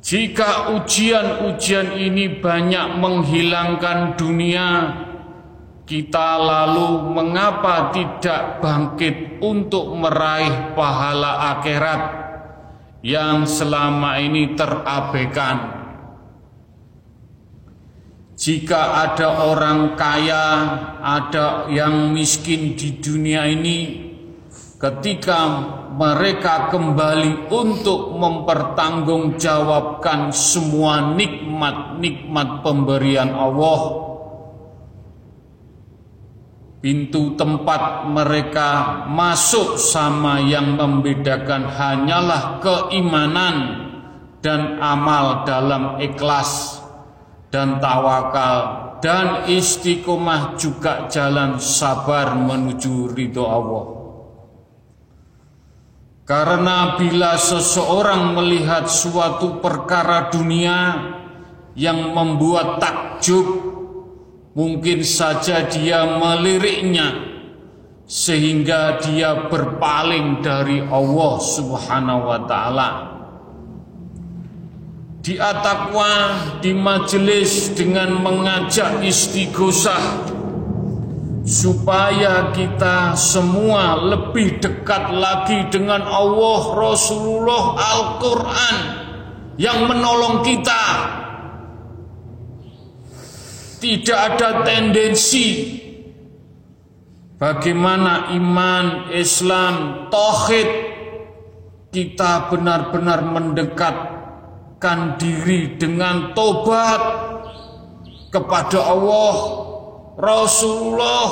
Jika 0.06 0.78
ujian-ujian 0.78 1.98
ini 1.98 2.38
banyak 2.38 3.02
menghilangkan 3.02 4.14
dunia, 4.14 4.70
kita 5.90 6.38
lalu 6.38 7.18
mengapa 7.18 7.90
tidak 7.90 8.62
bangkit 8.62 9.42
untuk 9.42 9.90
meraih 9.98 10.78
pahala 10.78 11.58
akhirat? 11.58 12.30
yang 13.00 13.48
selama 13.48 14.20
ini 14.20 14.56
terabaikan. 14.56 15.80
Jika 18.40 19.04
ada 19.04 19.52
orang 19.52 20.00
kaya, 20.00 20.44
ada 21.04 21.68
yang 21.68 22.16
miskin 22.16 22.80
di 22.80 23.04
dunia 23.04 23.44
ini, 23.52 24.08
ketika 24.80 25.60
mereka 25.92 26.72
kembali 26.72 27.52
untuk 27.52 28.16
mempertanggungjawabkan 28.16 30.32
semua 30.32 31.04
nikmat-nikmat 31.20 32.64
pemberian 32.64 33.36
Allah, 33.36 34.09
Pintu 36.80 37.36
tempat 37.36 38.08
mereka 38.08 39.04
masuk 39.12 39.76
sama 39.76 40.40
yang 40.40 40.80
membedakan 40.80 41.68
hanyalah 41.68 42.64
keimanan 42.64 43.56
dan 44.40 44.80
amal 44.80 45.44
dalam 45.44 46.00
ikhlas 46.00 46.80
dan 47.52 47.84
tawakal 47.84 48.88
dan 49.04 49.48
istiqomah 49.52 50.56
juga 50.56 51.12
jalan 51.12 51.60
sabar 51.60 52.36
menuju 52.36 53.12
ridho 53.12 53.44
Allah. 53.44 53.86
Karena 56.24 56.94
bila 56.96 57.36
seseorang 57.36 58.38
melihat 58.38 58.86
suatu 58.86 59.58
perkara 59.60 60.30
dunia 60.30 60.96
yang 61.74 62.14
membuat 62.14 62.78
takjub 62.78 63.48
Mungkin 64.58 65.06
saja 65.06 65.70
dia 65.70 66.18
meliriknya 66.18 67.30
sehingga 68.10 68.98
dia 68.98 69.46
berpaling 69.46 70.42
dari 70.42 70.82
Allah 70.82 71.36
Subhanahu 71.38 72.26
wa 72.26 72.40
taala. 72.50 72.90
Di 75.22 75.38
atakwa 75.38 76.34
di 76.58 76.74
majelis 76.74 77.70
dengan 77.78 78.18
mengajak 78.26 79.06
istighosah 79.06 80.26
supaya 81.46 82.50
kita 82.50 83.14
semua 83.14 84.02
lebih 84.02 84.58
dekat 84.58 85.14
lagi 85.14 85.70
dengan 85.70 86.02
Allah 86.02 86.62
Rasulullah 86.74 87.78
Al-Qur'an 87.78 88.78
yang 89.62 89.86
menolong 89.86 90.42
kita 90.42 90.82
tidak 93.80 94.20
ada 94.36 94.68
tendensi 94.68 95.80
bagaimana 97.40 98.36
iman, 98.36 99.10
Islam, 99.16 100.08
tauhid 100.12 100.70
kita 101.90 102.52
benar-benar 102.54 103.26
mendekatkan 103.26 105.16
diri 105.18 105.80
dengan 105.80 106.36
tobat 106.38 107.02
kepada 108.30 108.94
Allah, 108.94 109.36
Rasulullah 110.20 111.30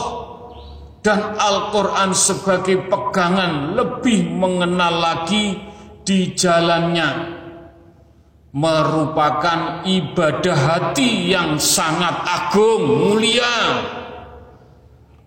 dan 1.06 1.38
Al-Quran 1.38 2.16
sebagai 2.16 2.90
pegangan 2.90 3.78
lebih 3.78 4.28
mengenal 4.34 4.98
lagi 4.98 5.62
di 6.02 6.34
jalannya 6.34 7.37
merupakan 8.58 9.86
ibadah 9.86 10.58
hati 10.58 11.30
yang 11.30 11.62
sangat 11.62 12.26
agung, 12.26 13.14
mulia. 13.14 13.86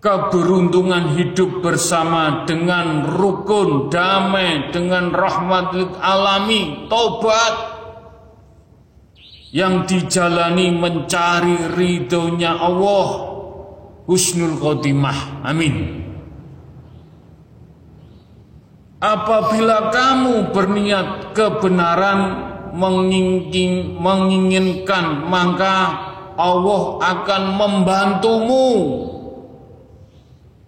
Keberuntungan 0.01 1.15
hidup 1.15 1.63
bersama 1.63 2.43
dengan 2.43 3.05
rukun, 3.05 3.87
damai, 3.87 4.73
dengan 4.73 5.13
rahmat 5.13 5.77
alami, 6.01 6.89
tobat 6.89 7.55
yang 9.53 9.85
dijalani 9.85 10.73
mencari 10.73 11.71
ridhonya 11.77 12.57
Allah 12.57 13.07
husnul 14.09 14.57
khotimah. 14.57 15.45
Amin. 15.45 16.01
Apabila 18.97 19.93
kamu 19.93 20.49
berniat 20.49 21.37
kebenaran 21.37 22.50
menginginkan 22.75 25.27
maka 25.27 25.75
Allah 26.39 26.83
akan 27.03 27.43
membantumu 27.59 28.71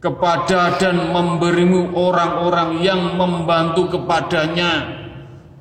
kepada 0.03 0.75
dan 0.83 1.15
memberimu 1.15 1.95
orang-orang 1.95 2.83
yang 2.83 3.15
membantu 3.15 3.95
kepadanya. 3.95 4.99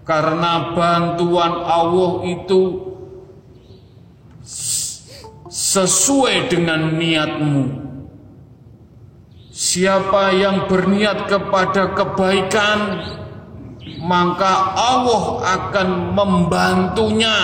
Karena 0.03 0.75
bantuan 0.75 1.63
Allah 1.63 2.27
itu 2.27 2.91
sesuai 5.47 6.51
dengan 6.51 6.99
niatmu. 6.99 7.87
Siapa 9.55 10.35
yang 10.35 10.67
berniat 10.67 11.31
kepada 11.31 11.95
kebaikan 11.95 12.79
maka 14.03 14.75
Allah 14.75 15.25
akan 15.47 15.89
membantunya. 16.11 17.39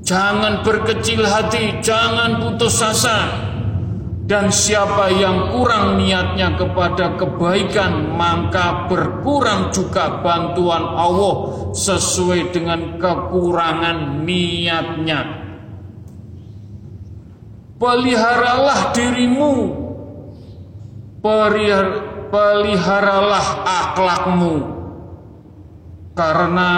Jangan 0.00 0.64
berkecil 0.64 1.22
hati 1.22 1.84
jangan 1.84 2.40
putus 2.40 2.80
asa. 2.80 3.48
Dan 4.24 4.46
siapa 4.46 5.10
yang 5.10 5.50
kurang 5.50 5.98
niatnya 5.98 6.54
kepada 6.54 7.18
kebaikan 7.18 8.14
maka 8.14 8.86
berkurang 8.86 9.74
juga 9.74 10.22
bantuan 10.22 10.86
Allah 10.94 11.34
sesuai 11.74 12.54
dengan 12.54 12.94
kekurangan 13.02 14.22
niatnya. 14.22 15.20
Peliharalah 17.74 18.94
dirimu 18.94 19.52
peliharalah 22.30 23.46
akhlakmu 23.66 24.54
karena 26.14 26.70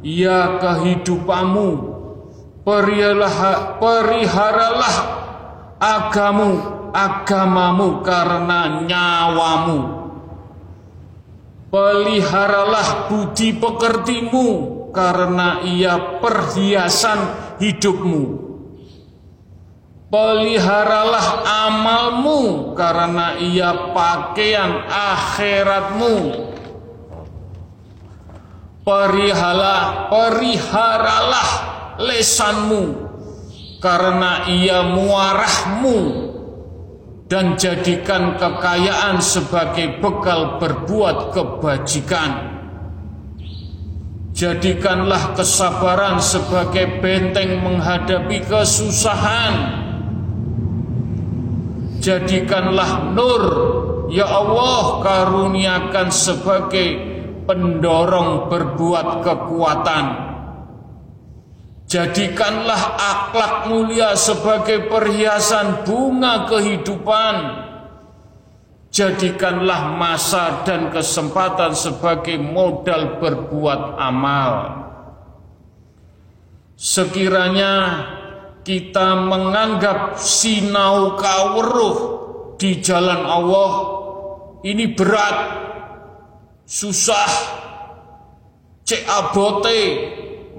ia 0.00 0.56
kehidupanmu. 0.62 1.98
Periharalah 3.80 4.96
agamu 5.80 6.50
agamamu 6.92 8.04
karena 8.04 8.84
nyawamu. 8.84 9.78
Peliharalah 11.70 13.06
budi 13.06 13.54
pekertimu 13.54 14.46
karena 14.90 15.62
ia 15.62 16.18
perhiasan 16.18 17.18
hidupmu 17.62 18.49
peliharalah 20.10 21.46
amalmu 21.46 22.74
karena 22.74 23.38
ia 23.38 23.94
pakaian 23.94 24.84
akhiratmu 24.90 26.14
periharalah 28.82 30.10
periharalah 30.10 31.50
lesanmu 32.02 32.82
karena 33.78 34.50
ia 34.50 34.82
muarahmu 34.82 36.28
dan 37.30 37.54
jadikan 37.54 38.34
kekayaan 38.34 39.22
sebagai 39.22 40.02
bekal 40.02 40.58
berbuat 40.58 41.30
kebajikan. 41.30 42.58
Jadikanlah 44.34 45.38
kesabaran 45.38 46.18
sebagai 46.18 46.98
benteng 46.98 47.62
menghadapi 47.62 48.42
kesusahan. 48.42 49.79
Jadikanlah 52.00 53.12
nur, 53.12 53.44
ya 54.08 54.24
Allah, 54.24 55.04
karuniakan 55.04 56.08
sebagai 56.08 56.88
pendorong 57.44 58.48
berbuat 58.48 59.20
kekuatan 59.20 60.30
Jadikanlah 61.90 62.82
akhlak 62.94 63.66
mulia 63.66 64.14
sebagai 64.14 64.86
perhiasan 64.86 65.82
bunga 65.82 66.46
kehidupan. 66.46 67.34
Jadikanlah 68.94 69.98
masa 69.98 70.62
dan 70.62 70.94
kesempatan 70.94 71.74
sebagai 71.74 72.38
modal 72.38 73.18
berbuat 73.18 73.98
amal. 73.98 74.52
Sekiranya 76.78 78.06
kita 78.60 79.16
menganggap 79.26 80.20
sinau 80.20 81.16
kawruh 81.16 81.96
di 82.60 82.80
jalan 82.84 83.24
Allah 83.24 84.00
ini 84.60 84.92
berat, 84.92 85.36
susah, 86.68 87.32
cek 88.84 89.08
abote, 89.08 89.82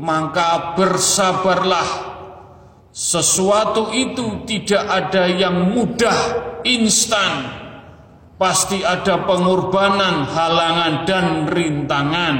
maka 0.01 0.73
bersabarlah. 0.73 2.09
Sesuatu 2.91 3.93
itu 3.93 4.43
tidak 4.49 4.83
ada 4.83 5.29
yang 5.29 5.71
mudah, 5.71 6.17
instan. 6.65 7.61
Pasti 8.41 8.81
ada 8.81 9.21
pengorbanan, 9.21 10.25
halangan, 10.25 10.93
dan 11.05 11.45
rintangan. 11.45 12.35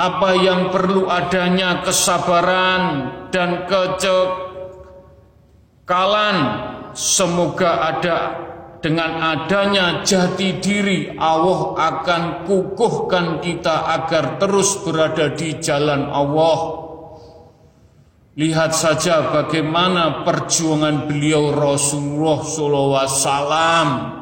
Apa 0.00 0.32
yang 0.32 0.72
perlu 0.72 1.12
adanya 1.12 1.84
kesabaran 1.84 3.12
dan 3.28 3.68
kecekalan, 3.68 4.16
semoga 6.96 7.84
ada 7.84 8.18
dengan 8.80 9.20
adanya 9.20 10.00
jati 10.00 10.56
diri 10.56 11.12
Allah 11.20 11.76
akan 11.76 12.48
kukuhkan 12.48 13.44
kita 13.44 13.92
agar 14.00 14.40
terus 14.40 14.80
berada 14.80 15.36
di 15.36 15.60
jalan 15.60 16.08
Allah. 16.08 16.80
Lihat 18.40 18.72
saja 18.72 19.36
bagaimana 19.36 20.24
perjuangan 20.24 21.04
beliau 21.04 21.52
Rasulullah 21.52 22.40
SAW. 23.04 24.19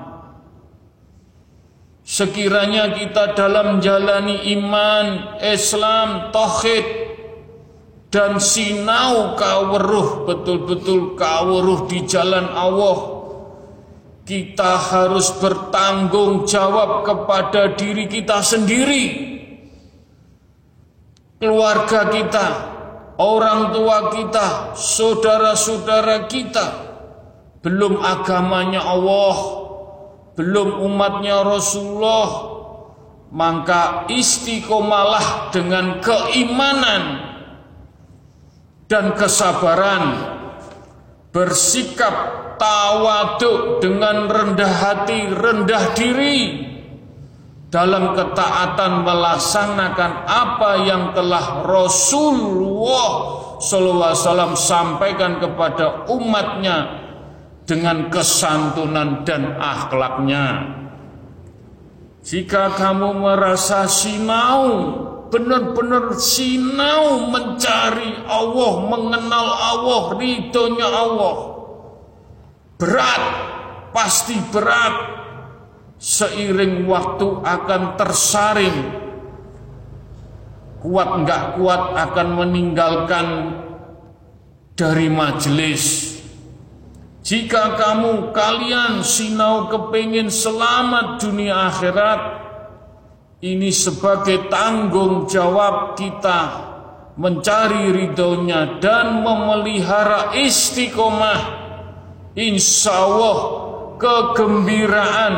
Sekiranya 2.08 2.96
kita 2.96 3.36
dalam 3.36 3.76
menjalani 3.76 4.48
iman, 4.56 5.36
Islam, 5.44 6.32
Tauhid, 6.32 6.86
dan 8.08 8.40
sinau 8.40 9.36
kaweruh, 9.36 10.24
betul-betul 10.24 11.20
kaweruh 11.20 11.84
di 11.84 12.08
jalan 12.08 12.48
Allah, 12.48 13.20
kita 14.24 14.80
harus 14.88 15.36
bertanggung 15.36 16.48
jawab 16.48 17.04
kepada 17.04 17.76
diri 17.76 18.08
kita 18.08 18.40
sendiri, 18.40 19.04
keluarga 21.36 22.08
kita, 22.08 22.46
orang 23.20 23.76
tua 23.76 24.16
kita, 24.16 24.72
saudara-saudara 24.72 26.24
kita, 26.24 26.66
belum 27.60 28.00
agamanya 28.00 28.80
Allah, 28.80 29.67
belum 30.38 30.86
umatnya 30.86 31.42
Rasulullah, 31.42 32.30
maka 33.34 34.06
istiqomalah 34.06 35.50
dengan 35.50 35.98
keimanan 35.98 37.26
dan 38.86 39.18
kesabaran 39.18 40.30
bersikap 41.34 42.14
tawaduk 42.54 43.82
dengan 43.82 44.30
rendah 44.30 44.74
hati, 44.78 45.26
rendah 45.26 45.84
diri 45.98 46.70
dalam 47.74 48.14
ketaatan 48.14 49.02
melaksanakan 49.02 50.12
apa 50.22 50.70
yang 50.86 51.18
telah 51.18 51.66
Rasulullah 51.66 53.10
SAW 53.58 54.54
sampaikan 54.54 55.42
kepada 55.42 56.06
umatnya 56.06 57.07
dengan 57.68 58.08
kesantunan 58.08 59.28
dan 59.28 59.60
akhlaknya. 59.60 60.72
Jika 62.24 62.72
kamu 62.72 63.20
merasa 63.20 63.84
sinau, 63.84 64.64
benar-benar 65.28 66.16
sinau 66.16 67.28
mencari 67.28 68.24
Allah, 68.24 68.72
mengenal 68.88 69.46
Allah, 69.52 70.02
ridhonya 70.16 70.88
Allah, 70.88 71.36
Berat, 72.78 73.24
pasti 73.90 74.38
berat. 74.54 75.18
Seiring 75.98 76.86
waktu 76.86 77.42
akan 77.42 77.82
tersaring. 77.98 78.78
Kuat 80.78 81.08
enggak 81.10 81.58
kuat 81.58 81.98
akan 81.98 82.28
meninggalkan 82.38 83.26
dari 84.78 85.10
majelis. 85.10 86.17
Jika 87.22 87.76
kamu 87.76 88.30
kalian 88.30 89.02
sinau 89.02 89.68
kepingin 89.68 90.30
selamat 90.32 91.18
dunia 91.20 91.68
akhirat, 91.68 92.20
ini 93.42 93.70
sebagai 93.70 94.50
tanggung 94.50 95.30
jawab 95.30 95.98
kita 95.98 96.70
mencari 97.18 97.90
ridhonya 97.90 98.78
dan 98.78 99.26
memelihara 99.26 100.34
istiqomah. 100.38 101.40
Insya 102.38 102.94
Allah 102.94 103.38
kegembiraan, 103.98 105.34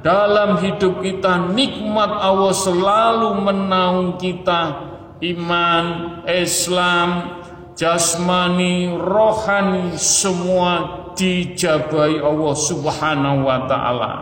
dalam 0.00 0.58
hidup 0.58 1.04
kita 1.04 1.52
nikmat 1.52 2.08
Allah 2.08 2.54
selalu 2.56 3.28
menaung 3.38 4.16
kita. 4.16 4.90
Iman, 5.20 5.84
Islam, 6.24 7.39
jasmani, 7.80 8.92
rohani 8.92 9.96
semua 9.96 11.00
dijabai 11.16 12.20
Allah 12.20 12.54
Subhanahu 12.54 13.48
wa 13.48 13.58
taala. 13.64 14.14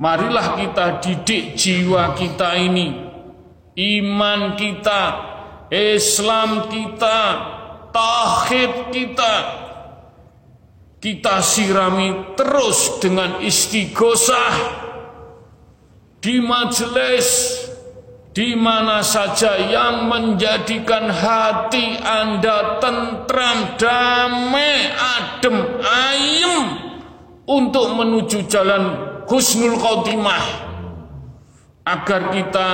Marilah 0.00 0.56
kita 0.56 1.04
didik 1.04 1.52
jiwa 1.60 2.16
kita 2.16 2.56
ini, 2.56 2.96
iman 3.76 4.56
kita, 4.56 5.02
Islam 5.68 6.72
kita, 6.72 7.20
tauhid 7.92 8.88
kita, 8.88 9.34
kita 11.04 11.44
sirami 11.44 12.32
terus 12.32 12.96
dengan 12.96 13.44
istighosah 13.44 14.80
di 16.24 16.40
majelis 16.40 17.28
di 18.32 18.56
mana 18.56 19.04
saja 19.04 19.60
yang 19.60 20.08
menjadikan 20.08 21.12
hati 21.12 22.00
Anda 22.00 22.80
tentram, 22.80 23.76
damai, 23.76 24.88
adem, 24.88 25.56
ayem 25.84 26.64
untuk 27.44 27.92
menuju 27.92 28.48
jalan 28.48 28.96
husnul 29.28 29.76
khotimah. 29.76 30.72
Agar 31.84 32.32
kita 32.32 32.70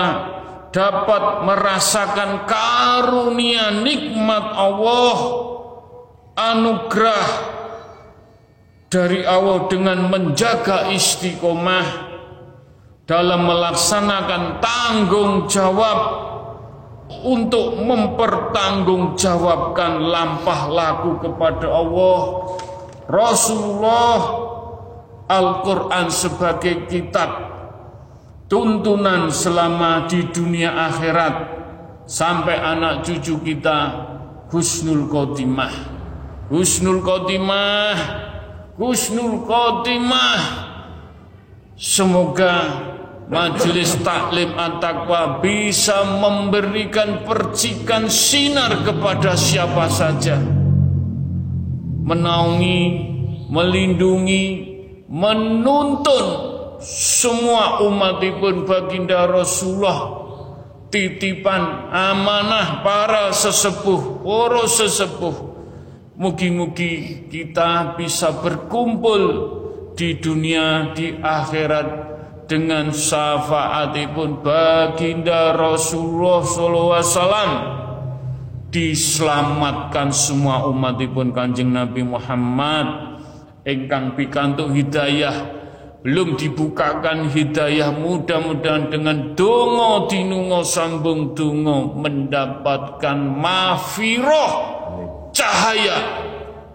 dapat 0.70 1.42
merasakan 1.42 2.46
karunia 2.46 3.74
nikmat 3.82 4.46
Allah 4.54 5.18
anugerah 6.38 7.26
dari 8.86 9.26
Allah 9.26 9.66
dengan 9.66 10.06
menjaga 10.06 10.92
istiqomah 10.92 12.07
dalam 13.08 13.48
melaksanakan 13.48 14.60
tanggung 14.60 15.48
jawab 15.48 16.28
untuk 17.24 17.80
mempertanggungjawabkan 17.80 20.12
lampah 20.12 20.68
laku 20.68 21.16
kepada 21.24 21.72
Allah. 21.72 22.20
Rasulullah 23.08 24.44
Al-Quran 25.24 26.12
sebagai 26.12 26.84
kitab 26.84 27.48
tuntunan 28.52 29.32
selama 29.32 30.04
di 30.04 30.28
dunia 30.28 30.92
akhirat 30.92 31.48
sampai 32.04 32.60
anak 32.60 33.08
cucu 33.08 33.40
kita 33.40 34.04
husnul 34.52 35.08
khotimah. 35.08 35.72
Husnul 36.52 37.00
khotimah 37.00 38.28
Husnul 38.78 39.42
Khotimah. 39.42 40.70
Semoga 41.74 42.54
Majelis 43.28 43.92
Taklim 44.00 44.56
At-Taqwa 44.56 45.44
bisa 45.44 46.00
memberikan 46.16 47.28
percikan 47.28 48.08
sinar 48.08 48.80
kepada 48.88 49.36
siapa 49.36 49.84
saja. 49.92 50.40
Menaungi, 52.08 52.80
melindungi, 53.52 54.44
menuntun 55.12 56.26
semua 56.80 57.84
umat 57.84 58.24
pun 58.40 58.64
baginda 58.64 59.28
Rasulullah. 59.28 60.24
Titipan 60.88 61.92
amanah 61.92 62.80
para 62.80 63.28
sesepuh, 63.36 64.24
para 64.24 64.64
sesepuh. 64.64 65.36
Mugi-mugi 66.16 67.28
kita 67.28 67.92
bisa 67.92 68.32
berkumpul 68.40 69.22
di 69.92 70.16
dunia 70.16 70.96
di 70.96 71.12
akhirat 71.12 72.17
dengan 72.48 72.88
syafaatipun 72.90 74.40
baginda 74.40 75.52
Rasulullah 75.52 76.40
SAW 76.42 77.52
diselamatkan 78.72 80.08
semua 80.08 80.64
umatipun 80.64 81.36
kanjeng 81.36 81.70
Nabi 81.70 82.02
Muhammad. 82.02 83.20
Engkang 83.68 84.16
pikantuk 84.16 84.72
hidayah 84.72 85.60
belum 86.00 86.40
dibukakan 86.40 87.28
hidayah 87.28 87.92
mudah-mudahan 87.92 88.88
dengan 88.88 89.36
dongo 89.36 90.08
dinungo 90.08 90.64
sambung 90.64 91.36
dungo 91.36 92.00
mendapatkan 92.00 93.18
mafiroh 93.18 94.52
cahaya. 95.36 96.24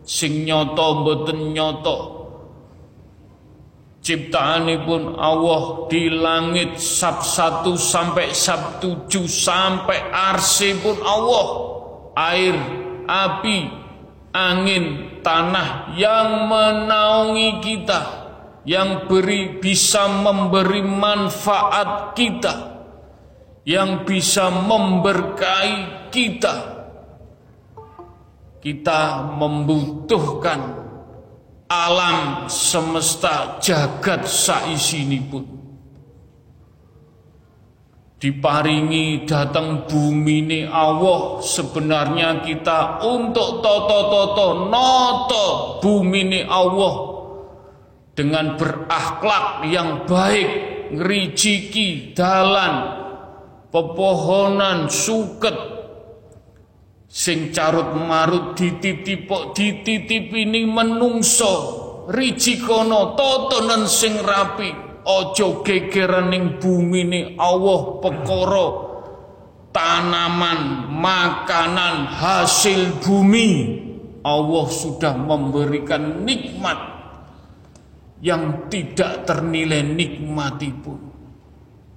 sing 0.04 0.44
nyata 0.44 0.88
boten 1.06 1.56
nyata. 1.56 2.20
Ciptaanipun 4.00 5.20
Allah 5.20 5.86
di 5.92 6.10
langit 6.10 6.82
sab 6.82 7.22
satu 7.22 7.78
sampai 7.78 8.34
sab 8.34 8.82
tujuh 8.82 9.30
sampai 9.30 10.10
pun 10.82 10.98
Allah. 11.06 11.48
Air 12.20 12.58
api 13.06 13.58
angin 14.34 14.86
tanah 15.22 15.94
yang 15.96 16.50
menaungi 16.50 17.62
kita 17.62 18.19
yang 18.68 19.07
beri 19.07 19.60
bisa 19.62 20.07
memberi 20.10 20.84
manfaat 20.84 22.16
kita 22.18 22.70
yang 23.70 24.01
bisa 24.01 24.49
memberkahi 24.49 26.10
kita. 26.10 26.55
Kita 28.60 29.24
membutuhkan 29.39 30.60
alam 31.70 32.51
semesta 32.51 33.62
jagat 33.64 34.28
saisini 34.28 35.22
pun 35.24 35.45
diparingi 38.20 39.24
datang 39.24 39.88
bumi 39.88 40.43
ini 40.43 40.62
Allah 40.68 41.39
sebenarnya 41.39 42.43
kita 42.43 42.99
untuk 43.07 43.64
toto-toto 43.64 44.68
noto 44.68 45.47
bumi 45.80 46.20
ini 46.28 46.41
Allah 46.43 47.19
dengan 48.20 48.60
berakhlak 48.60 49.64
yang 49.72 50.04
baik, 50.04 50.50
ngerijiki 50.92 52.12
dalan, 52.12 53.00
pepohonan, 53.72 54.92
suket, 54.92 55.56
sing 57.08 57.56
carut 57.56 57.96
marut 57.96 58.60
dititipok 58.60 59.56
dititip 59.56 60.36
ini 60.36 60.68
menungso 60.68 61.80
rijikono 62.12 63.16
totonan 63.16 63.88
sing 63.88 64.20
rapi 64.20 64.70
ojo 65.08 65.64
gegeran 65.64 66.30
ning 66.30 66.60
bumi 66.60 67.02
ni 67.08 67.22
Allah 67.40 68.04
pekoro 68.04 68.68
tanaman 69.72 70.92
makanan 70.92 72.12
hasil 72.20 73.00
bumi. 73.00 73.80
Allah 74.20 74.68
sudah 74.68 75.16
memberikan 75.16 76.28
nikmat 76.28 76.99
yang 78.20 78.68
tidak 78.68 79.24
ternilai 79.24 79.84
nikmati 79.84 80.70
pun. 80.76 81.00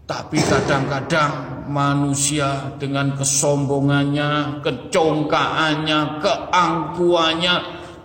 Tapi 0.03 0.39
kadang-kadang 0.45 1.65
manusia 1.71 2.75
dengan 2.77 3.15
kesombongannya, 3.17 4.61
kecongkaannya, 4.61 6.01
keangkuhannya 6.21 7.55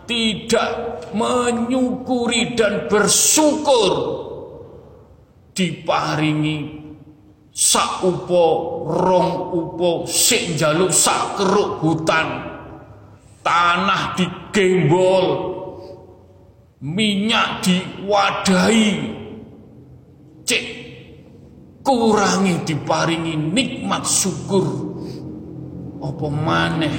tidak 0.08 0.70
menyukuri 1.12 2.56
dan 2.56 2.88
bersyukur 2.88 3.94
diparingi 5.52 6.86
sak 7.52 8.06
upo 8.06 8.46
rong 8.86 9.52
upo 9.52 10.06
sik 10.06 10.54
jaluk 10.56 10.94
sak 10.94 11.42
hutan 11.82 12.28
tanah 13.42 14.14
digembol 14.14 15.57
minyak 16.82 17.66
diwadahi. 17.66 18.92
Cek 20.48 20.66
kurangi 21.84 22.64
diparingi 22.64 23.36
nikmat 23.36 24.04
syukur. 24.06 24.66
Apa 25.98 26.28
maneh? 26.30 26.98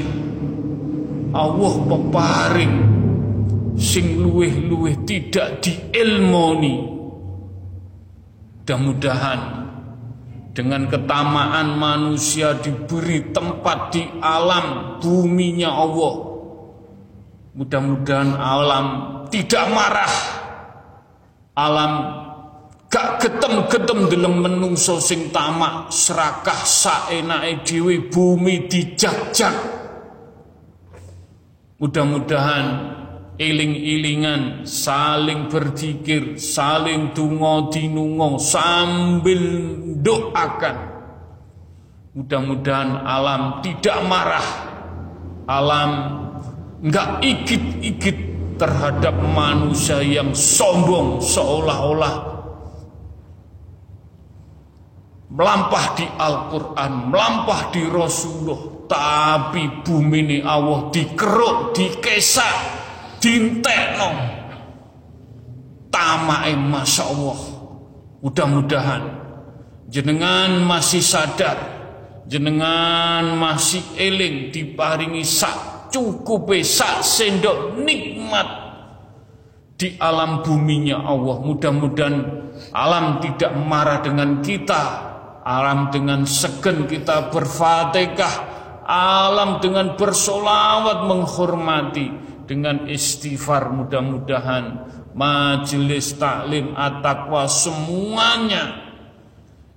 Allah 1.28 1.74
peparing 1.84 2.76
sing 3.78 4.18
luweh-luweh 4.18 5.06
tidak 5.06 5.62
diilmoni. 5.62 6.98
Mudah-mudahan 8.68 9.40
dengan 10.52 10.92
ketamaan 10.92 11.78
manusia 11.80 12.52
diberi 12.58 13.32
tempat 13.32 13.96
di 13.96 14.04
alam 14.20 14.98
buminya 15.00 15.72
Allah. 15.72 16.14
Mudah-mudahan 17.56 18.36
alam 18.36 18.86
tidak 19.30 19.64
marah. 19.72 20.14
Alam 21.58 21.92
gak 22.88 23.20
getem-getem 23.20 24.08
dalam 24.08 24.34
menungso 24.40 25.02
sing 25.02 25.28
tamak 25.34 25.92
serakah 25.92 26.62
saenake 26.64 27.64
dhewe 27.66 28.08
bumi 28.08 28.68
dijak-jak. 28.70 29.54
Mudah-mudahan 31.78 32.66
iling-ilingan 33.38 34.66
saling 34.66 35.46
berzikir 35.46 36.34
saling 36.36 37.14
dungo 37.14 37.70
dinungo 37.70 38.34
sambil 38.42 39.38
doakan 40.02 40.98
mudah-mudahan 42.18 43.06
alam 43.06 43.62
tidak 43.62 43.98
marah. 44.10 44.48
Alam 45.48 45.90
enggak 46.82 47.22
ikit-ikit 47.22 48.18
terhadap 48.58 49.14
manusia 49.22 50.02
yang 50.02 50.34
sombong 50.34 51.22
seolah-olah 51.22 52.38
melampah 55.28 55.86
di 55.94 56.06
Al-Quran, 56.08 56.92
melampah 57.14 57.60
di 57.70 57.82
Rasulullah, 57.86 58.60
tapi 58.90 59.62
bumi 59.84 60.18
ini 60.24 60.38
Allah 60.42 60.88
dikeruk, 60.90 61.76
dikesak, 61.76 62.56
dintekno. 63.22 64.10
Tamae 65.88 66.52
Masya 66.58 67.04
Allah. 67.06 67.38
Mudah-mudahan 68.18 69.02
jenengan 69.86 70.58
masih 70.66 71.00
sadar, 71.00 71.56
jenengan 72.26 73.38
masih 73.38 73.84
eling 73.94 74.50
diparingi 74.50 75.22
sak 75.22 75.77
cukup 75.90 76.50
sak 76.64 77.04
sendok 77.04 77.76
nikmat 77.80 78.48
di 79.78 79.94
alam 79.98 80.42
buminya 80.42 81.06
Allah. 81.06 81.36
Mudah-mudahan 81.42 82.14
alam 82.74 83.22
tidak 83.22 83.54
marah 83.54 84.02
dengan 84.02 84.42
kita, 84.42 85.08
Alam 85.48 85.88
dengan 85.88 86.28
segen 86.28 86.84
kita 86.84 87.32
berfatihah 87.32 88.34
Alam 88.84 89.64
dengan 89.64 89.96
bersolawat 89.96 91.08
menghormati 91.08 92.12
Dengan 92.44 92.84
istighfar 92.84 93.72
mudah-mudahan 93.72 94.84
Majelis 95.16 96.20
taklim 96.20 96.76
at-taqwa 96.76 97.48
semuanya 97.48 98.92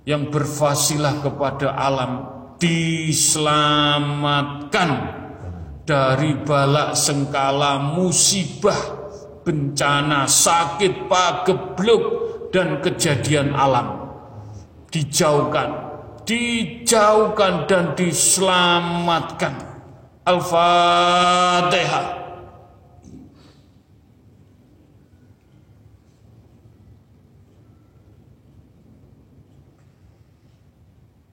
Yang 0.04 0.28
berfasilah 0.28 1.24
kepada 1.24 1.72
alam 1.72 2.28
Diselamatkan 2.60 5.21
Dari 5.82 6.38
balak 6.46 6.94
sengkala 6.94 7.78
musibah 7.78 9.02
Bencana, 9.42 10.30
sakit, 10.30 11.10
pagebluk 11.10 12.04
Dan 12.54 12.78
kejadian 12.78 13.50
alam 13.58 14.02
dijauhkan, 14.92 15.72
dijauhkan 16.28 17.64
dan 17.64 17.96
diselamatkan. 17.96 19.56
Al-Fatihah. 20.28 22.20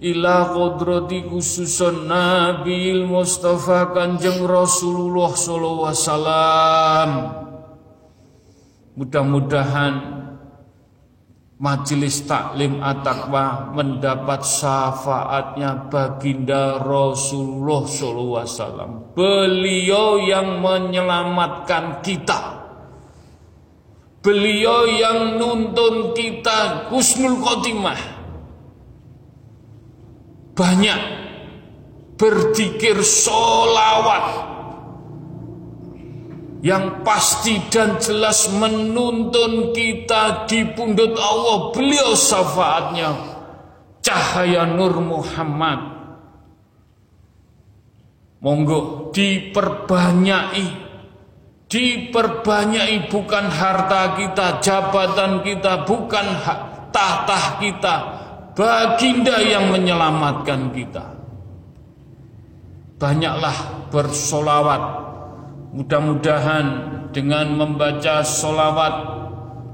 ila 0.00 0.48
kodrati 0.48 1.28
khususun 1.28 2.08
Nabi 2.08 3.04
Mustafa 3.04 3.92
Kanjeng 3.92 4.48
Rasulullah 4.48 5.36
sallallahu 5.36 5.88
alaihi 5.92 6.00
wasallam. 6.00 7.10
Mudah-mudahan 8.96 9.94
majelis 11.60 12.24
taklim 12.24 12.80
at-taqwa 12.80 13.76
mendapat 13.76 14.40
syafaatnya 14.40 15.92
baginda 15.92 16.80
Rasulullah 16.80 17.84
sallallahu 17.84 18.36
wasallam. 18.40 18.90
Beliau 19.12 20.16
yang 20.24 20.64
menyelamatkan 20.64 22.00
kita. 22.00 22.56
Beliau 24.20 24.84
yang 24.84 25.40
nuntun 25.40 26.12
kita 26.12 26.92
husnul 26.92 27.40
khotimah 27.40 28.19
banyak 30.54 31.00
berzikir 32.20 33.00
solawat 33.00 34.50
yang 36.60 37.00
pasti 37.00 37.56
dan 37.72 37.96
jelas 37.96 38.52
menuntun 38.52 39.72
kita 39.72 40.44
di 40.44 40.68
pundut 40.76 41.16
Allah. 41.16 41.72
Beliau 41.72 42.12
syafaatnya 42.12 43.16
cahaya 44.04 44.68
Nur 44.68 45.00
Muhammad. 45.00 45.80
Monggo 48.40 49.12
diperbanyai. 49.12 50.92
Diperbanyai 51.70 53.06
bukan 53.06 53.46
harta 53.46 54.18
kita 54.18 54.58
jabatan 54.58 55.46
kita 55.46 55.86
bukan 55.86 56.26
tahta 56.90 57.62
kita, 57.62 57.94
baginda 58.54 59.38
yang 59.42 59.70
menyelamatkan 59.70 60.70
kita. 60.74 61.06
Banyaklah 63.00 63.88
bersolawat. 63.88 64.82
Mudah-mudahan 65.70 66.66
dengan 67.14 67.54
membaca 67.54 68.26
solawat, 68.26 68.94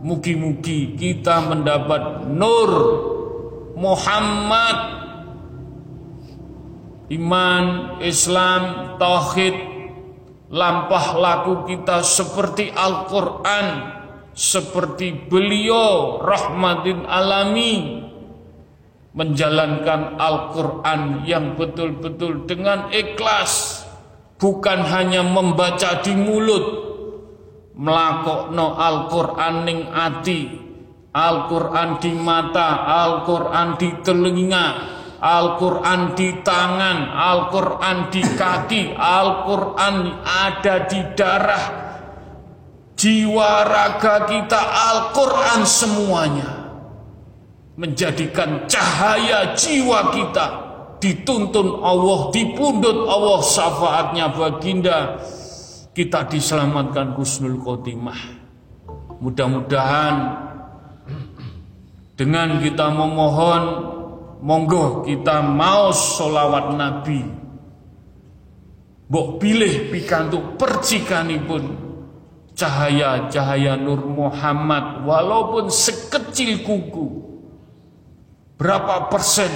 mugi-mugi 0.04 0.94
kita 0.94 1.40
mendapat 1.48 2.28
nur 2.28 2.70
Muhammad 3.76 4.96
iman, 7.12 7.64
Islam, 8.02 8.62
tauhid, 8.98 9.56
lampah 10.50 11.06
laku 11.14 11.66
kita 11.70 12.02
seperti 12.02 12.70
Al-Quran, 12.74 13.66
seperti 14.34 15.14
beliau 15.30 16.20
rahmatin 16.20 17.06
alami 17.06 18.04
menjalankan 19.16 20.20
Al-Quran 20.20 21.24
yang 21.24 21.56
betul-betul 21.56 22.44
dengan 22.44 22.92
ikhlas. 22.92 23.82
Bukan 24.36 24.84
hanya 24.84 25.24
membaca 25.24 26.04
di 26.04 26.12
mulut. 26.12 26.84
Melakokno 27.80 28.76
Al-Quran 28.76 29.54
ning 29.64 29.80
ati. 29.88 30.68
Al-Quran 31.16 31.96
di 31.96 32.12
mata 32.12 32.84
Al-Quran 32.84 33.80
di 33.80 33.88
telinga 34.04 34.66
Al-Quran 35.16 36.12
di 36.12 36.44
tangan 36.44 37.08
Al-Quran 37.08 38.12
di 38.12 38.20
kaki 38.20 38.92
Al-Quran 38.92 40.20
ada 40.20 40.84
di 40.84 41.00
darah. 41.16 41.64
Jiwa 43.00 43.64
raga 43.64 44.28
kita 44.28 44.60
Al-Quran 44.60 45.64
semuanya 45.64 46.55
menjadikan 47.76 48.64
cahaya 48.64 49.52
jiwa 49.52 50.10
kita 50.12 50.46
dituntun 50.96 51.84
Allah, 51.84 52.32
dipundut 52.32 53.04
Allah 53.04 53.40
syafaatnya 53.44 54.32
baginda 54.32 55.20
kita 55.92 56.24
diselamatkan 56.28 57.16
husnul 57.16 57.60
khotimah. 57.60 58.20
Mudah-mudahan 59.20 60.16
dengan 62.16 62.60
kita 62.60 62.92
memohon 62.92 63.64
monggo 64.40 65.04
kita 65.04 65.44
mau 65.44 65.92
solawat 65.92 66.76
Nabi. 66.76 67.20
Mbok 69.06 69.38
pilih 69.38 69.94
pikantuk 69.94 70.58
percikanipun 70.58 71.86
cahaya-cahaya 72.58 73.78
Nur 73.78 74.02
Muhammad 74.02 75.06
walaupun 75.06 75.70
sekecil 75.70 76.66
kuku 76.66 77.25
Berapa 78.56 79.12
persen 79.12 79.52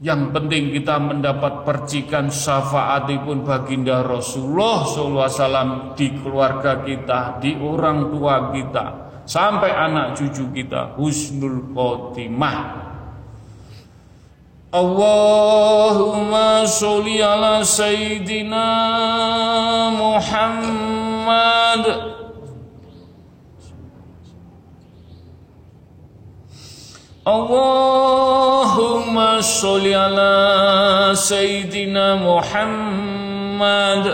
yang 0.00 0.32
penting 0.32 0.72
kita 0.72 0.96
mendapat 0.96 1.68
percikan 1.68 2.32
syafaatipun 2.32 3.44
baginda 3.44 4.00
Rasulullah 4.00 4.88
SAW 4.88 5.92
di 5.92 6.08
keluarga 6.16 6.80
kita, 6.80 7.36
di 7.44 7.52
orang 7.60 8.08
tua 8.08 8.48
kita, 8.56 8.86
sampai 9.28 9.68
anak 9.68 10.16
cucu 10.16 10.48
kita 10.56 10.96
husnul 10.96 11.76
khotimah. 11.76 12.88
Allahumma 14.72 16.64
sholli 16.64 17.20
ala 17.20 17.60
sayyidina 17.60 18.70
Muhammad 19.92 21.82
Allahumma 27.26 29.12
sholli 29.44 29.92
ala 29.94 31.12
Sayyidina 31.12 32.16
Muhammad. 32.16 34.04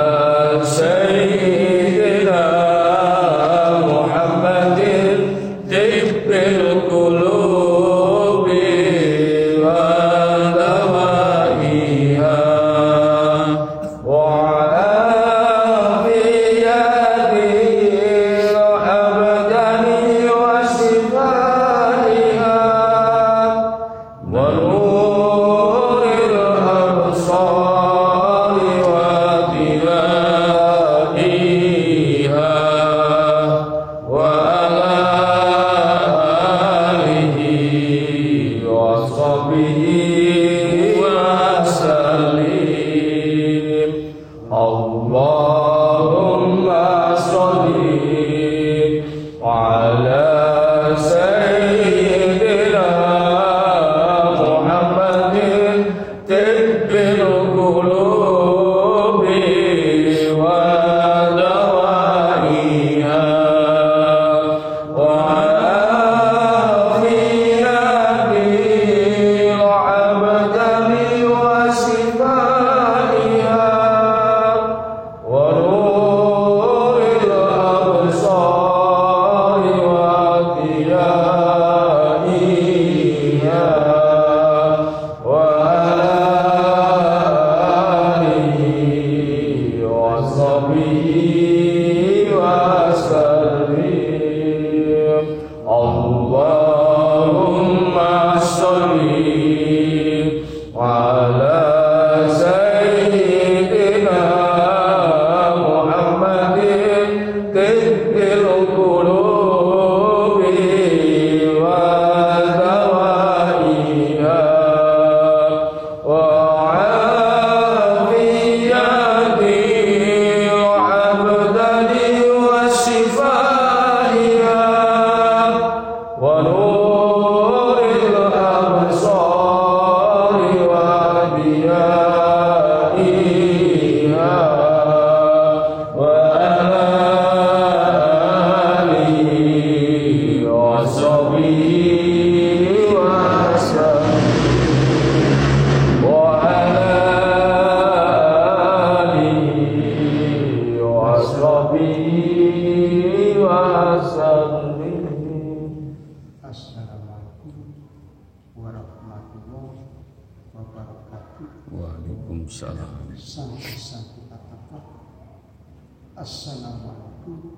Assalamualaikum 166.27 167.55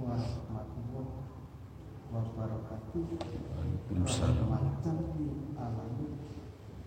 warahmatullahi 0.00 1.12
wabarakatuh. 2.08 3.04
Waalaikumsalam. 3.04 4.48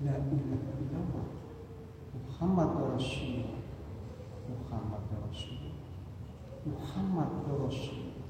La 0.02 0.18
ilaha 0.18 0.70
illallah. 0.82 1.28
Muhammad 2.18 2.70
Rasulullah. 2.98 3.62
Muhammad 4.50 5.04
Rasulullah. 5.14 5.78
Muhammad 6.66 7.32
Rasulullah. 7.46 8.30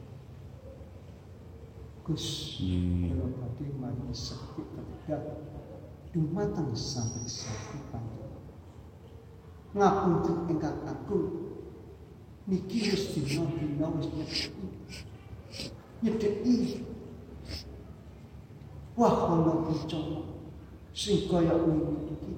Gus, 2.03 2.27
Iya. 2.59 3.15
kalau 3.15 3.39
tadi 3.39 3.65
mari 3.79 4.11
sakit 4.11 4.67
ketiga 4.75 5.47
dumateng 6.11 6.75
sampai 6.75 7.23
sakit 7.23 7.87
panjang. 7.87 8.35
Ngapunten 9.71 10.37
ingkang 10.51 10.83
agung 10.83 11.48
niki 12.49 12.81
wis 12.89 13.13
dina 13.13 13.45
dina 13.45 13.87
wis 13.93 14.09
nyedeki. 14.09 14.49
Nyedeki. 16.01 16.85
Wah 18.97 19.31
ana 19.31 19.53
kicana 19.69 20.21
sing 20.91 21.29
kaya 21.29 21.53
ngene 21.53 22.09
iki. 22.09 22.33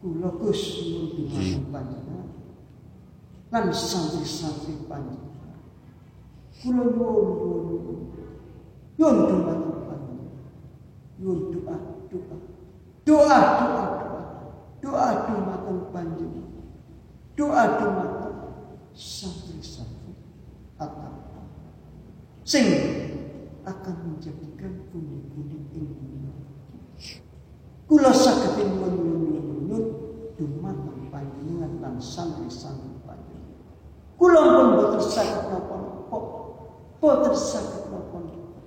Kula 0.00 0.28
Gus 0.38 0.62
nyuwun 0.84 1.08
dumateng 1.16 1.66
panjenengan. 1.72 2.28
Lan 3.50 3.72
santri-santri 3.72 4.76
panjenengan. 4.84 5.56
Kula 6.60 6.84
nyuwun 6.84 7.26
nyuwun 9.00 9.16
dumateng 9.24 9.82
panjenengan. 9.88 10.46
Nyuwun 11.16 11.38
doa 11.50 11.76
doa. 12.12 12.36
Doa 13.06 13.38
doa 13.40 13.84
doa. 14.04 14.22
Doa 14.84 15.06
dumateng 15.26 15.80
panjenengan. 15.90 16.54
Doa 17.34 17.62
dumateng 17.80 18.25
santri-santri 18.96 20.16
atau 20.80 21.12
sing 22.48 22.64
akan 23.68 23.96
menjadikan 24.08 24.88
pundi-pundi 24.88 25.58
dunia. 25.68 26.32
Kula 27.84 28.10
saged 28.10 28.56
nyuwun-nyuwun 28.56 29.84
dumateng 30.40 31.12
panjenengan 31.12 31.72
lan 31.84 31.94
santri-santri 32.00 32.96
panjenengan. 33.04 33.68
Kula 34.16 34.40
pun 34.42 34.66
boten 34.80 35.02
saged 35.04 35.44
napa-napa. 35.52 36.18
Boten 36.96 37.34
saged 37.36 37.92
napa-napa. 37.92 38.60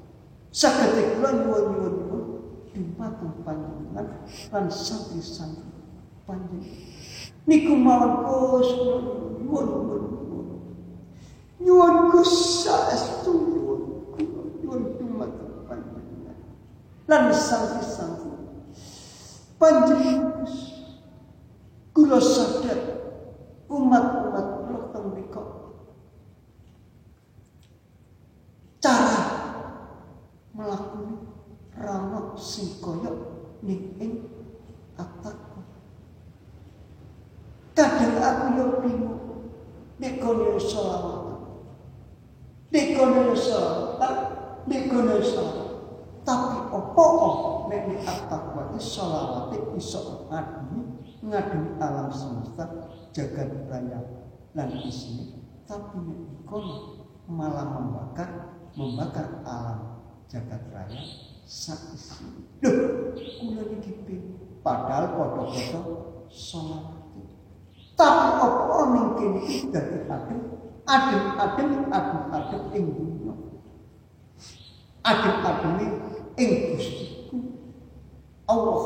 Saged 0.53 1.17
kula 1.17 1.29
nyuwun-nyuwun 1.41 2.25
dumateng 2.69 3.33
panjenengan 3.41 4.07
lan 4.53 4.65
santri-santri 4.69 5.73
panjenengan. 6.27 6.98
Niku 7.47 7.73
mawon 7.77 8.27
Gus 8.27 8.69
kula 8.75 8.97
nyuwun-nyuwun. 9.39 10.47
Nyuwun 11.63 11.95
Gus 12.11 12.35
nyuwun 13.27 13.81
nyuwun 14.59 14.81
dumateng 14.99 15.63
panjenengan. 15.69 16.37
Lan 17.07 17.31
santri-santri 17.31 18.33
panjenengan. 19.55 20.47
Kula 21.95 22.19
sadar 22.19 22.79
umat-umat 23.69 24.47
kula 24.65 24.79
teng 24.91 25.07
cara 28.79 29.23
melakukan 30.55 31.27
ramah 31.75 32.35
sing 32.39 32.79
kaya 32.79 33.11
ning 33.63 33.95
ing 33.99 34.13
atakku. 34.95 35.38
Kadang 37.79 38.19
aku 38.19 38.45
yo 38.59 38.65
bingung 38.83 39.23
nek 40.03 40.19
kono 40.19 40.51
yo 40.51 40.59
selawat. 40.59 41.19
Nek 42.75 42.87
kono 42.91 43.31
yo 43.31 43.35
nek 44.67 44.83
kono. 44.91 45.15
Tapi 46.27 46.57
opo 46.75 47.05
nek 47.71 47.87
nek 47.87 48.03
atakwa 48.03 48.75
iki 48.75 48.83
selawat 48.83 49.55
iso 49.79 50.27
ngaduni 51.23 51.71
alam 51.79 52.11
semesta 52.11 52.67
jagat 53.15 53.47
raya 53.71 54.27
lan 54.59 54.69
isine. 54.83 55.39
Tapi 55.63 56.03
nek 56.03 56.43
kono 56.43 57.07
malah 57.31 57.79
membakar 57.79 58.59
membakar 58.75 59.39
alam 59.47 60.03
jagat 60.27 60.67
raya 60.75 60.99
sak 61.47 61.95
isi. 61.95 62.27
Loh, 62.59 63.15
kula 63.15 63.63
bingung. 64.03 64.59
Padahal 64.59 65.15
padha-padha 65.15 65.95
selawat. 66.27 66.98
Tapi 67.99 68.27
apa 68.39 68.75
ning 68.95 69.07
kene 69.19 69.39
iki 69.43 69.67
dadi 69.75 70.07
adem, 70.07 70.39
adem-adem, 70.87 71.69
adem-adem 71.91 72.63
ing 72.71 72.85
dunya. 72.95 73.33
Adem-ademe 75.03 75.87
ing 76.39 76.51
Gustiku. 76.79 77.37
Allah. 78.47 78.79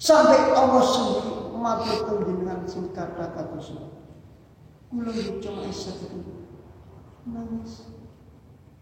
Sampai 0.00 0.56
Allah 0.56 0.84
sendiri 0.88 1.44
matur 1.64 1.96
panjenengan 2.08 2.64
sing 2.64 2.92
kata 2.96 3.24
kata 3.36 3.56
Kula 4.92 5.10
cuma 5.40 5.68
sakit 5.68 6.12
nangis, 7.24 7.88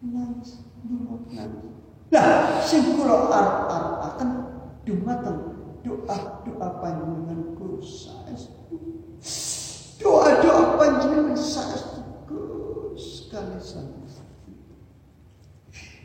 nangis, 0.03 0.51
dumut 0.83 1.25
nangis. 1.31 1.73
Lah, 2.13 2.61
sing 2.61 2.99
kula 2.99 3.33
arep-arepaken 3.33 4.31
dumateng 4.85 5.39
doa-doa 5.81 6.69
panjenengan 6.83 7.57
Gus 7.57 8.11
saestu. 8.11 8.77
Doa-doa 10.03 10.77
panjenengan 10.77 11.39
saestu 11.39 12.03
Gus 12.29 13.33
kali 13.33 13.57
sanes. 13.57 14.21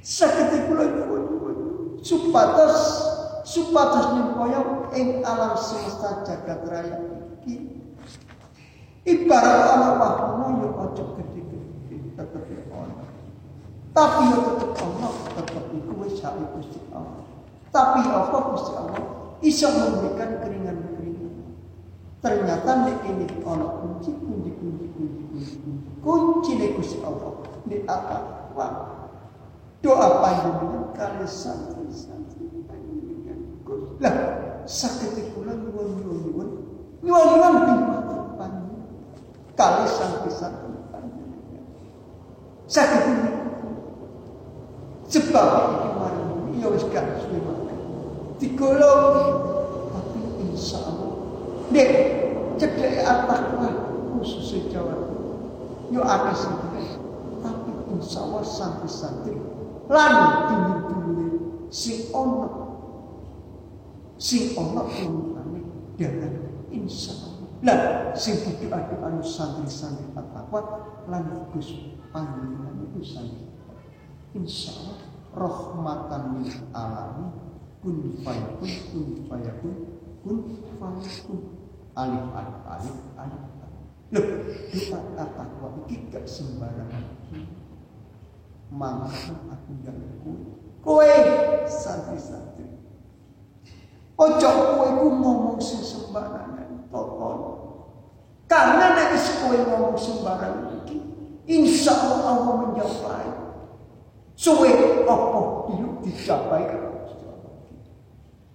Sakit 0.08 0.72
kula 0.72 0.88
nyuwun 0.88 1.24
supados 2.00 2.80
supados 3.44 4.16
nyuwaya 4.16 4.88
ing 4.96 5.20
alam 5.20 5.52
semesta 5.60 6.24
jagat 6.24 6.64
raya 6.64 6.96
iki 7.44 7.76
ibarat 9.04 9.68
ana 9.76 10.00
wahana 10.00 10.64
yo 10.64 10.72
aja 10.80 11.04
gede-gede 11.12 12.16
tetep 12.16 12.48
ana. 12.72 13.04
Tapi 13.92 14.32
yo 14.32 14.40
tetep 14.48 14.80
ana 14.80 15.10
tetep 15.44 15.76
iku 15.76 15.92
wis 16.00 16.16
sak 16.24 16.40
Gusti 16.56 16.80
Allah. 16.96 17.28
Tapi 17.76 18.08
apa 18.08 18.38
Gusti 18.56 18.72
Allah 18.80 19.04
bisa 19.44 19.68
memberikan 19.76 20.40
keringan-keringan. 20.40 21.52
Ternyata 22.24 22.72
nek 22.88 23.04
ini 23.12 23.28
ana 23.44 23.84
kunci 23.84 24.16
kunci 24.16 24.56
kunci 24.56 24.86
kunci 24.88 25.20
kunci 25.36 25.92
kunci 26.00 26.52
nek 26.56 26.72
Gusti 26.80 26.96
Allah 27.04 27.44
di 27.68 27.84
atas 27.84 28.24
wah 28.56 29.07
doa 29.86 30.08
panjenengan 30.26 30.90
kali 30.98 31.28
santri-santri 31.30 32.46
panjenengan. 32.66 33.40
Lah 34.02 34.16
sakit 34.66 35.38
kula 35.38 35.54
nyuwun 35.54 35.88
nyuwun 36.02 36.26
nyuwun 36.26 36.50
nyuwun 37.06 37.54
dumateng 37.62 38.26
panjenengan 38.42 38.92
kali 39.54 39.86
santri-santri 39.86 40.74
panjenengan. 40.90 41.66
Sakit 42.66 43.04
sebab 45.08 45.50
iki 45.72 45.90
mari 45.96 46.22
iya 46.58 46.68
wis 46.74 46.84
gak 46.92 47.06
suwe. 47.24 47.40
Digolong 48.38 49.18
tapi 49.94 50.20
insya 50.46 50.78
Allah 50.84 51.10
nek 51.74 51.90
cedek 52.62 53.02
atakwa 53.02 53.70
khusus 54.14 54.70
Jawa 54.70 54.94
yo 55.90 56.02
akeh 56.06 56.38
tapi 57.42 57.72
insya 57.98 58.20
Allah 58.26 58.44
santri-santri 58.46 59.57
lan 59.88 60.14
dulur-dulur 60.48 61.34
sing 61.72 62.12
ono 62.12 62.48
sing 64.20 64.56
untane 64.56 65.62
dengan 65.96 66.34
insya 66.72 67.16
Allah 67.16 67.48
lah 67.66 67.80
sing 68.14 68.38
doa-doa 68.44 69.18
santri-santri 69.26 70.14
atakwa 70.14 70.62
lan 71.10 71.50
Gus 71.50 71.74
panjenengan 72.14 72.86
itu 72.86 73.02
santri. 73.02 73.50
Insya 74.38 74.78
Allah 74.78 74.98
rahmatan 75.34 76.24
lil 76.44 76.54
alamin. 76.76 77.34
Kun 77.82 77.98
fayakun 78.26 78.72
kun 78.94 79.06
fayakun 79.30 79.76
kun 80.22 80.38
fayakun. 80.78 81.40
Alif 81.98 82.26
alif 82.30 82.60
alif 82.70 82.98
alif 83.18 83.42
Loh, 84.08 84.24
doa 84.72 85.26
takwa 85.36 85.68
iki 85.84 86.08
gak 86.08 86.24
sembarangan. 86.24 87.04
Mangsa 88.68 89.36
aku 89.48 89.72
yang 89.84 90.00
kowe. 90.24 90.40
Kowe 90.84 91.12
santri-santri. 91.68 92.68
Ojo 94.18 94.50
kowe 94.50 94.88
ku 95.00 95.08
ngomong 95.14 95.60
sing 95.62 95.80
sembarangan, 95.84 96.90
tolong. 96.92 97.42
Karena 98.48 98.96
nek 98.96 99.16
wis 99.16 99.40
kowe 99.44 99.56
ngomong 99.56 99.96
sembarangan 99.96 100.84
iki, 100.84 100.98
insya 101.48 101.96
Allah 101.96 102.22
Allah 102.36 102.56
menjawab. 102.64 103.36
Suwe 104.38 104.70
apa 105.10 105.42
diluk 105.66 106.06
dicapai 106.06 106.70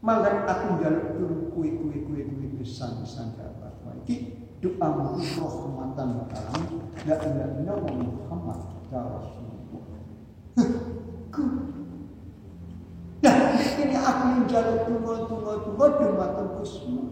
Mangan 0.02 0.46
aku 0.46 0.78
njaluk 0.78 1.14
turun 1.14 1.40
kue 1.54 1.68
kue 1.78 1.96
kue 2.06 2.20
kue 2.26 2.46
besan 2.58 3.02
besan 3.02 3.38
apa 3.38 3.90
iki 4.02 4.34
doa 4.58 5.14
rahmatan 5.18 6.26
alam 6.26 6.62
la 7.06 7.16
ilaha 7.18 7.54
illallah 7.58 7.94
Muhammad 7.98 8.58
Rasulullah. 8.90 9.41
Nah, 13.22 13.36
ini 13.78 13.96
aku 13.96 14.24
yang 14.34 14.44
jaluk 14.50 14.78
tunggu 14.84 15.14
tunggu 15.30 15.52
tunggu 15.62 15.86
dumateng 15.96 16.50
kusma. 16.58 17.02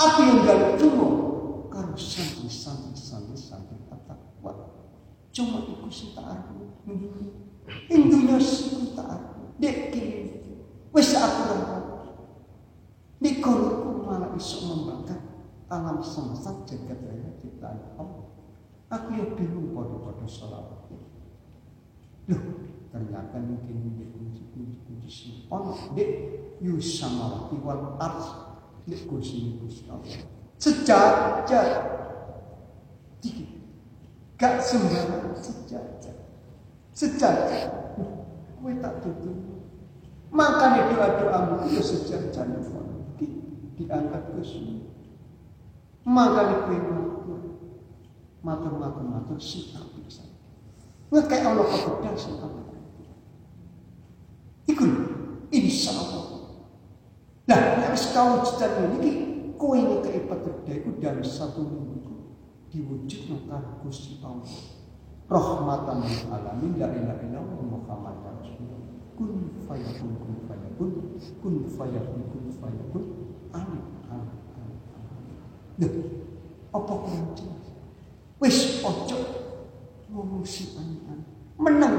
Aku 0.00 0.18
yang 0.24 0.40
jaluk 0.42 0.72
tunggu 0.80 1.08
karo 1.68 1.92
santri 1.94 2.48
santri 2.48 2.96
santri 2.96 3.36
santri 3.36 3.76
takwa. 3.86 4.52
Cuma 5.30 5.62
ikut 5.68 5.92
si 5.92 6.16
tak 6.16 6.48
Intinya 7.90 8.38
sih 8.40 8.94
tak 8.94 9.36
Dek 9.58 9.92
kiri 9.92 10.40
Wis 10.96 11.12
aku 11.12 11.40
rangkap. 11.52 11.84
Nikoniku 13.20 14.04
malah 14.04 14.32
iso 14.36 14.64
membangkang 14.64 15.24
alam 15.68 16.00
semesta 16.00 16.52
jagat 16.64 17.00
raya 17.04 17.32
ciptaan 17.36 17.96
Allah. 18.00 18.28
Aku 18.92 19.08
ya 19.12 19.24
bingung 19.36 19.76
pada-pada 19.76 20.24
sholawat. 20.24 20.75
Loh, 22.26 22.42
ternyata 22.90 23.36
mungkin 23.38 23.94
di 23.94 24.04
kunci-kunci 24.10 25.08
sing 25.08 25.34
ono 25.50 25.74
dek 25.94 26.10
yusamawati 26.58 27.56
wal 27.62 27.94
ars 28.02 28.26
dek 28.86 29.06
kursi 29.06 29.58
Gusti 29.62 29.86
Allah. 29.86 30.20
Sejajar. 30.56 31.68
Dikit. 33.22 33.48
Gak 34.36 34.58
sembarang 34.60 35.36
sejajar. 35.38 36.16
Sejajar. 36.90 37.70
Kowe 38.58 38.72
tak 38.82 38.98
tutup 39.04 39.56
maka 40.36 40.92
doa-doamu 40.92 41.64
itu 41.70 41.80
sejajar 41.80 42.44
di, 43.16 43.26
diangkat 43.80 44.36
ke 44.36 44.42
sini. 44.44 44.84
Maka 46.06 46.68
kue 46.68 46.78
matur, 46.78 47.40
matur 48.44 48.72
matur 48.78 49.04
matur 49.08 49.38
si 49.40 49.72
Ngekai 51.12 51.40
Allah 51.46 51.66
kebedah 51.70 52.14
si 52.18 52.30
Allah. 52.34 52.66
Ikut, 54.66 54.92
insya 55.54 55.92
Allah. 55.94 56.24
Nah, 57.46 57.60
harus 57.86 58.10
kau 58.10 58.42
cerita 58.42 58.90
ini, 58.90 59.10
kau 59.54 59.78
ini 59.78 60.02
keipat 60.02 60.42
itu 60.66 60.90
dari 60.98 61.22
satu 61.22 61.62
minggu 61.62 62.34
diwujud 62.74 63.46
karo 63.46 63.78
Gusti 63.86 64.18
Allah. 64.20 64.50
Rahmatan 65.26 66.06
lil 66.06 66.22
alamin 66.30 66.72
la 66.78 66.86
ilaha 66.94 67.22
illallah 67.26 67.58
Muhammad 67.66 68.14
Rasulullah 68.22 68.86
kun 69.18 69.50
fayakun 69.66 70.12
kun 70.22 70.34
fayakun 70.46 70.90
kun 71.42 71.54
fayakun 71.66 72.20
kun 72.30 72.46
fayakun 72.62 73.04
alif 73.50 73.86
alif 74.06 74.38
alif 74.54 74.82
Loh, 75.82 75.92
apa 76.70 76.92
kurang 76.94 77.34
jelas? 77.34 77.66
Wis 78.38 78.86
ojo 78.86 79.18
ngomong 80.16 80.44
si 80.48 80.72
an 80.80 80.96
menang 81.60 81.96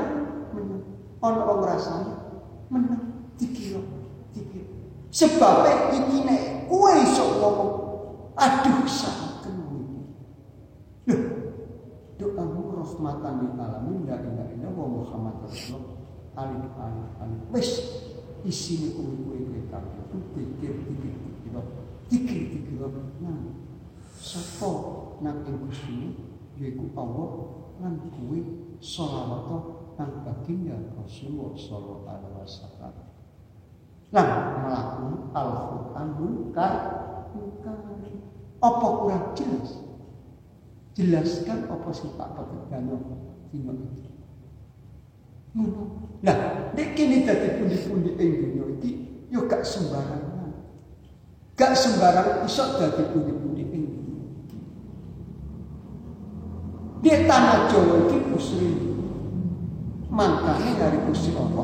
menang 0.49 0.81
ono 1.22 1.41
wong 1.45 1.61
rasane 1.61 2.14
menang 2.73 3.30
dikira 3.38 3.77
dikira. 4.34 4.73
Sebab 5.14 5.94
iki 5.94 6.26
nek 6.26 6.65
kowe 6.65 6.91
iso 6.98 7.38
ngomong 7.38 7.73
aduh 8.34 8.89
saken 8.89 9.56
Loh, 11.07 11.23
doamu 12.19 12.84
rahmatan 12.84 13.34
lil 13.39 13.56
alamin 13.56 14.03
la 14.03 14.19
ilaha 14.19 14.52
illallah 14.52 14.88
Muhammad 14.91 15.35
Rasulullah. 15.48 15.95
Alif 16.35 16.68
alif 16.76 17.10
alif. 17.23 17.41
Wes 17.56 17.69
isine 18.44 18.91
kuwi 18.91 19.15
kuwi 19.23 19.39
kuwi 19.48 19.61
kabeh. 19.72 20.03
Pikir 20.35 20.73
pikir 20.84 21.14
pikir. 21.15 21.56
Pikir 22.11 22.41
pikir. 22.60 22.76
Nah 23.23 23.56
sapa 24.19 24.69
nang 25.23 25.48
ing 25.48 25.56
Gusti 25.64 26.11
yaiku 26.60 26.91
Allah 26.98 27.56
lan 27.82 28.02
kuwi 28.14 28.41
selawat 28.82 29.49
nang 29.98 30.22
baginda 30.22 30.78
Rasulullah 30.94 31.58
sallallahu 31.58 32.06
alaihi 32.06 32.36
wasallam. 32.38 32.94
Lan 34.14 34.28
melakukan 34.64 35.14
Al-Qur'an 35.36 36.08
munkar 36.16 36.74
munkar. 37.34 37.78
Apa 38.58 38.88
kurang 39.04 39.26
jelas? 39.38 39.84
Jelaskan 40.98 41.70
apa 41.70 41.90
sih 41.94 42.10
Pak 42.18 42.30
Petegano 42.34 42.98
dino 43.54 43.74
iki 43.86 44.10
Nah, 46.22 46.38
nek 46.74 46.90
kene 46.98 47.26
pundi-pundi 47.26 48.14
ing 48.18 48.30
dunya 48.41 48.64
iki 48.78 48.91
yo 49.30 49.45
gak 49.45 49.66
sembarangan. 49.66 50.54
Gak 51.58 51.74
sembarang 51.74 52.45
iso 52.45 52.78
dadi 52.78 53.04
pundi-pundi 53.14 53.64
ing 53.66 53.84
dunya 53.90 54.26
iki. 54.45 54.58
Di 56.98 57.14
tanah 57.30 57.69
Jawa 57.69 58.10
iki 58.10 58.18
kusri. 58.34 58.69
Mangkane 60.10 60.74
dari 60.82 60.98
kusri 61.06 61.38
apa? 61.38 61.64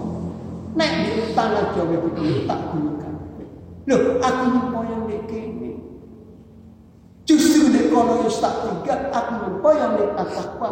Nek 0.77 0.91
di 1.10 1.34
tanah 1.34 1.73
Jawa 1.73 1.95
iki 2.14 2.45
tak 2.45 2.60
gunakan. 2.69 3.14
Loh, 3.89 4.01
aku 4.22 4.43
nyempoyong 4.53 5.03
nek 5.10 5.22
kene. 5.26 5.72
Justru 7.26 7.73
nek 7.73 7.89
kono 7.89 8.30
tak 8.30 8.53
tiga, 8.61 8.95
aku 9.10 9.34
nyempoyong 9.41 9.93
nek 9.97 10.10
atakwa. 10.22 10.69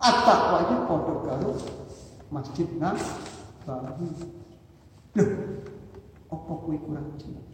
Atakwa 0.00 0.56
iki 0.64 0.76
padha 0.88 1.14
karo 1.22 1.52
masjid 2.32 2.68
nang 2.80 2.96
baru. 3.68 4.08
Loh, 5.14 5.30
apa 6.32 6.52
kue 6.66 6.76
kurang 6.80 7.14
jelas? 7.20 7.46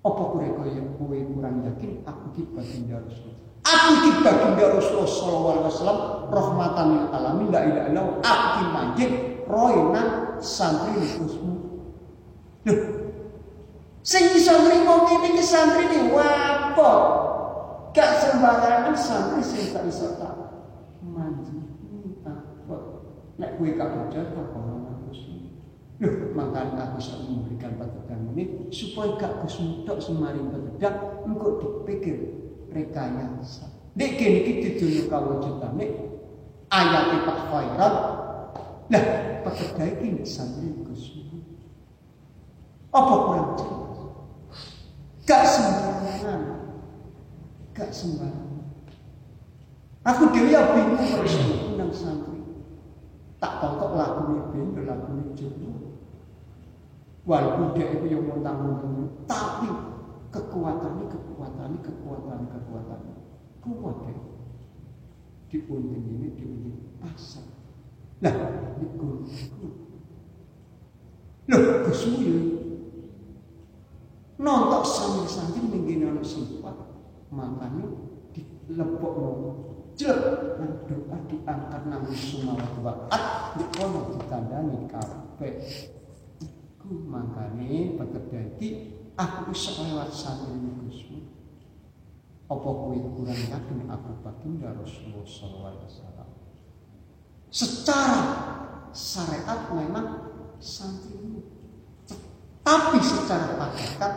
Apa 0.00 0.22
kue 0.32 0.46
kue 0.96 1.18
kurang 1.28 1.56
yakin? 1.68 2.06
Aku 2.06 2.24
ki 2.32 2.48
baginda 2.54 3.02
Rasul. 3.02 3.43
Aku 3.64 3.88
ki 4.04 4.10
baginda 4.20 4.76
Rasulullah 4.76 5.08
sallallahu 5.08 5.54
alaihi 5.56 5.68
wasallam 5.72 6.00
rahmatan 6.28 6.86
lil 6.92 7.06
alamin 7.16 7.48
la 7.48 7.60
ilaha 7.64 7.86
illallah. 7.88 8.16
Aku 8.20 8.60
majid 8.76 9.12
roy 9.48 9.76
nang 9.88 10.36
santri 10.44 11.00
kusmu. 11.16 11.80
Loh, 12.68 12.80
sing 14.04 14.36
iso 14.36 14.52
nrimo 14.68 15.08
ki 15.08 15.40
santri 15.40 15.88
ne 15.88 16.12
wapo. 16.12 16.92
Gak 17.96 18.10
sembarangan 18.20 18.92
santri 18.92 19.40
sing 19.40 19.72
tak 19.72 19.88
iso 19.88 20.12
tak 20.20 20.34
manji. 21.00 21.56
Nek 23.40 23.56
kue 23.56 23.72
gak 23.80 23.96
apa 23.96 24.12
sih? 25.16 25.56
Loh, 26.04 26.14
makanya 26.36 26.84
aku 26.92 27.00
bisa 27.00 27.16
memberikan 27.16 27.80
petegang 27.80 28.28
ini 28.36 28.68
supaya 28.68 29.16
gak 29.16 29.40
kesuntok 29.40 30.04
semarin 30.04 30.52
petegang 30.52 31.24
engkau 31.24 31.56
dipikir 31.64 32.43
rekayasa. 32.74 33.70
Nek 33.94 34.10
kini 34.18 34.40
kita 34.42 34.68
dulu 34.82 35.00
kawujudane 35.06 35.86
ayat 36.68 37.22
Pak 37.22 37.38
Khairat. 37.48 37.94
Nah, 38.90 39.04
petegang 39.46 39.96
ini 40.02 40.26
sambil 40.26 40.74
kesuntok. 40.90 41.40
Apa 42.90 43.14
kurang 43.24 43.50
jelas? 43.56 43.98
Gak 45.24 45.42
sembarangan. 45.46 46.40
Gak 47.72 47.90
sembarangan. 47.94 48.66
Aku 50.04 50.28
dewi 50.36 50.52
ya 50.52 50.76
bingung 50.76 51.00
harus 51.00 51.32
undang 51.64 51.88
santri 51.88 52.34
tak 53.44 53.60
tontok 53.60 53.92
lagu 53.92 54.20
ini 54.32 54.72
ben 54.72 54.88
lagu 54.88 55.12
ini 55.20 55.36
jowo 55.36 55.96
walaupun 57.28 57.76
dia 57.76 57.92
itu 57.92 58.08
yang 58.08 58.24
montang-montang 58.24 59.12
tapi 59.28 59.68
kekuatannya 60.34 61.06
kekuatannya 61.06 61.78
kekuatannya 61.78 62.48
kekuatannya. 62.50 63.14
Kuat 63.62 63.96
deh 64.04 64.18
di 65.48 65.58
unting 65.70 66.04
ini 66.04 66.28
di 66.34 66.44
unting 66.44 66.76
pasar 66.98 67.46
lah 68.18 68.34
di 68.76 68.86
gunung 68.98 69.24
loh 71.46 71.62
kesuyu 71.86 72.36
nontok 74.36 74.82
sambil-sambil 74.82 75.64
menggina 75.70 76.18
sifat 76.20 76.74
makanya 77.30 77.86
di 78.34 78.42
lepok 78.74 79.16
jelek. 79.94 80.58
Nang 80.58 80.72
doa 80.90 81.16
diangkat 81.30 81.82
nang 81.86 82.02
sumawat 82.10 82.72
waat 82.82 83.22
dikono 83.58 84.14
ditandani 84.14 84.90
kabeh. 84.90 85.54
Iku 86.42 86.90
mangkane 87.06 87.94
pekedati 87.98 88.93
aku 89.14 89.50
iso 89.50 89.82
lewat 89.82 90.10
santri 90.10 90.54
Gusmu 90.58 91.20
apa 92.50 92.68
kowe 92.68 92.96
kurang 92.96 93.40
yakin 93.40 93.78
aku 93.88 94.10
baginda 94.20 94.74
Rasulullah 94.76 95.24
sallallahu 95.24 95.70
alaihi 95.74 95.86
wasallam 95.88 96.28
secara 97.48 98.22
syariat 98.90 99.60
memang 99.72 100.06
santri 100.60 101.42
tapi 102.64 102.98
secara 103.00 103.58
hakikat 103.60 104.14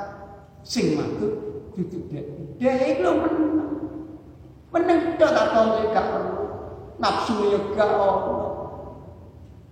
sing 0.63 0.97
matut 0.97 1.33
duduk 1.77 2.03
dek 2.09 2.25
dek 2.57 2.77
iku 2.97 3.11
menang 3.13 3.67
Meneng 4.67 5.15
tok 5.15 5.31
tak 5.31 5.47
tau 5.55 5.79
gak 5.89 6.05
perlu. 6.11 6.43
Nafsu 6.99 7.55
ya 7.55 7.59
gak 7.71 7.91
ono. 7.95 8.37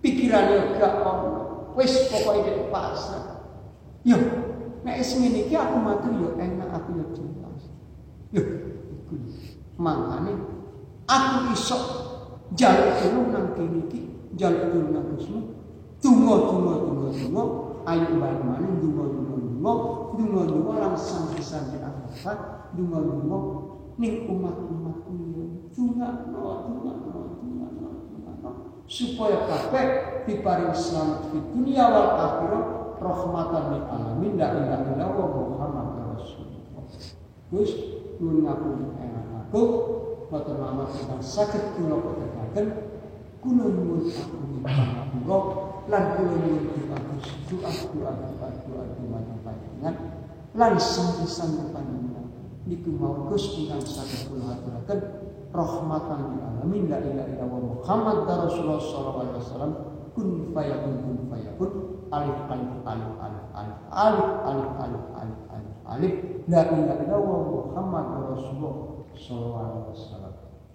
Pikirannya 0.00 0.80
gak 0.80 1.04
ono. 1.04 1.32
Wis 1.76 2.08
pokoknya 2.08 2.56
di 2.56 2.64
pasar. 2.72 3.44
Yo, 4.06 4.16
nek 4.86 5.02
wis 5.02 5.18
ngene 5.18 5.50
iki 5.50 5.54
aku 5.58 5.76
matur 5.82 6.14
yo 6.14 6.28
enak 6.38 6.70
aku 6.70 6.94
yo 6.94 7.04
jelas. 7.10 7.62
Yo, 8.30 8.42
iku. 8.94 9.14
Makane 9.82 10.38
aku 11.10 11.36
iso 11.50 11.78
jaluk 12.54 12.94
dulu 13.02 13.20
nang 13.34 13.46
kene 13.58 13.90
iki, 13.90 14.06
jaluk 14.38 14.70
dulu 14.70 14.88
nang 14.94 15.10
Gusmu. 15.18 15.40
Tunggu, 15.98 16.34
tunggu, 16.46 16.72
tunggu, 16.86 17.06
tunggu. 17.10 17.44
Ayo 17.82 18.14
balik 18.22 18.42
mana? 18.46 18.62
Tunggu, 18.62 18.86
tunggu, 19.10 19.34
tunggu. 19.42 19.74
Tunggu, 20.14 20.40
tunggu. 20.46 20.70
Langsung 20.78 21.34
bisa 21.34 21.66
di 21.66 21.82
akhirat. 21.82 22.70
Tunggu, 22.78 22.98
tunggu. 23.00 23.38
Ning 23.98 24.28
umat-umat 24.30 25.08
ini. 25.10 25.66
Tunggu, 25.74 26.06
tunggu, 26.22 26.50
tunggu, 26.62 26.90
Supaya 28.86 29.50
kabeh 29.50 29.86
diparing 30.30 30.70
selamat 30.70 31.34
di 31.34 31.42
dunia 31.50 31.90
wal 31.90 32.08
akhirat 32.22 32.85
rahmatan 32.98 33.62
lil 33.72 33.84
alamin 33.86 34.32
la 34.40 34.46
ilaha 34.52 34.84
illallah 34.92 35.28
Muhammad 35.32 35.86
Rasulullah. 36.16 36.84
Terus 37.52 37.70
nuwun 38.20 38.48
ngapunten 38.48 38.90
enak 38.96 39.24
aku 39.46 39.62
mboten 40.26 40.56
lama 40.58 40.90
ingkang 40.90 41.22
saged 41.22 41.62
kula 41.78 41.96
kotekaken 42.02 42.66
kula 43.38 43.64
nyuwun 43.70 44.02
ampun 44.10 44.58
pangapunten 44.64 45.42
lan 45.86 46.02
kula 46.18 46.34
nyuwun 46.34 46.64
dipados 46.74 47.26
doa 47.46 47.70
doa 47.70 48.12
doa 48.16 48.48
doa 48.66 48.84
doa 48.90 49.18
panjenengan 49.44 49.94
lan 50.56 50.72
sang-sang 50.80 51.70
panjenengan 51.70 52.26
niku 52.66 52.90
mau 52.96 53.30
Gus 53.30 53.54
ingkang 53.60 53.84
saged 53.84 54.32
kula 54.32 54.56
aturaken 54.56 54.98
rahmatan 55.54 56.20
lil 56.34 56.42
alamin 56.42 56.84
la 56.90 56.98
ilaha 57.04 57.28
illallah 57.30 57.60
Muhammad 57.78 58.16
Rasulullah 58.26 58.80
sallallahu 58.82 59.18
alaihi 59.22 59.38
wasallam 59.44 59.72
kun 60.16 60.28
fayakun 60.56 60.94
kun 61.04 61.18
fayakun 61.30 61.70
alif 62.11 62.39
alif 62.53 62.71
alif 62.91 63.11
alif 63.25 63.45
alif 63.55 63.77
alif 63.91 64.29
alif 64.49 64.69
alif 64.83 65.05
alif 65.21 65.39
alif 65.53 65.75
alif 65.93 66.13
la 66.51 66.61
ilaha 66.71 66.99
illallah 67.03 67.39
Muhammad 67.55 68.05
Rasulullah 68.35 68.75
sallallahu 69.15 69.63
alaihi 69.63 69.87
wasallam 69.95 70.33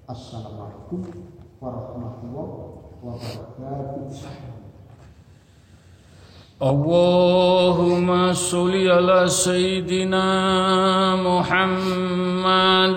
assalamualaikum 0.09 1.01
warahmatullahi 1.61 2.53
wabarakatuh 3.05 4.55
اللهم 6.57 8.09
صل 8.33 8.73
على 8.89 9.29
سيدنا 9.29 10.25
محمد 11.21 12.97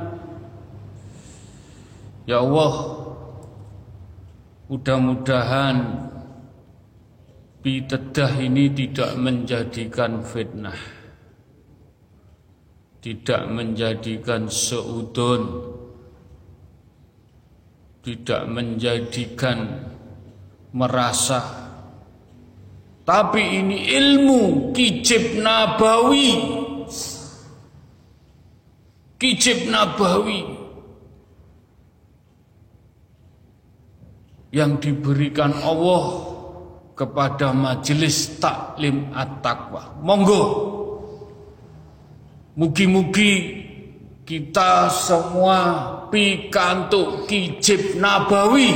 Ya 2.31 2.39
Allah 2.39 2.73
Mudah-mudahan 4.71 6.07
Bitedah 7.59 8.31
ini 8.39 8.71
tidak 8.71 9.19
menjadikan 9.19 10.23
fitnah 10.23 10.79
Tidak 13.03 13.51
menjadikan 13.51 14.47
seudon 14.47 15.43
Tidak 17.99 18.47
menjadikan 18.47 19.91
merasa. 20.71 21.43
Tapi 23.03 23.41
ini 23.59 23.91
ilmu 23.91 24.71
kijib 24.71 25.43
nabawi. 25.43 26.31
Kijib 29.19 29.69
nabawi 29.69 30.60
yang 34.51 34.77
diberikan 34.83 35.55
Allah 35.63 36.31
kepada 36.91 37.55
majelis 37.55 38.37
taklim 38.37 39.09
at-taqwa. 39.15 40.03
Monggo. 40.03 40.43
Mugi-mugi 42.59 43.63
kita 44.27 44.91
semua 44.91 45.59
pikantuk 46.11 47.25
kijib 47.31 47.95
nabawi. 47.95 48.75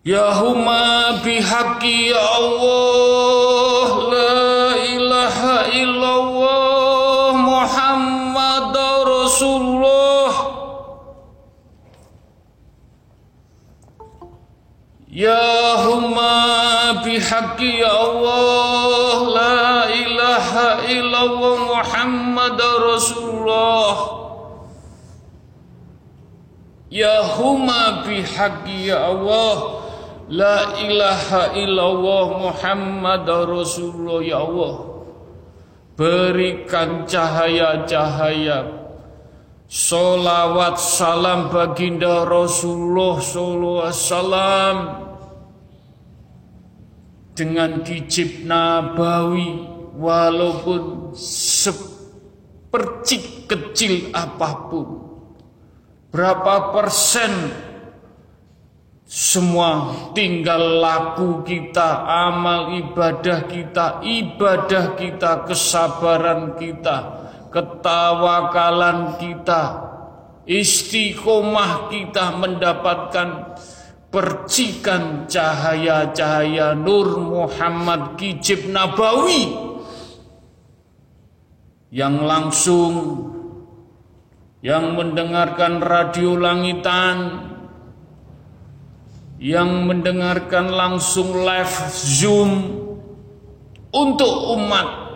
Ya 0.00 0.32
huma 0.32 1.20
bihaqi 1.20 2.08
ya 2.08 2.24
Allah 2.40 3.59
يا 15.20 15.76
هما 15.84 16.36
بحق 17.04 17.60
يا 17.60 17.92
الله 18.08 19.16
لا 19.36 19.84
إله 19.92 20.48
إلا 20.92 21.20
الله 21.28 21.56
محمد 21.76 22.60
رسول 22.62 23.28
الله 23.28 23.96
يا 26.90 27.20
هما 27.36 27.82
بحق 28.08 28.64
يا 28.68 29.12
الله 29.12 29.56
لا 30.28 30.58
إله 30.80 31.28
إلا 31.64 31.84
الله 31.92 32.26
محمد 32.48 33.30
رسول 33.30 33.92
الله 34.00 34.22
يا 34.24 34.40
الله 34.40 34.74
berikan 36.00 37.04
cahaya-cahaya 37.04 38.80
Solawat 39.68 40.80
salam 40.80 41.52
baginda 41.52 42.24
Rasulullah 42.24 43.20
Sallallahu 43.20 43.84
Alaihi 43.84 44.00
Wasallam 44.00 45.09
dengan 47.40 47.80
kijib 47.80 48.44
nabawi 48.44 49.64
walaupun 49.96 51.16
sepercik 51.16 51.88
kecil 53.48 54.12
apa 54.12 54.68
pun. 54.68 55.08
Berapa 56.12 56.76
persen 56.76 57.32
semua 59.08 59.96
tinggal 60.12 60.84
laku 60.84 61.40
kita 61.48 62.04
amal 62.04 62.76
ibadah 62.76 63.48
kita 63.48 64.04
ibadah 64.04 65.00
kita 65.00 65.48
kesabaran 65.48 66.60
kita 66.60 67.20
ketawakalan 67.50 69.18
kita, 69.18 69.62
istiqomah 70.46 71.90
kita 71.90 72.38
mendapatkan 72.38 73.58
percikan 74.10 75.30
cahaya-cahaya 75.30 76.74
Nur 76.74 77.18
Muhammad 77.18 78.18
Kijib 78.18 78.66
Nabawi 78.66 79.70
yang 81.94 82.22
langsung 82.22 82.94
yang 84.60 84.98
mendengarkan 84.98 85.80
radio 85.80 86.36
langitan 86.36 87.48
yang 89.40 89.88
mendengarkan 89.88 90.68
langsung 90.68 91.32
live 91.32 91.76
zoom 91.94 92.50
untuk 93.90 94.34
umat 94.58 95.10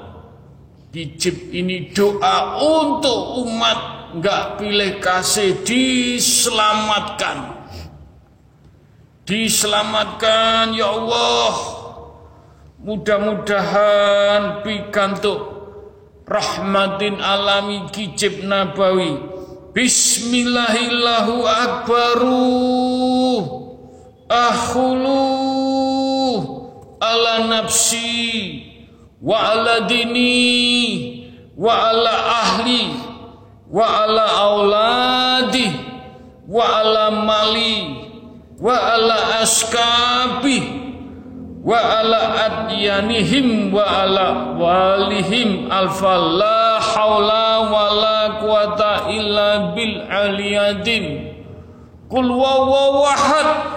Hijib 0.95 1.51
ini 1.51 1.91
doa 1.91 2.63
untuk 2.63 3.43
umat 3.43 3.79
nggak 4.15 4.63
pilih 4.63 5.03
kasih 5.03 5.67
diselamatkan. 5.67 7.54
Diselamatkan 9.25 10.77
ya 10.77 10.93
Allah. 10.93 11.57
Mudah-mudahan 12.85 14.61
pikantuk 14.61 15.41
rahmatin 16.29 17.17
alami 17.25 17.89
kijib 17.89 18.45
nabawi. 18.45 19.17
Bismillahillahu 19.73 21.41
akbaru. 21.41 22.53
Akhulu 24.29 25.25
ala 27.01 27.49
nafsi 27.49 28.61
wa 29.25 29.57
ala 29.57 29.89
dini 29.89 30.37
wa 31.57 31.73
ala 31.73 32.13
ahli 32.45 32.93
wa 33.73 34.05
ala 34.05 34.25
aulad 34.53 35.55
wa 36.45 36.61
ala 36.61 37.09
mali 37.25 38.04
wa 38.65 38.97
ala 38.97 39.45
askabi 39.45 40.57
wa 41.61 41.77
ala 41.77 42.21
adyanihim 42.49 43.69
wa 43.69 43.85
ala 43.85 44.57
walihim 44.57 45.69
alfa 45.69 46.17
la 46.17 46.81
hawla 46.81 47.69
wa 47.69 47.85
la 47.93 48.41
quwata 48.41 49.13
illa 49.13 49.77
bil 49.77 50.01
aliyadin 50.09 51.29
kul 52.09 52.25
wawawahad 52.25 53.69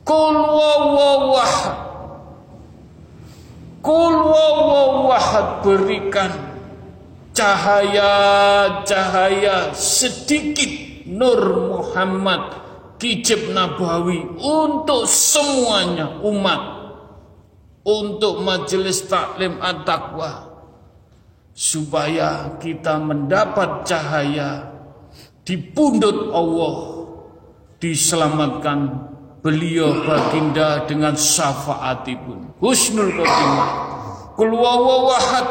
kul 0.00 0.32
wawawahad 0.32 1.76
kul 3.84 4.16
wawawahad 4.16 5.60
berikan 5.60 6.32
cahaya-cahaya 7.36 9.76
sedikit 9.76 10.88
Nur 11.06 11.70
Muhammad 11.70 12.65
Kijib 12.96 13.52
Nabawi 13.52 14.24
untuk 14.40 15.04
semuanya 15.04 16.16
umat 16.24 16.60
untuk 17.84 18.40
majelis 18.40 19.04
taklim 19.04 19.60
at-taqwa 19.60 20.48
supaya 21.52 22.56
kita 22.56 22.96
mendapat 22.96 23.84
cahaya 23.84 24.72
di 25.44 25.60
pundut 25.60 26.32
Allah 26.32 26.76
diselamatkan 27.78 29.12
beliau 29.44 30.02
baginda 30.02 30.88
dengan 30.88 31.14
syafaatipun. 31.14 32.58
Husnul 32.58 33.12
khotimah. 33.12 33.86
Kul 34.36 34.52
wawahad 34.52 35.48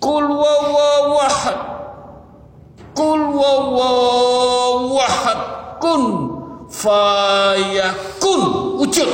Kul 0.00 0.24
wawawahad 0.32 1.60
Kul 2.96 3.20
wawawahad 3.36 5.40
Kun 5.84 6.04
Fayakun. 6.72 8.42
Wujud 8.80 9.10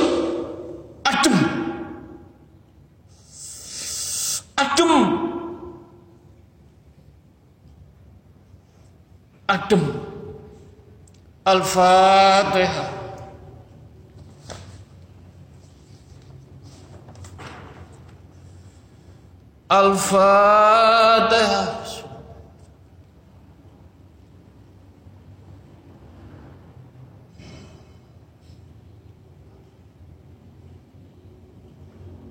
Adem. 1.03 1.35
Adem. 4.55 4.93
Adem. 9.51 9.83
Al-Fatihah 11.43 12.87
Al-Fatihah. 19.67 21.01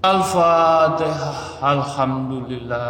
Al-Fatihah. 0.00 1.60
Alhamdulillah. 1.60 2.88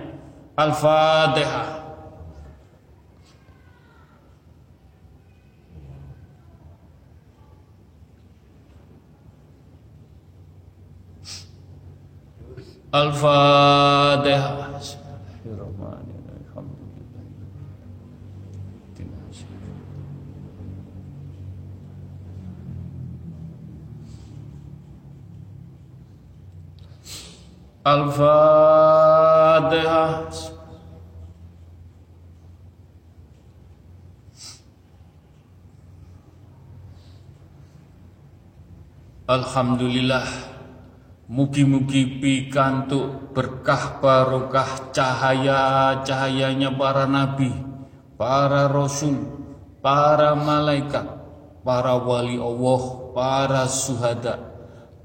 Al-Fatihah. 0.59 1.80
Al-Fatihah. 12.91 14.68
Al-Fatihah. 27.88 29.47
Alhamdulillah 39.27 40.27
Mugi-mugi 41.27 42.23
pikantuk 42.23 43.35
berkah 43.35 43.99
barokah 43.99 44.95
cahaya-cahayanya 44.95 46.72
para 46.72 47.03
nabi, 47.03 47.51
para 48.15 48.72
rasul, 48.72 49.43
para 49.84 50.31
malaikat, 50.39 51.03
para 51.68 51.99
wali 51.99 52.39
Allah, 52.39 53.11
para 53.11 53.68
suhada, 53.68 54.47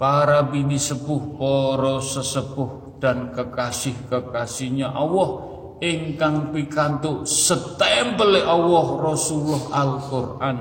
para 0.03 0.43
bini 0.51 0.83
sepuh, 0.83 1.39
para 1.39 2.03
sesepuh 2.03 2.99
dan 2.99 3.31
kekasih-kekasihnya 3.31 4.91
Allah 4.91 5.31
ingkang 5.79 6.51
pikantuk 6.51 7.23
setempel 7.23 8.35
Allah 8.43 8.87
Rasulullah 8.99 9.62
Al-Qur'an 9.70 10.59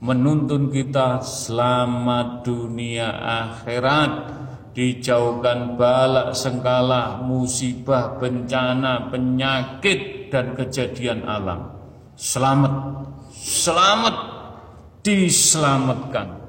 menuntun 0.00 0.72
kita 0.72 1.20
selamat 1.20 2.40
dunia 2.40 3.20
akhirat 3.20 4.12
dijauhkan 4.72 5.76
balak 5.76 6.32
sengkala, 6.32 7.20
musibah, 7.20 8.16
bencana, 8.16 9.12
penyakit 9.12 10.32
dan 10.32 10.56
kejadian 10.56 11.28
alam. 11.28 11.68
Selamat, 12.16 13.04
selamat, 13.28 14.16
diselamatkan 15.04 16.39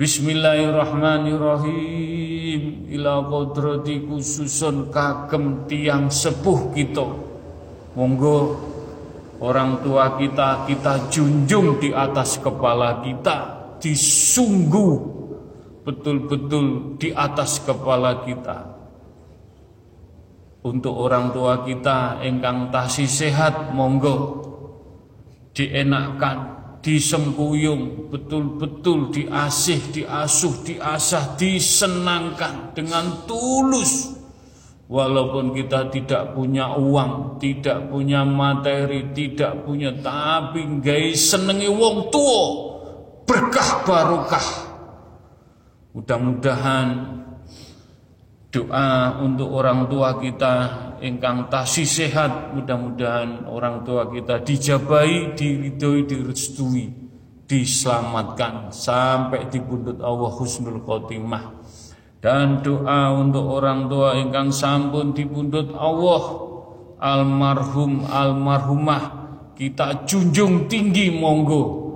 Bismillahirrahmanirrahim. 0.00 2.88
Ila 2.88 3.20
kodrati 3.28 4.00
khususun 4.00 4.88
kagem 4.88 5.68
tiang 5.68 6.08
sepuh 6.08 6.72
kita. 6.72 7.04
Monggo 8.00 8.56
orang 9.44 9.84
tua 9.84 10.16
kita 10.16 10.64
kita 10.64 11.12
junjung 11.12 11.76
di 11.76 11.92
atas 11.92 12.40
kepala 12.40 13.04
kita. 13.04 13.60
Disungguh 13.76 15.20
betul-betul 15.84 16.96
di 16.96 17.12
atas 17.12 17.60
kepala 17.60 18.24
kita. 18.24 18.56
Untuk 20.64 20.96
orang 20.96 21.28
tua 21.36 21.60
kita 21.60 22.24
engkang 22.24 22.72
tasih 22.72 23.04
sehat 23.04 23.76
monggo 23.76 24.48
dienakkan 25.52 26.59
disengkuyung, 26.80 28.08
betul-betul 28.08 29.12
diasih, 29.12 29.80
diasuh, 29.92 30.64
diasah, 30.64 31.36
disenangkan 31.36 32.72
dengan 32.72 33.24
tulus. 33.28 34.16
Walaupun 34.90 35.54
kita 35.54 35.86
tidak 35.94 36.34
punya 36.34 36.74
uang, 36.74 37.38
tidak 37.38 37.86
punya 37.94 38.26
materi, 38.26 39.14
tidak 39.14 39.62
punya 39.62 39.94
tapi 39.94 40.82
gay 40.82 41.14
senengi 41.14 41.70
wong 41.70 42.10
tua 42.10 42.42
berkah 43.22 43.86
barokah. 43.86 44.48
Mudah-mudahan 45.94 46.86
doa 48.50 49.22
untuk 49.22 49.46
orang 49.54 49.86
tua 49.86 50.18
kita 50.18 50.54
ingkang 51.00 51.48
tasih 51.48 51.88
sehat 51.88 52.54
mudah-mudahan 52.54 53.48
orang 53.48 53.82
tua 53.82 54.08
kita 54.08 54.40
dijabai 54.44 55.34
diridhoi 55.34 56.06
direstui 56.06 56.86
diselamatkan. 57.50 58.70
Sampai 58.70 59.50
di 59.50 59.58
pundut 59.58 59.98
Allah 59.98 60.30
husnul 60.30 60.86
khotimah. 60.86 61.58
Dan 62.22 62.62
doa 62.62 63.16
untuk 63.16 63.48
orang 63.48 63.90
tua 63.90 64.14
ingkang 64.14 64.54
sampun 64.54 65.16
di 65.16 65.26
pundut 65.26 65.72
Allah 65.74 66.22
almarhum 67.00 68.04
almarhumah 68.04 69.02
kita 69.56 70.04
junjung 70.06 70.70
tinggi 70.70 71.10
monggo. 71.10 71.90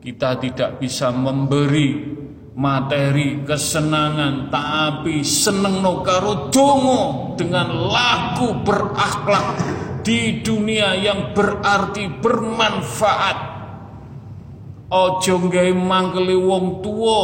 Kita 0.00 0.38
tidak 0.38 0.80
bisa 0.80 1.10
memberi 1.10 2.22
materi 2.54 3.42
kesenangan 3.42 4.46
tapi 4.46 5.26
seneng 5.26 5.82
no 5.82 6.06
karo 6.06 6.54
dongo 6.54 7.34
dengan 7.34 7.90
lagu 7.90 8.62
berakhlak 8.62 9.58
di 10.06 10.40
dunia 10.44 10.94
yang 10.94 11.34
berarti 11.34 12.06
bermanfaat. 12.22 13.38
Ojo 14.94 15.50
gawe 15.50 15.72
mangkeli 15.74 16.38
wong 16.38 16.78
tua 16.78 17.22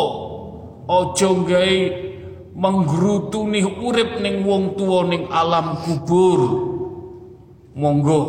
ojo 0.90 1.30
gawe 1.46 1.78
menggerutuni 2.50 3.62
urip 3.62 4.18
ning 4.18 4.42
wong 4.42 4.74
tua 4.74 5.06
ning 5.06 5.30
alam 5.30 5.78
kubur. 5.86 6.40
Monggo 7.78 8.20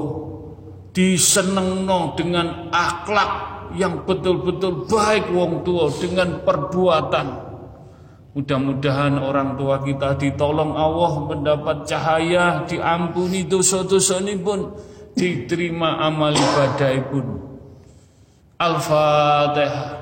disenengno 0.94 2.14
dengan 2.14 2.70
akhlak 2.70 3.51
yang 3.76 4.04
betul-betul 4.04 4.88
baik 4.88 5.32
wong 5.32 5.64
tua 5.64 5.92
dengan 6.00 6.44
perbuatan. 6.44 7.28
Mudah-mudahan 8.32 9.20
orang 9.20 9.60
tua 9.60 9.84
kita 9.84 10.16
ditolong 10.16 10.72
Allah 10.72 11.20
mendapat 11.28 11.84
cahaya, 11.84 12.64
diampuni 12.64 13.44
dosa-dosa 13.44 14.24
ini 14.24 14.40
pun, 14.40 14.72
diterima 15.20 16.00
amal 16.00 16.32
ibadah 16.32 16.96
pun. 17.12 17.28
Al-Fatihah. 18.56 20.00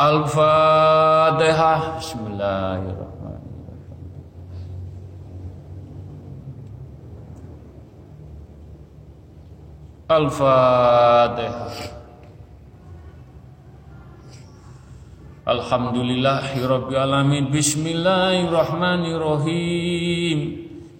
Al-Fatihah. 0.00 1.80
Bismillahirrahmanirrahim. 1.96 3.09
Al-Fatihah 10.10 11.70
Alhamdulillahirrabbilalamin 15.46 17.54
Bismillahirrahmanirrahim. 17.54 20.38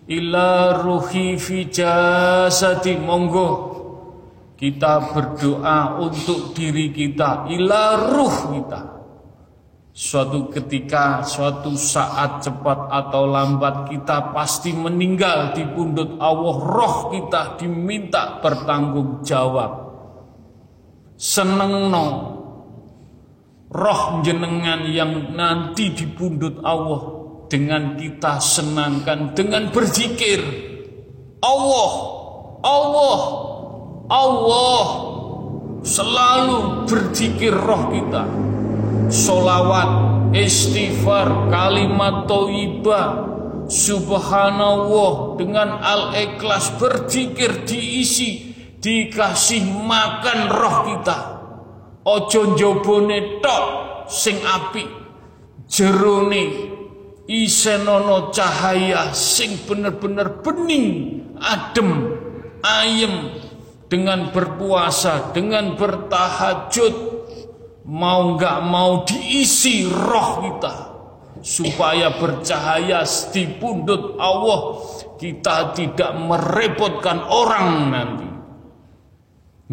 Ila 0.07 0.79
ruhi 0.79 1.35
fi 1.43 1.67
jasadi. 1.67 3.03
Monggo 3.03 3.51
Kita 4.55 5.11
berdoa 5.11 5.99
untuk 5.99 6.55
diri 6.55 6.95
kita. 6.95 7.51
Ila 7.51 8.15
ruh 8.15 8.55
kita 8.55 8.90
Suatu 9.91 10.47
ketika, 10.55 11.27
suatu 11.27 11.75
saat 11.75 12.47
cepat 12.47 12.95
atau 12.95 13.27
lambat 13.27 13.91
kita 13.91 14.31
pasti 14.31 14.71
meninggal 14.71 15.51
di 15.51 15.67
pundut 15.67 16.15
Allah. 16.23 16.57
Roh 16.63 16.97
kita 17.11 17.59
diminta 17.59 18.39
bertanggung 18.39 19.27
jawab. 19.27 19.91
Seneng 21.19 21.91
no. 21.91 22.07
Roh 23.71 24.23
jenengan 24.23 24.87
yang 24.87 25.35
nanti 25.35 25.91
di 25.91 26.07
pundut 26.07 26.63
Allah 26.63 27.03
dengan 27.51 27.99
kita 27.99 28.39
senangkan 28.39 29.35
dengan 29.35 29.75
berzikir. 29.75 30.39
Allah, 31.43 31.93
Allah, 32.63 33.21
Allah 34.07 34.87
selalu 35.83 36.87
berzikir 36.87 37.55
roh 37.55 37.91
kita 37.91 38.50
solawat, 39.11 39.91
istighfar, 40.33 41.51
kalimat 41.51 42.31
toibah, 42.31 43.31
subhanallah 43.67 45.39
dengan 45.39 45.79
al-ikhlas 45.83 46.75
berzikir 46.79 47.67
diisi 47.67 48.51
dikasih 48.81 49.63
makan 49.67 50.39
roh 50.51 50.77
kita. 50.89 51.19
Ojo 52.01 52.57
njobone 52.57 53.45
tok 53.45 53.65
sing 54.09 54.41
api 54.41 54.89
jerone 55.69 56.45
isenono 57.29 58.33
cahaya 58.33 59.13
sing 59.13 59.61
bener-bener 59.69 60.41
bening 60.41 60.87
adem 61.39 62.17
ayem. 62.65 63.47
Dengan 63.91 64.31
berpuasa 64.31 65.35
dengan 65.35 65.75
bertahajud 65.75 67.20
mau 67.91 68.39
nggak 68.39 68.59
mau 68.63 69.03
diisi 69.03 69.83
roh 69.91 70.47
kita. 70.47 70.75
Supaya 71.41 72.21
bercahaya 72.21 73.01
di 73.33 73.49
pundut 73.57 74.21
Allah 74.21 74.61
kita 75.17 75.73
tidak 75.73 76.13
merepotkan 76.21 77.25
orang 77.27 77.69
nanti. 77.89 78.29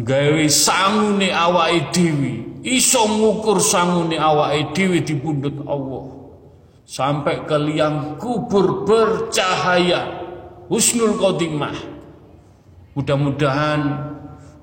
Gawe 0.00 0.44
sangune 0.48 1.28
awake 1.28 1.92
dhewe 1.92 2.32
iso 2.64 3.04
ngukur 3.04 3.60
sangune 3.60 4.16
awake 4.16 4.72
dhewe 4.72 5.04
di 5.04 5.12
pundut 5.12 5.60
Allah. 5.68 6.16
Sampai 6.88 7.44
ke 7.44 7.56
liang 7.60 8.16
kubur 8.16 8.88
bercahaya. 8.88 10.24
Husnul 10.72 11.20
khotimah. 11.20 11.76
Mudah-mudahan 12.96 13.80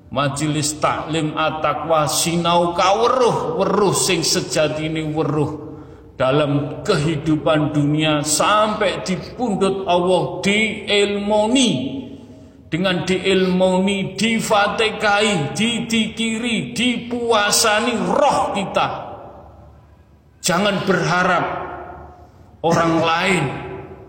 Majelis 0.06 0.78
taklim 0.78 1.34
at-taqwa 1.34 2.06
sinau 2.06 2.78
kaweruh 2.78 3.58
weruh 3.58 3.90
sing 3.90 4.22
sejatine 4.22 5.02
weruh 5.10 5.66
dalam 6.14 6.80
kehidupan 6.86 7.74
dunia 7.74 8.22
sampai 8.22 9.02
di 9.02 9.18
pundut 9.34 9.82
Allah 9.84 10.40
diilmoni. 10.46 11.70
Dengan 12.66 13.06
diilmoni 13.06 14.18
difatekai 14.18 15.54
didikiri 15.54 16.74
dipuasani 16.74 17.94
roh 17.94 18.50
kita. 18.58 18.88
Jangan 20.42 20.82
berharap 20.82 21.44
orang 22.66 22.92
lain 22.98 23.44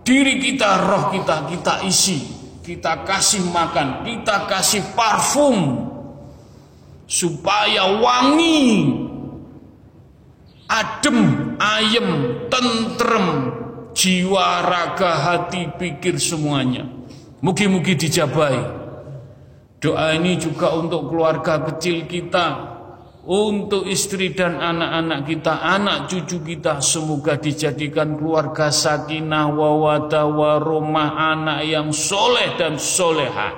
diri 0.02 0.42
kita 0.42 0.90
roh 0.90 1.14
kita 1.14 1.46
kita 1.54 1.74
isi 1.86 2.38
kita 2.68 3.08
kasih 3.08 3.48
makan, 3.48 4.04
kita 4.04 4.44
kasih 4.44 4.84
parfum 4.92 5.87
supaya 7.08 7.88
wangi, 8.04 8.94
adem, 10.68 11.20
ayem, 11.58 12.10
tentrem, 12.52 13.28
jiwa, 13.96 14.68
raga, 14.68 15.12
hati, 15.16 15.72
pikir 15.80 16.20
semuanya. 16.20 16.86
Mugi-mugi 17.40 17.96
dijabai. 17.96 18.60
Doa 19.78 20.18
ini 20.18 20.36
juga 20.36 20.74
untuk 20.74 21.08
keluarga 21.14 21.62
kecil 21.70 22.10
kita, 22.10 22.76
untuk 23.30 23.86
istri 23.86 24.34
dan 24.34 24.58
anak-anak 24.58 25.22
kita, 25.30 25.54
anak 25.62 26.10
cucu 26.10 26.42
kita. 26.42 26.82
Semoga 26.82 27.38
dijadikan 27.38 28.18
keluarga 28.18 28.74
sakinah 28.74 29.54
wawada 29.54 30.26
warumah 30.26 31.38
anak 31.38 31.62
yang 31.70 31.94
soleh 31.94 32.58
dan 32.58 32.82
soleha. 32.82 33.54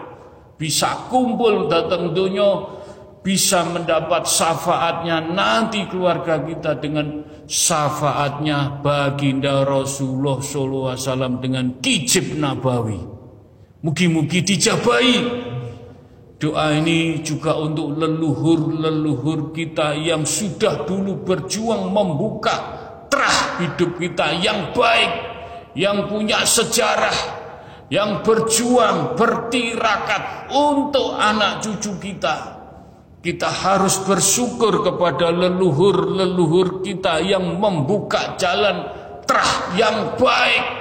Bisa 0.59 1.07
kumpul 1.07 1.71
datang 1.71 2.11
dunia 2.11 2.78
bisa 3.19 3.67
mendapat 3.67 4.23
syafaatnya 4.23 5.19
nanti 5.19 5.83
keluarga 5.91 6.39
kita 6.39 6.79
dengan 6.79 7.27
syafaatnya 7.45 8.79
baginda 8.79 9.67
Rasulullah 9.67 10.39
SAW 10.39 11.43
dengan 11.43 11.77
kijib 11.83 12.39
nabawi 12.39 12.99
mugi-mugi 13.83 14.39
dijabai 14.43 15.15
Doa 16.39 16.71
ini 16.71 17.19
juga 17.19 17.51
untuk 17.59 17.99
leluhur-leluhur 17.99 19.51
kita 19.51 19.91
yang 19.91 20.23
sudah 20.23 20.87
dulu 20.87 21.27
berjuang 21.27 21.91
membuka 21.91 22.55
terah 23.11 23.59
hidup 23.59 23.99
kita 23.99 24.39
yang 24.39 24.71
baik, 24.71 25.11
yang 25.75 26.07
punya 26.07 26.47
sejarah, 26.47 27.11
yang 27.91 28.23
berjuang 28.23 29.19
bertirakat 29.19 30.47
untuk 30.47 31.19
anak 31.19 31.59
cucu 31.59 31.99
kita. 31.99 32.58
Kita 33.19 33.51
harus 33.51 33.99
bersyukur 34.07 34.79
kepada 34.79 35.27
leluhur-leluhur 35.27 36.79
kita 36.87 37.19
yang 37.19 37.59
membuka 37.59 38.39
jalan 38.39 38.87
terah 39.27 39.75
yang 39.75 40.15
baik 40.15 40.79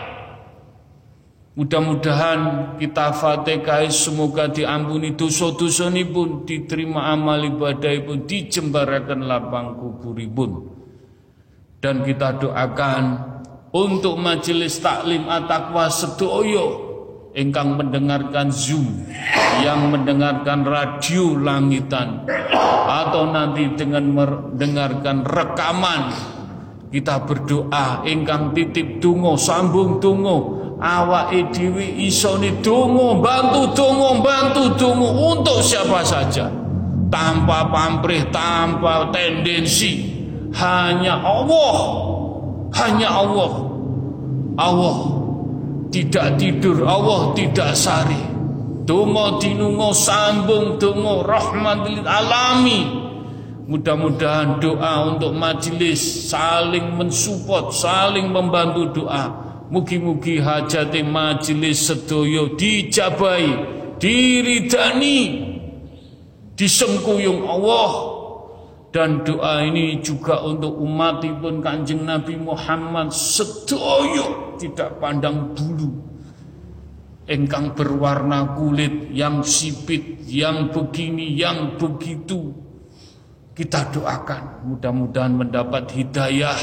Mudah-mudahan 1.59 2.41
kita 2.79 3.11
fatihah 3.19 3.91
semoga 3.91 4.47
diampuni 4.47 5.19
dosa-dosa 5.19 5.91
ini 5.91 6.07
pun 6.07 6.47
diterima 6.47 7.11
amal 7.11 7.43
ibadah 7.43 7.99
pun 8.07 8.23
dijembarakan 8.23 9.27
lapang 9.27 9.75
kuburipun. 9.75 10.71
Dan 11.83 12.07
kita 12.07 12.39
doakan 12.39 13.05
untuk 13.75 14.23
majelis 14.23 14.79
taklim 14.79 15.27
at-taqwa 15.27 15.91
sedoyo 15.91 16.88
engkang 17.39 17.79
mendengarkan 17.79 18.51
Zoom, 18.51 19.07
yang 19.63 19.95
mendengarkan 19.95 20.67
radio 20.67 21.39
langitan 21.39 22.27
atau 22.89 23.31
nanti 23.31 23.71
dengan 23.79 24.11
mendengarkan 24.11 25.23
rekaman 25.23 26.03
kita 26.89 27.21
berdoa 27.29 28.03
engkang 28.03 28.57
titip 28.57 28.99
tungo 28.99 29.37
sambung 29.37 30.01
tungo 30.01 30.59
awake 30.81 31.53
dhewe 31.53 31.85
isone 32.07 32.65
donga 32.65 33.21
bantu 33.21 33.77
donga 33.77 34.11
bantu 34.25 34.63
donga 34.79 35.09
untuk 35.37 35.61
siapa 35.61 36.01
saja. 36.03 36.49
Tanpa 37.09 37.73
pamrih 37.73 38.29
tanpa 38.29 39.09
tendensi 39.09 40.13
hanya 40.53 41.17
Allah 41.25 41.77
hanya 42.77 43.09
Allah 43.09 43.53
Allah 44.61 45.18
tidak 45.89 46.37
tidur 46.37 46.85
Allah 46.85 47.33
tidak 47.33 47.73
sari. 47.73 48.21
Donga 48.89 49.37
dinungo 49.37 49.93
sambung 49.93 50.81
donga 50.81 51.25
rahmatil 51.25 52.05
alami. 52.09 52.81
Mudah-mudahan 53.69 54.65
doa 54.65 55.13
untuk 55.13 55.37
majelis 55.37 56.01
saling 56.33 56.97
mensupport, 56.97 57.69
saling 57.69 58.33
membantu 58.33 59.05
doa. 59.05 59.29
Mugi-mugi 59.69 60.41
hajati 60.41 61.05
majelis 61.05 61.85
sedoyo 61.85 62.57
dijabai, 62.57 63.45
diridani, 64.01 65.21
disengkuyung 66.57 67.45
Allah 67.45 68.18
dan 68.89 69.21
doa 69.21 69.61
ini 69.69 70.01
juga 70.01 70.41
untuk 70.41 70.81
umat 70.81 71.21
pun 71.21 71.61
kanjeng 71.61 72.09
Nabi 72.09 72.41
Muhammad 72.41 73.13
sedoyo 73.13 74.57
tidak 74.57 74.97
pandang 74.97 75.53
bulu. 75.53 76.09
Engkang 77.29 77.77
berwarna 77.77 78.57
kulit 78.57 79.13
yang 79.13 79.45
sipit 79.45 80.25
yang 80.25 80.73
begini 80.73 81.37
yang 81.37 81.77
begitu. 81.77 82.57
Kita 83.53 83.93
doakan 83.93 84.65
mudah-mudahan 84.65 85.35
mendapat 85.37 85.93
hidayah 85.93 86.57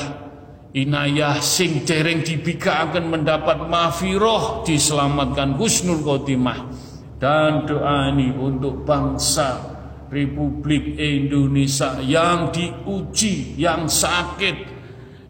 inayah 0.73 1.37
sing 1.45 1.85
dereng 1.85 2.25
dibika 2.25 2.89
akan 2.89 3.13
mendapat 3.13 3.69
mafiroh 3.69 4.65
diselamatkan 4.65 5.53
husnul 5.61 6.01
khotimah. 6.01 6.73
Dan 7.21 7.69
doa 7.69 8.09
ini 8.09 8.33
untuk 8.33 8.81
bangsa 8.83 9.74
Republik 10.15 10.95
Indonesia 10.95 11.99
yang 11.99 12.55
diuji, 12.55 13.59
yang 13.59 13.91
sakit, 13.91 14.55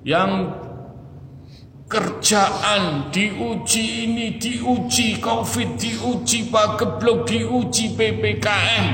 yang 0.05 0.53
kerjaan 1.89 3.09
diuji 3.09 4.05
ini 4.09 4.37
diuji 4.37 5.17
covid 5.21 5.77
diuji 5.77 6.49
pageblok 6.49 7.29
diuji 7.29 7.93
ppkm 7.93 8.85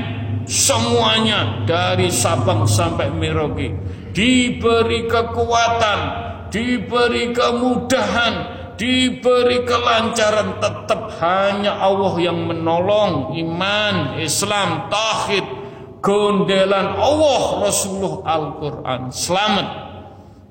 semuanya 0.44 1.64
dari 1.68 2.08
Sabang 2.08 2.64
sampai 2.64 3.12
Merauke. 3.12 3.72
Diberi 4.12 5.08
kekuatan 5.08 6.32
diberi 6.52 7.32
kemudahan, 7.32 8.34
diberi 8.76 9.64
kelancaran. 9.64 10.60
Tetap 10.60 11.16
hanya 11.18 11.80
Allah 11.80 12.14
yang 12.20 12.44
menolong 12.44 13.32
iman, 13.40 14.20
Islam, 14.20 14.92
tauhid, 14.92 15.61
gondelan 16.02 16.98
Allah 16.98 17.64
Rasulullah 17.64 18.16
Al-Quran 18.26 19.00
selamat 19.14 19.68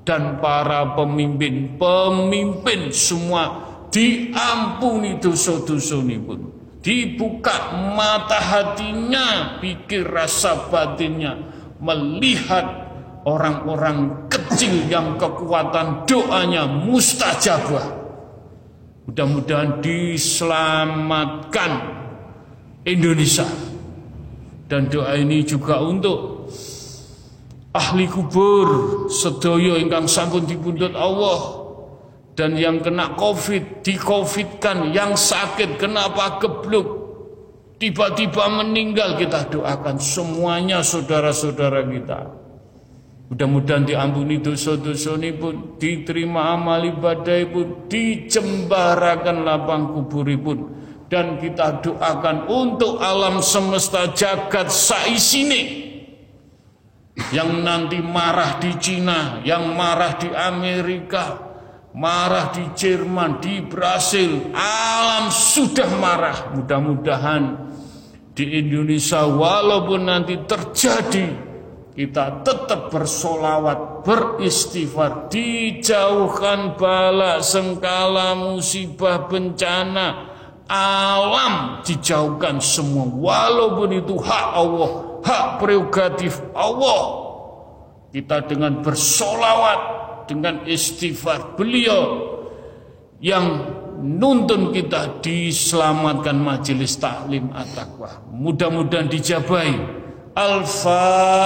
dan 0.02 0.40
para 0.42 0.96
pemimpin 0.98 1.76
pemimpin 1.78 2.90
semua 2.90 3.68
diampuni 3.92 5.20
dosa-dosa 5.20 6.00
ini 6.00 6.16
pun 6.18 6.40
dibuka 6.82 7.76
mata 7.94 8.40
hatinya 8.40 9.60
pikir 9.62 10.08
rasa 10.08 10.66
batinnya 10.72 11.38
melihat 11.78 12.82
orang-orang 13.26 14.26
kecil 14.30 14.86
yang 14.90 15.18
kekuatan 15.18 16.06
doanya 16.06 16.66
mustajabah. 16.66 18.02
Mudah-mudahan 19.06 19.82
diselamatkan 19.82 21.70
Indonesia. 22.86 23.71
Dan 24.72 24.88
doa 24.88 25.12
ini 25.20 25.44
juga 25.44 25.84
untuk 25.84 26.48
ahli 27.76 28.08
kubur 28.08 29.04
sedoyo 29.12 29.76
ingkang 29.76 30.08
sampun 30.08 30.48
dipundhut 30.48 30.96
Allah. 30.96 31.60
Dan 32.32 32.56
yang 32.56 32.80
kena 32.80 33.12
covid 33.12 33.84
di 33.84 34.00
covidkan 34.00 34.88
yang 34.96 35.12
sakit 35.12 35.76
kenapa 35.76 36.40
gebluk. 36.40 37.04
Tiba-tiba 37.76 38.48
meninggal 38.48 39.20
kita 39.20 39.52
doakan 39.52 40.00
semuanya 40.00 40.80
saudara-saudara 40.80 41.84
kita. 41.92 42.20
Mudah-mudahan 43.28 43.84
diampuni 43.84 44.40
dosa-dosa 44.40 45.20
ini 45.20 45.36
pun, 45.36 45.76
diterima 45.76 46.56
amal 46.56 46.80
ibadah 46.80 47.44
pun, 47.52 47.84
dicembarakan 47.92 49.36
lapang 49.44 49.92
kubur 49.92 50.24
pun. 50.40 50.58
Dan 51.12 51.36
kita 51.36 51.84
doakan 51.84 52.48
untuk 52.48 52.96
alam 52.96 53.44
semesta 53.44 54.08
jagat 54.16 54.72
saisine 54.72 55.92
yang 57.36 57.60
nanti 57.60 58.00
marah 58.00 58.56
di 58.56 58.72
Cina, 58.80 59.44
yang 59.44 59.76
marah 59.76 60.16
di 60.16 60.32
Amerika, 60.32 61.36
marah 61.92 62.48
di 62.56 62.64
Jerman, 62.72 63.44
di 63.44 63.60
Brasil, 63.60 64.56
alam 64.56 65.28
sudah 65.28 66.00
marah. 66.00 66.56
Mudah-mudahan 66.56 67.60
di 68.32 68.64
Indonesia 68.64 69.28
walaupun 69.28 70.08
nanti 70.08 70.40
terjadi 70.48 71.28
kita 71.92 72.40
tetap 72.40 72.88
bersolawat, 72.88 74.00
beristighfar, 74.00 75.28
dijauhkan 75.28 76.80
bala, 76.80 77.44
sengkala, 77.44 78.32
musibah, 78.32 79.28
bencana, 79.28 80.31
alam 80.72 81.84
dijauhkan 81.84 82.56
semua 82.64 83.04
walaupun 83.04 83.92
itu 84.00 84.16
hak 84.16 84.48
Allah 84.56 85.12
hak 85.22 85.62
prerogatif 85.62 86.42
Allah. 86.52 87.22
Kita 88.12 88.44
dengan 88.44 88.84
bersolawat 88.84 89.80
dengan 90.28 90.68
istighfar 90.68 91.56
beliau 91.56 92.28
yang 93.24 93.64
nuntun 94.04 94.68
kita 94.74 95.24
diselamatkan 95.24 96.36
majelis 96.36 97.00
taklim 97.00 97.48
at-taqwa. 97.56 98.20
Mudah-mudahan 98.28 99.08
dijabai. 99.08 99.72
Al-fatihah. 100.36 101.40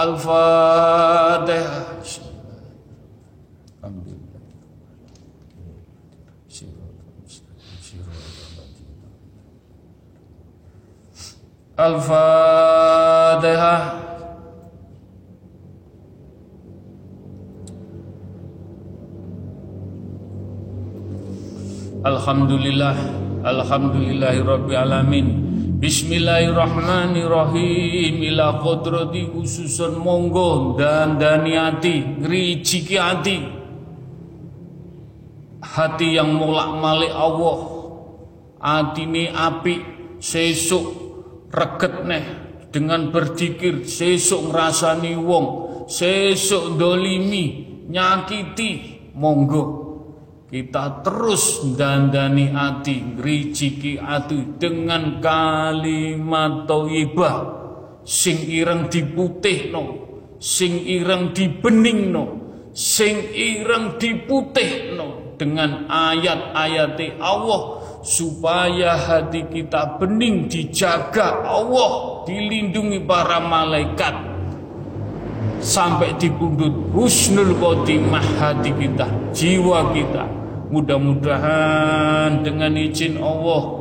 Al-Fatihah. 0.00 1.92
Alhamdulillah. 3.84 4.32
Al-Fatihah. 11.76 13.80
Alhamdulillah. 22.00 22.96
Alhamdulillahirabbil 23.44 24.80
alamin. 24.80 25.49
Bismillahirrahmanirrahim. 25.80 28.20
Ila 28.20 28.60
kodrati 28.60 29.32
khususun. 29.32 29.96
Monggo 29.96 30.76
Dan 30.76 31.16
dani 31.16 31.56
hati 31.56 32.20
Rijiki 32.20 33.00
hati 33.00 33.40
Hati 35.64 36.20
yang 36.20 36.36
mulak 36.36 36.76
malik 36.84 37.16
Allah. 37.16 37.64
Hati 38.60 39.08
ini 39.08 39.32
api 39.32 39.80
Sesuk 40.20 40.84
Reget 41.48 42.04
neh. 42.04 42.24
Dengan 42.68 43.08
berzikir 43.08 43.88
Sesuk 43.88 44.52
ngerasani 44.52 45.16
wong. 45.16 45.88
Sesuk 45.88 46.76
dolimi 46.76 47.72
Nyakiti. 47.88 49.00
Monggo 49.16 49.89
kita 50.50 51.06
terus 51.06 51.62
dandani 51.78 52.50
ati 52.50 53.14
ngrijiki 53.14 54.02
ati 54.02 54.58
dengan 54.58 55.22
kalimat 55.22 56.66
thayyibah 56.66 57.36
sing 58.02 58.34
ireng 58.50 58.90
diputihno 58.90 60.10
sing 60.42 60.74
ireng 60.90 61.30
dibeningno 61.30 62.24
sing 62.74 63.30
ireng 63.30 63.94
diputihno 63.94 65.38
dengan 65.38 65.86
ayat-ayat 65.86 66.98
Allah 67.22 67.78
supaya 68.02 68.98
hati 68.98 69.46
kita 69.46 70.02
bening 70.02 70.50
dijaga 70.50 71.46
Allah 71.46 72.26
dilindungi 72.26 73.06
para 73.06 73.38
malaikat 73.38 74.29
sampai 75.60 76.16
di 76.16 76.32
pundut 76.32 76.72
husnul 76.96 77.52
khotimah 77.60 78.24
hati 78.40 78.72
kita 78.74 79.06
jiwa 79.36 79.92
kita. 79.92 80.24
Mudah-mudahan 80.70 82.46
dengan 82.46 82.72
izin 82.74 83.20
Allah 83.20 83.80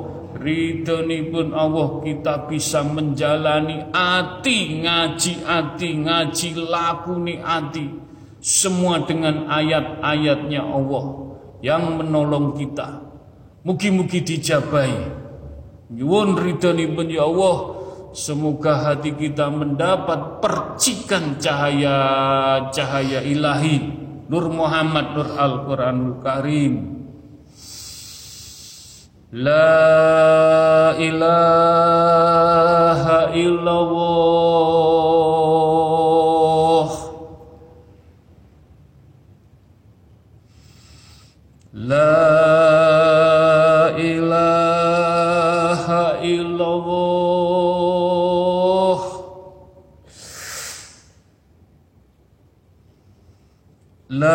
pun 1.30 1.51
Allah 1.51 1.88
kita 1.99 2.47
bisa 2.47 2.80
menjalani 2.81 3.91
ati 3.91 4.88
ngaji 4.88 5.34
ati 5.43 5.89
ngaji 5.99 6.49
lakuni 6.64 7.35
ati 7.43 7.85
semua 8.39 9.03
dengan 9.03 9.51
ayat-ayatnya 9.51 10.64
Allah 10.64 11.06
yang 11.60 11.99
menolong 11.99 12.56
kita. 12.56 13.03
Mugi-mugi 13.68 14.23
dijabai 14.23 14.95
nyuwun 15.91 16.39
pun 16.95 17.07
ya 17.11 17.27
Allah 17.27 17.78
semoga 18.14 18.80
hati 18.84 19.14
kita 19.14 19.49
mendapat 19.49 20.41
percikan 20.44 21.38
cahaya-cahaya 21.38 23.22
ilahi. 23.26 23.77
Nur 24.30 24.53
Muhammad 24.53 25.18
Nur 25.18 25.30
Al-Quranul 25.34 26.22
Karim. 26.22 26.73
La 29.30 30.98
ilaha 30.98 31.99
illallah 33.34 34.48
لا 54.10 54.26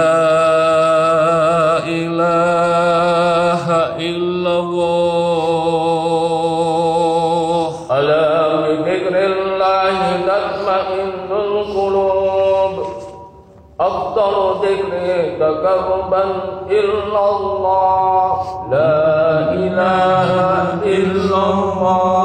إله 1.83 3.67
إلا 3.99 4.53
الله. 4.59 4.95
ألا 7.91 8.57
بذكر 8.57 9.15
الله 9.19 9.99
تطمئن 10.27 11.31
القلوب. 11.31 12.75
أفضل 13.81 14.35
ذكر 14.63 14.93
تقربا 15.41 16.25
إلا 16.71 17.23
الله. 17.37 18.37
لا 18.71 18.99
إله 19.53 20.31
إلا 20.85 21.41
الله. 21.53 22.24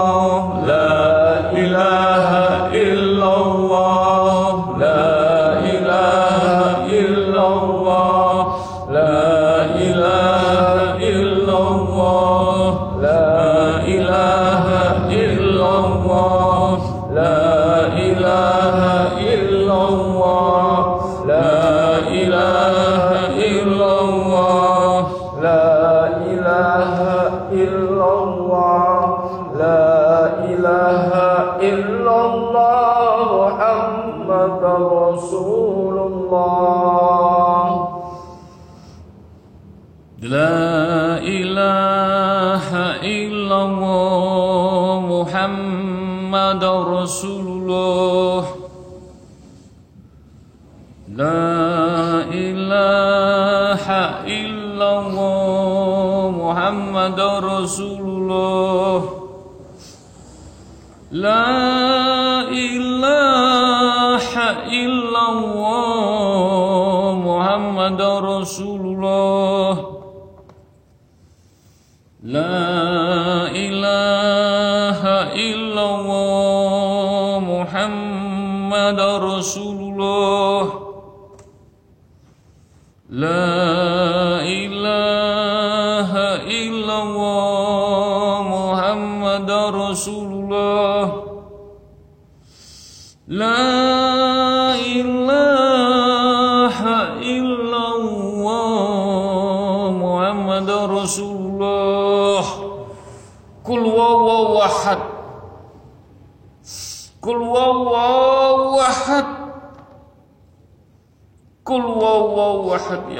su 47.07 47.38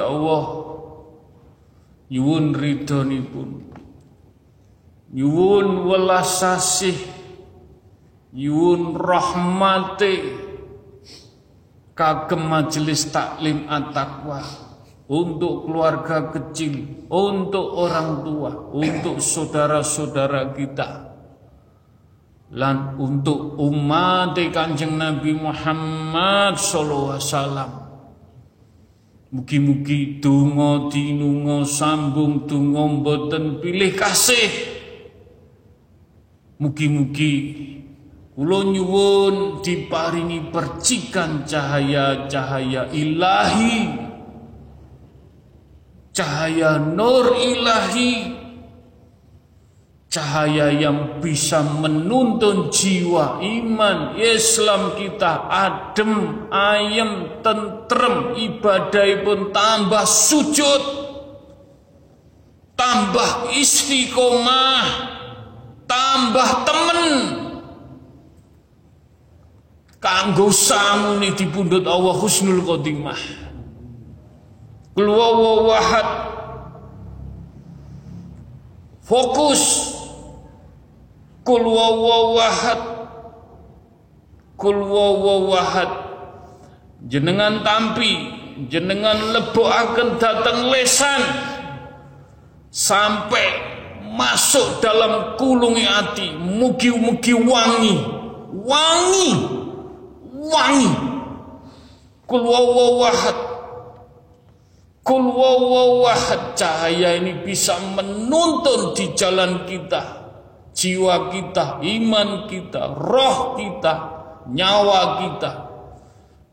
Allah. 0.09 0.69
Nyuwun 2.09 2.57
pun 3.29 3.49
Nyuwun 5.13 5.67
welas 5.85 6.41
asih 6.41 6.97
Nyuwun 8.33 8.97
rahmati 8.97 10.13
Kagem 11.93 12.47
majelis 12.49 13.11
taklim 13.13 13.69
at-taqwa. 13.69 14.41
Untuk 15.05 15.69
keluarga 15.69 16.33
kecil 16.33 17.05
Untuk 17.13 17.77
orang 17.77 18.25
tua 18.25 18.73
Untuk 18.73 19.21
saudara-saudara 19.21 20.49
kita. 20.57 21.13
Lan 22.49 22.97
untuk 22.97 23.61
umat 23.61 24.33
kanjeng 24.49 24.97
Nabi 24.97 25.37
Muhammad 25.37 26.57
sallallahu 26.57 27.13
alaihi 27.13 27.29
wasallam 27.29 27.88
Mugi-mugi 29.29 30.17
donga 30.17 30.89
dinunga 30.89 31.61
sambung 31.61 32.49
donga 32.49 32.83
mboten 32.97 33.61
pilih 33.61 33.93
kasih. 33.93 34.49
Mugi-mugi 36.57 37.35
Kula 38.39 38.63
nyuwun 38.71 39.59
diparingi 39.59 40.47
percikan 40.47 41.43
cahaya-cahaya 41.43 42.87
ilahi. 42.95 43.91
Cahaya 46.15 46.79
nur 46.79 47.35
ilahi. 47.35 48.38
Cahaya 50.09 50.73
yang 50.73 51.21
bisa 51.21 51.61
menuntun 51.61 52.73
jiwa 52.73 53.45
iman 53.45 54.17
Islam 54.17 54.97
kita 54.97 55.45
adem, 55.45 56.49
ayem, 56.49 57.37
tentrem, 57.45 58.33
ibadah 58.33 59.05
pun 59.21 59.53
tambah 59.53 60.01
sujud, 60.09 60.81
tambah 62.73 63.53
istiqomah, 63.53 64.85
tambah 65.85 66.49
temen, 66.65 67.05
kanggo 70.01 70.49
samune 70.49 71.37
dipundhut 71.37 71.85
Allah 71.85 72.17
husnul 72.17 72.65
khotimah. 72.65 73.21
Kul 74.97 75.05
wahad. 75.05 76.09
Fokus 79.05 79.98
kul 81.49 81.65
wahad 81.65 82.81
kul 84.53 84.77
wahad 85.49 85.89
jenengan 87.09 87.65
tampi 87.65 88.37
jenengan 88.69 89.33
akan 89.57 90.19
datang 90.21 90.67
lesan. 90.67 91.23
Sampai 92.69 93.49
masuk 94.13 94.77
dalam 94.77 95.39
kulungi 95.41 95.89
hati 95.89 96.37
mugi-mugi 96.37 97.33
wangi. 97.33 97.95
Wangi. 98.53 99.31
Wangi. 100.37 100.91
Kul 102.29 102.45
wawawahad 102.45 103.37
kul 105.01 105.25
wawawahad 105.33 106.53
cahaya 106.53 107.17
ini 107.17 107.41
bisa 107.41 107.73
menuntun 107.97 108.93
di 108.93 109.09
jalan 109.17 109.65
kita 109.65 110.28
jiwa 110.79 111.27
kita 111.27 111.83
iman 111.83 112.47
kita 112.47 112.95
roh 112.95 113.59
kita 113.59 113.93
nyawa 114.47 115.01
kita 115.27 115.51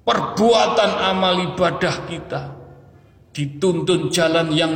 perbuatan 0.02 0.90
amal 0.98 1.38
ibadah 1.54 2.10
kita 2.10 2.40
dituntun 3.30 4.10
jalan 4.10 4.50
yang 4.50 4.74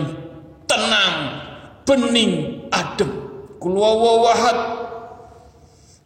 tenang 0.70 1.43
bening 1.82 2.62
adem 2.70 3.10
kul 3.59 3.74
wawawahad 3.74 4.59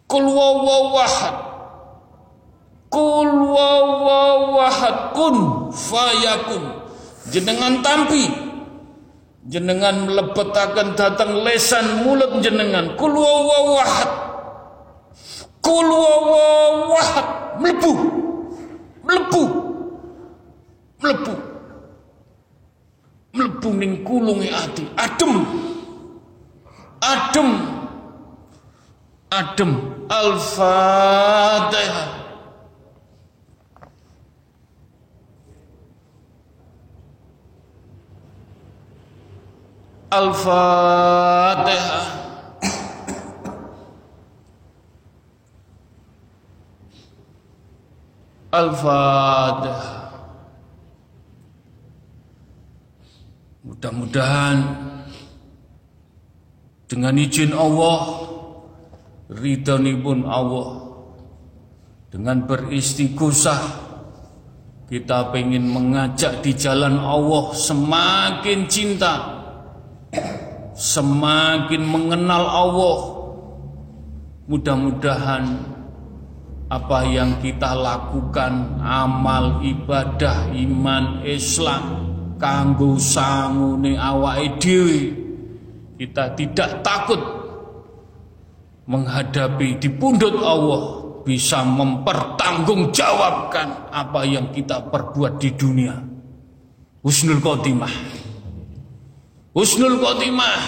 kul 0.08 0.24
wawawahad 0.24 1.54
Kul 2.94 3.50
wawawahad 3.50 5.18
kun 5.18 5.36
fayakun. 5.74 6.62
Jenengan 7.26 7.82
tampi. 7.82 8.30
Jenengan 9.44 10.08
melebetakan 10.08 10.96
datang 10.96 11.44
lesan 11.44 12.00
mulut 12.00 12.40
jenengan. 12.40 12.96
Kul 12.96 13.12
wawawahad. 13.12 14.08
Kul 15.60 15.84
wawawahad. 15.84 17.60
Melebu. 17.60 17.92
Melebu. 19.04 19.42
Melebu. 21.04 21.34
Melebu 23.36 23.68
ning 23.76 24.00
kulungi 24.00 24.48
ati. 24.48 24.88
Adem. 24.96 25.44
Adem. 27.04 27.50
Adem. 29.28 29.70
Al-Fatihah. 30.08 32.23
Al-Fatihah 40.14 42.06
Al-Fatihah 48.54 49.94
Mudah-mudahan 53.64 54.58
dengan 56.86 57.18
izin 57.18 57.50
Allah 57.56 58.00
pun 59.98 60.22
Allah. 60.30 60.70
Dengan 62.14 62.46
beristighosah 62.46 63.82
kita 64.86 65.34
ingin 65.34 65.66
mengajak 65.66 66.38
di 66.38 66.54
jalan 66.54 67.02
Allah 67.02 67.50
semakin 67.50 68.70
cinta 68.70 69.33
semakin 70.74 71.82
mengenal 71.82 72.44
Allah. 72.44 72.98
Mudah-mudahan 74.44 75.44
apa 76.68 77.00
yang 77.08 77.40
kita 77.40 77.72
lakukan 77.72 78.82
amal 78.82 79.64
ibadah 79.64 80.52
iman 80.52 81.24
Islam 81.24 81.84
kanggo 82.36 83.00
sangune 83.00 83.96
awake 83.96 84.60
dhewe 84.60 85.00
kita 85.96 86.34
tidak 86.34 86.82
takut 86.82 87.22
menghadapi 88.84 89.80
di 89.80 89.88
pundut 89.88 90.36
Allah 90.42 91.04
bisa 91.24 91.64
mempertanggungjawabkan 91.64 93.88
apa 93.88 94.20
yang 94.28 94.52
kita 94.52 94.92
perbuat 94.92 95.40
di 95.40 95.56
dunia. 95.56 95.96
Husnul 97.00 97.40
Khotimah. 97.40 98.13
Husnul 99.54 100.02
Khotimah. 100.02 100.62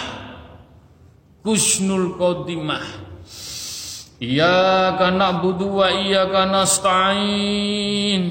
Husnul 1.42 2.14
Khotimah. 2.14 2.86
Iyyaka 4.22 5.10
na'budu 5.10 5.82
wa 5.82 5.90
iyyaka 5.90 6.46
nasta'in. 6.46 8.22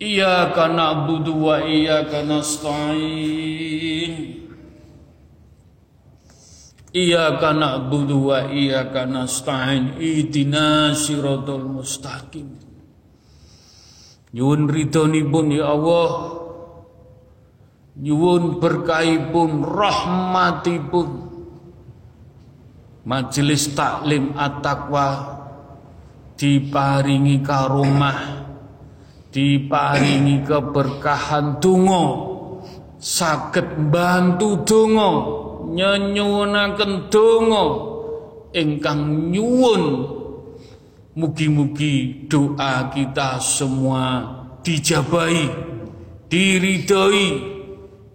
Iyyaka 0.00 0.72
na'budu 0.72 1.36
wa 1.36 1.60
iyyaka 1.60 2.24
nasta'in. 2.24 4.12
Iyyaka 6.96 7.52
na'budu 7.52 8.32
wa 8.32 8.48
iyyaka 8.48 9.04
nasta'in. 9.04 10.00
Ihdina 10.00 10.96
siratal 10.96 11.68
mustaqim. 11.68 12.56
Nyuwun 14.32 14.64
ridhonipun 14.64 15.52
ya 15.52 15.76
Allah 15.76 16.35
nyuwun 17.96 18.60
berkahipun 18.60 19.64
rahmatipun. 19.64 21.08
Majelis 23.06 23.70
taklim 23.72 24.34
at-taqwa 24.34 25.38
diparingi 26.36 27.40
karomah 27.40 28.44
diparingi 29.30 30.42
keberkahan 30.42 31.62
donga 31.62 32.04
saged 32.98 33.92
bantu 33.94 34.66
donga 34.66 35.10
nyenyuwunaken 35.70 37.08
donga 37.08 37.64
ingkang 38.52 39.32
nyuwun. 39.32 39.84
Mugi-mugi 41.16 42.28
doa 42.28 42.92
kita 42.92 43.40
semua 43.40 44.20
dijabahi 44.60 45.48
diridhoi 46.28 47.55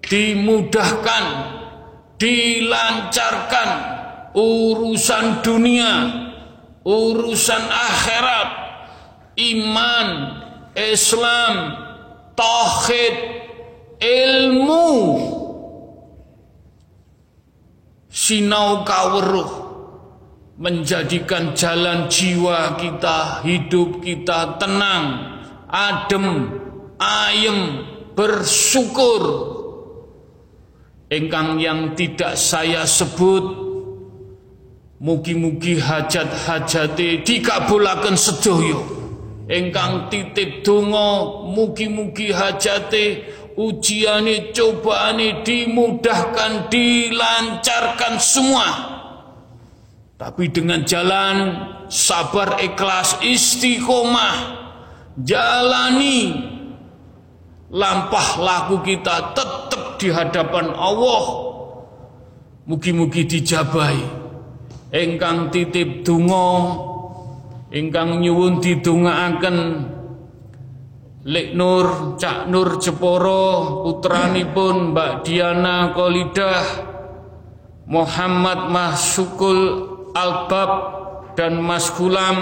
dimudahkan, 0.05 1.25
dilancarkan 2.17 3.69
urusan 4.33 5.41
dunia, 5.45 5.93
urusan 6.85 7.63
akhirat, 7.69 8.49
iman, 9.37 10.07
Islam, 10.75 11.55
tauhid, 12.35 13.15
ilmu, 13.99 14.89
sinau 18.07 18.83
kaweruh 18.87 19.51
menjadikan 20.61 21.57
jalan 21.57 22.05
jiwa 22.05 22.77
kita, 22.77 23.41
hidup 23.41 23.99
kita 24.05 24.61
tenang, 24.61 25.05
adem, 25.65 26.53
ayem, 27.01 27.59
bersyukur 28.13 29.60
Engkang 31.11 31.59
yang 31.59 31.91
tidak 31.91 32.39
saya 32.39 32.87
sebut 32.87 33.43
mugi-mugi 35.03 35.75
hajat-hajate 35.75 37.27
dikabulaken 37.27 38.15
sedoyo 38.15 39.01
Engkang 39.51 40.07
titip 40.07 40.63
donga 40.63 41.43
mugi-mugi 41.51 42.31
hajate 42.31 43.27
ujiane 43.59 44.55
cobaane 44.55 45.43
dimudahkan 45.43 46.71
dilancarkan 46.71 48.15
semua. 48.15 48.67
Tapi 50.15 50.47
dengan 50.47 50.87
jalan 50.87 51.67
sabar 51.91 52.63
ikhlas 52.63 53.19
istiqomah 53.19 54.35
jalani 55.19 56.31
lampah 57.67 58.27
laku 58.39 58.79
kita 58.87 59.35
tetap 59.35 59.90
di 60.01 60.09
hadapan 60.09 60.73
Allah. 60.73 61.23
Mugi-mugi 62.65 63.29
dijabai. 63.29 64.01
Engkang 64.89 65.53
titip 65.53 66.01
dungo 66.01 66.49
engkang 67.69 68.17
nyuwun 68.17 68.57
didongaaken. 68.57 69.57
Lek 71.21 71.53
Nur, 71.53 72.17
Cak 72.17 72.49
Nur 72.49 72.81
Jeporo, 72.81 73.85
putranipun 73.85 74.89
Mbak 74.89 75.21
Diana 75.21 75.93
Kolidah, 75.93 76.65
Muhammad 77.85 78.73
Mahsukul 78.73 79.61
Albab 80.17 80.71
dan 81.37 81.61
Mas 81.61 81.93
Gulam 81.93 82.37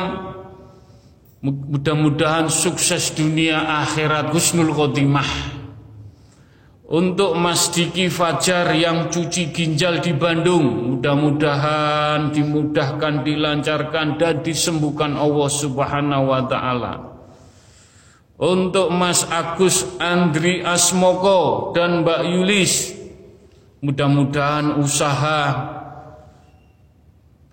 mudah-mudahan 1.44 2.48
sukses 2.48 3.12
dunia 3.12 3.84
akhirat. 3.84 4.32
Husnul 4.32 4.72
khotimah 4.72 5.59
untuk 6.90 7.38
Mas 7.38 7.70
Diki 7.70 8.10
Fajar 8.10 8.74
yang 8.74 9.14
cuci 9.14 9.54
ginjal 9.54 10.02
di 10.02 10.10
Bandung 10.18 10.98
mudah-mudahan 10.98 12.34
dimudahkan 12.34 13.22
dilancarkan 13.22 14.18
dan 14.18 14.42
disembuhkan 14.42 15.14
Allah 15.14 15.50
Subhanahu 15.54 16.34
wa 16.34 16.42
taala. 16.50 16.94
Untuk 18.42 18.90
Mas 18.90 19.22
Agus 19.28 19.86
Andri 20.02 20.66
Asmoko 20.66 21.76
dan 21.78 22.02
Mbak 22.02 22.22
Yulis 22.26 22.98
mudah-mudahan 23.86 24.82
usaha 24.82 25.42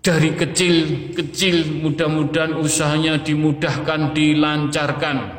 dari 0.01 0.33
kecil-kecil 0.33 1.83
mudah-mudahan 1.85 2.57
usahanya 2.57 3.19
dimudahkan 3.21 4.15
dilancarkan 4.17 5.36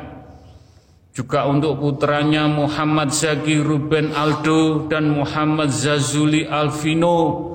juga 1.19 1.43
untuk 1.51 1.83
putranya 1.83 2.47
Muhammad 2.47 3.11
Zaki 3.11 3.59
Ruben 3.59 4.15
Aldo 4.15 4.87
dan 4.87 5.11
Muhammad 5.11 5.67
Zazuli 5.67 6.47
Alvino. 6.47 7.51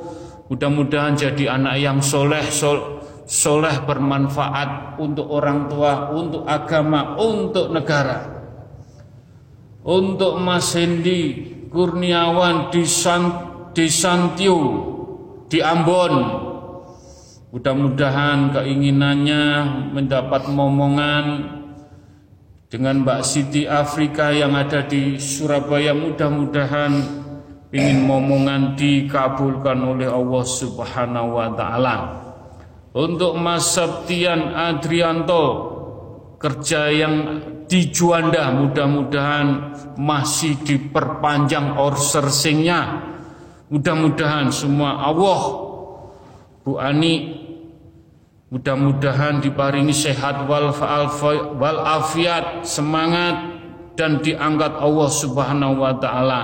Mudah-mudahan 0.52 1.16
jadi 1.16 1.56
anak 1.56 1.80
yang 1.80 2.04
soleh 2.04 2.44
sol 2.52 3.00
soleh 3.24 3.80
bermanfaat 3.88 5.00
untuk 5.00 5.32
orang 5.32 5.72
tua, 5.72 6.12
untuk 6.12 6.44
agama, 6.44 7.16
untuk 7.16 7.72
negara. 7.72 8.36
Untuk 9.80 10.36
Mas 10.44 10.68
Hendi 10.76 11.48
Kurniawan 11.72 12.68
di, 12.68 12.84
San, 12.84 13.32
di 13.72 13.88
Santio, 13.88 14.60
di 15.48 15.64
Ambon, 15.64 16.14
mudah-mudahan 17.48 18.52
keinginannya 18.52 19.44
mendapat 19.96 20.52
momongan 20.52 21.24
dengan 22.74 23.06
Mbak 23.06 23.22
Siti 23.22 23.70
Afrika 23.70 24.34
yang 24.34 24.58
ada 24.58 24.82
di 24.82 25.14
Surabaya 25.22 25.94
mudah-mudahan 25.94 27.22
ingin 27.70 28.02
momongan 28.02 28.74
dikabulkan 28.74 29.78
oleh 29.78 30.10
Allah 30.10 30.42
Subhanahu 30.42 31.38
wa 31.38 31.54
taala. 31.54 31.96
Untuk 32.90 33.38
Mas 33.38 33.78
Septian 33.78 34.58
Adrianto 34.58 35.44
kerja 36.42 36.90
yang 36.90 37.14
di 37.70 37.94
Juanda 37.94 38.50
mudah-mudahan 38.50 39.46
masih 39.94 40.58
diperpanjang 40.66 41.78
outsourcingnya 41.78 43.06
mudah-mudahan 43.70 44.50
semua 44.50 44.98
Allah 44.98 45.42
Bu 46.66 46.82
Ani 46.82 47.43
mudah-mudahan 48.54 49.42
diparingi 49.42 49.90
sehat 49.90 50.46
wal, 50.46 50.70
wal 51.58 51.80
afiat 51.82 52.62
semangat 52.62 53.50
dan 53.98 54.22
diangkat 54.22 54.78
Allah 54.78 55.10
Subhanahu 55.10 55.82
wa 55.82 55.98
taala. 55.98 56.42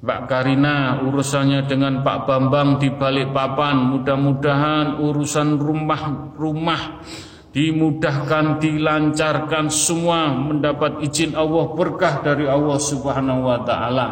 Mbak 0.00 0.20
Karina 0.28 1.04
urusannya 1.04 1.68
dengan 1.68 2.00
Pak 2.00 2.24
Bambang 2.24 2.80
di 2.80 2.88
balik 2.88 3.36
papan 3.36 3.92
mudah-mudahan 3.92 5.00
urusan 5.00 5.60
rumah-rumah 5.60 7.04
dimudahkan 7.52 8.64
dilancarkan 8.64 9.68
semua 9.68 10.32
mendapat 10.32 11.04
izin 11.04 11.36
Allah 11.36 11.68
berkah 11.72 12.24
dari 12.24 12.48
Allah 12.48 12.80
Subhanahu 12.80 13.44
wa 13.44 13.60
taala. 13.60 14.08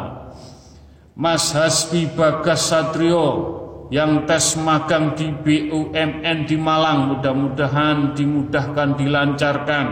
Mas 1.16 1.52
Hasbi 1.56 2.08
Bagas 2.08 2.72
Satrio 2.72 3.61
yang 3.92 4.24
tes 4.24 4.56
magang 4.56 5.12
di 5.12 5.28
BUMN 5.28 6.48
di 6.48 6.56
Malang 6.56 7.12
mudah-mudahan 7.12 8.16
dimudahkan 8.16 8.96
dilancarkan 8.96 9.86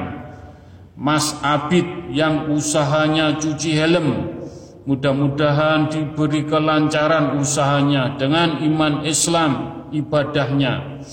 Mas 0.97 1.37
Abid 1.45 2.09
yang 2.09 2.49
usahanya 2.49 3.37
cuci 3.37 3.77
helm 3.77 4.41
Mudah-mudahan 4.89 5.93
diberi 5.93 6.49
kelancaran 6.49 7.37
usahanya 7.37 8.17
dengan 8.17 8.65
iman 8.65 9.05
Islam 9.05 9.85
ibadahnya. 9.93 11.05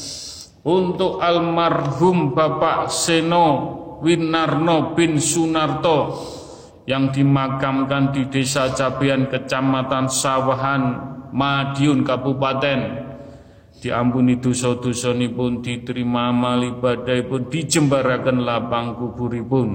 Untuk 0.63 1.19
almarhum 1.19 2.31
Bapak 2.31 2.87
Seno 2.87 3.75
Winarno 3.99 4.95
bin 4.95 5.19
Sunarto 5.19 6.15
yang 6.87 7.11
dimakamkan 7.11 8.15
di 8.15 8.31
Desa 8.31 8.71
Cabean 8.71 9.27
Kecamatan 9.27 10.07
Sawahan 10.07 10.83
Madiun 11.33 12.05
Kabupaten. 12.05 13.07
Diampuni 13.77 14.41
dosa-dosa 14.41 15.13
pun 15.31 15.61
diterima 15.61 16.33
amal 16.33 16.65
ibadah 16.65 17.19
pun 17.29 17.45
dijembarakan 17.45 18.41
lapang 18.41 18.97
kuburipun. 18.97 19.69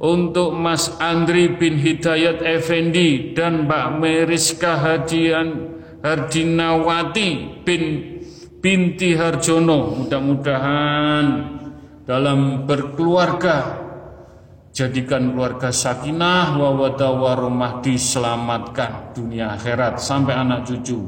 Untuk 0.00 0.56
Mas 0.56 0.96
Andri 0.96 1.58
bin 1.60 1.76
Hidayat 1.76 2.40
Effendi 2.40 3.36
dan 3.36 3.68
Mbak 3.68 3.86
Meriska 4.00 4.78
Hadian 4.78 5.76
Hardinawati 6.00 7.60
bin 7.60 7.82
binti 8.60 9.16
Harjono 9.16 10.00
mudah-mudahan 10.00 11.24
dalam 12.08 12.64
berkeluarga 12.64 13.79
jadikan 14.80 15.36
keluarga 15.36 15.68
sakinah 15.68 16.56
wawada 16.56 17.12
warumah 17.12 17.84
diselamatkan 17.84 19.12
dunia 19.12 19.52
akhirat 19.60 20.00
sampai 20.00 20.32
anak 20.32 20.64
cucu. 20.64 21.04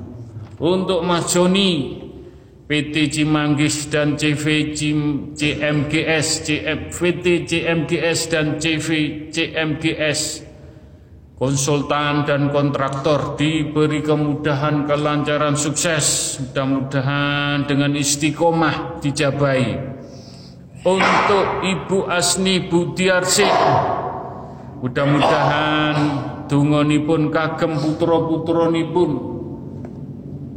Untuk 0.61 1.01
Mas 1.01 1.33
Joni 1.33 2.05
PT 2.69 3.09
Cimanggis 3.09 3.89
dan 3.89 4.21
CV 4.21 4.77
CMGS, 5.33 6.29
PT 6.93 7.25
CMGS 7.49 8.21
dan 8.29 8.61
CV 8.61 8.89
CMGS 9.33 10.21
konsultan 11.43 12.23
dan 12.23 12.55
kontraktor 12.55 13.35
diberi 13.35 13.99
kemudahan 13.99 14.87
kelancaran 14.87 15.59
sukses 15.59 16.39
mudah-mudahan 16.39 17.67
dengan 17.67 17.99
istiqomah 17.99 19.03
dijabai 19.03 19.75
untuk 20.83 21.63
Ibu 21.63 22.11
Asni 22.11 22.67
Budiarsi 22.67 23.47
mudah-mudahan 24.83 25.97
dungonipun 26.51 27.31
kagem 27.31 27.79
putra-putranipun 27.79 29.11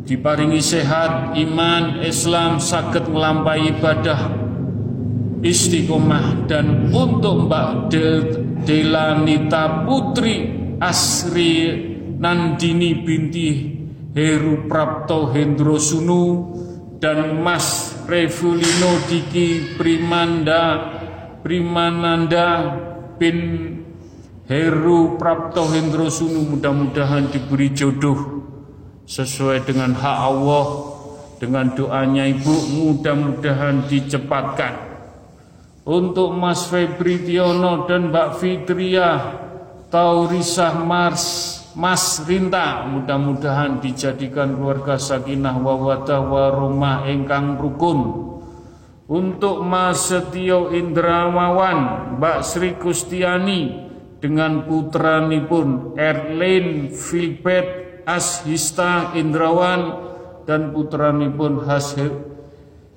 diparingi 0.06 0.62
sehat, 0.62 1.38
iman, 1.38 2.02
Islam, 2.02 2.58
sakit 2.58 3.10
melampai 3.10 3.74
ibadah, 3.74 4.34
istiqomah 5.46 6.50
dan 6.50 6.90
untuk 6.90 7.46
Mbak 7.46 7.70
Del 7.94 8.18
Delanita 8.66 9.86
Putri 9.86 10.50
Asri 10.82 11.86
Nandini 12.18 12.98
binti 13.06 13.78
Heru 14.18 14.66
Prapto 14.66 15.30
Hendro 15.30 15.78
Sunu 15.78 16.50
dan 17.00 17.42
Mas 17.44 17.98
Revulino 18.08 19.02
Diki 19.10 19.76
Primanda 19.76 20.94
Primananda 21.46 22.74
bin 23.20 23.38
Heru 24.46 25.18
Prapto 25.18 25.70
Hendro 25.70 26.10
Sunu 26.10 26.46
mudah-mudahan 26.54 27.30
diberi 27.34 27.74
jodoh 27.74 28.46
sesuai 29.06 29.66
dengan 29.66 29.94
hak 29.94 30.18
Allah 30.22 30.66
dengan 31.42 31.74
doanya 31.74 32.26
ibu 32.26 32.54
mudah-mudahan 32.74 33.86
dicepatkan. 33.90 34.74
Untuk 35.86 36.34
Mas 36.34 36.66
Febri 36.66 37.22
Tiono 37.22 37.86
dan 37.86 38.10
Mbak 38.10 38.30
Fitria 38.42 39.10
Taurisah 39.94 40.82
Mars 40.82 41.62
Mas 41.76 42.24
Rinta 42.24 42.88
mudah-mudahan 42.88 43.84
dijadikan 43.84 44.56
keluarga 44.56 44.96
sakinah 44.96 45.60
wawadah 45.60 46.24
warumah 46.24 47.04
engkang 47.04 47.60
rukun. 47.60 48.32
Untuk 49.12 49.62
Mas 49.62 50.08
Setio 50.08 50.72
Indramawan 50.72 52.16
Mbak 52.18 52.40
Sri 52.42 52.74
Kustiani 52.80 53.92
dengan 54.24 54.66
putranipun 54.66 55.94
Erlin 56.00 56.90
Filbert 56.96 58.02
Ashista 58.08 59.14
Indrawan 59.14 60.00
dan 60.48 60.72
putranipun 60.72 61.68
Hasir 61.68 62.10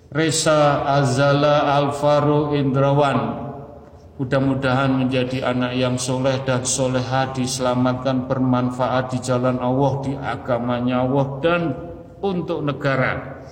Reza 0.09 0.87
Azala 0.87 1.77
Alvaro 1.77 2.57
Indrawan 2.57 3.48
Mudah-mudahan 4.19 4.99
menjadi 4.99 5.47
anak 5.47 5.79
yang 5.79 5.95
soleh 5.95 6.43
dan 6.43 6.67
soleha 6.67 7.31
diselamatkan 7.31 8.27
bermanfaat 8.27 9.15
di 9.15 9.19
jalan 9.23 9.63
Allah, 9.63 9.93
di 10.03 10.13
agamanya 10.19 11.07
Allah 11.07 11.27
dan 11.39 11.63
untuk 12.19 12.67
negara. 12.67 13.47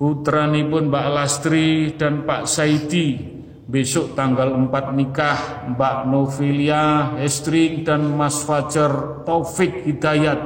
Putrani 0.00 0.64
pun 0.64 0.88
Mbak 0.88 1.08
Lastri 1.12 1.92
dan 1.92 2.24
Pak 2.24 2.48
Saidi 2.48 3.36
besok 3.66 4.16
tanggal 4.16 4.48
4 4.54 4.96
nikah 4.96 5.68
Mbak 5.74 5.96
Novelia 6.08 7.12
Estring 7.20 7.82
dan 7.82 8.16
Mas 8.16 8.46
Fajar 8.46 9.24
Taufik 9.26 9.84
Hidayat. 9.84 10.40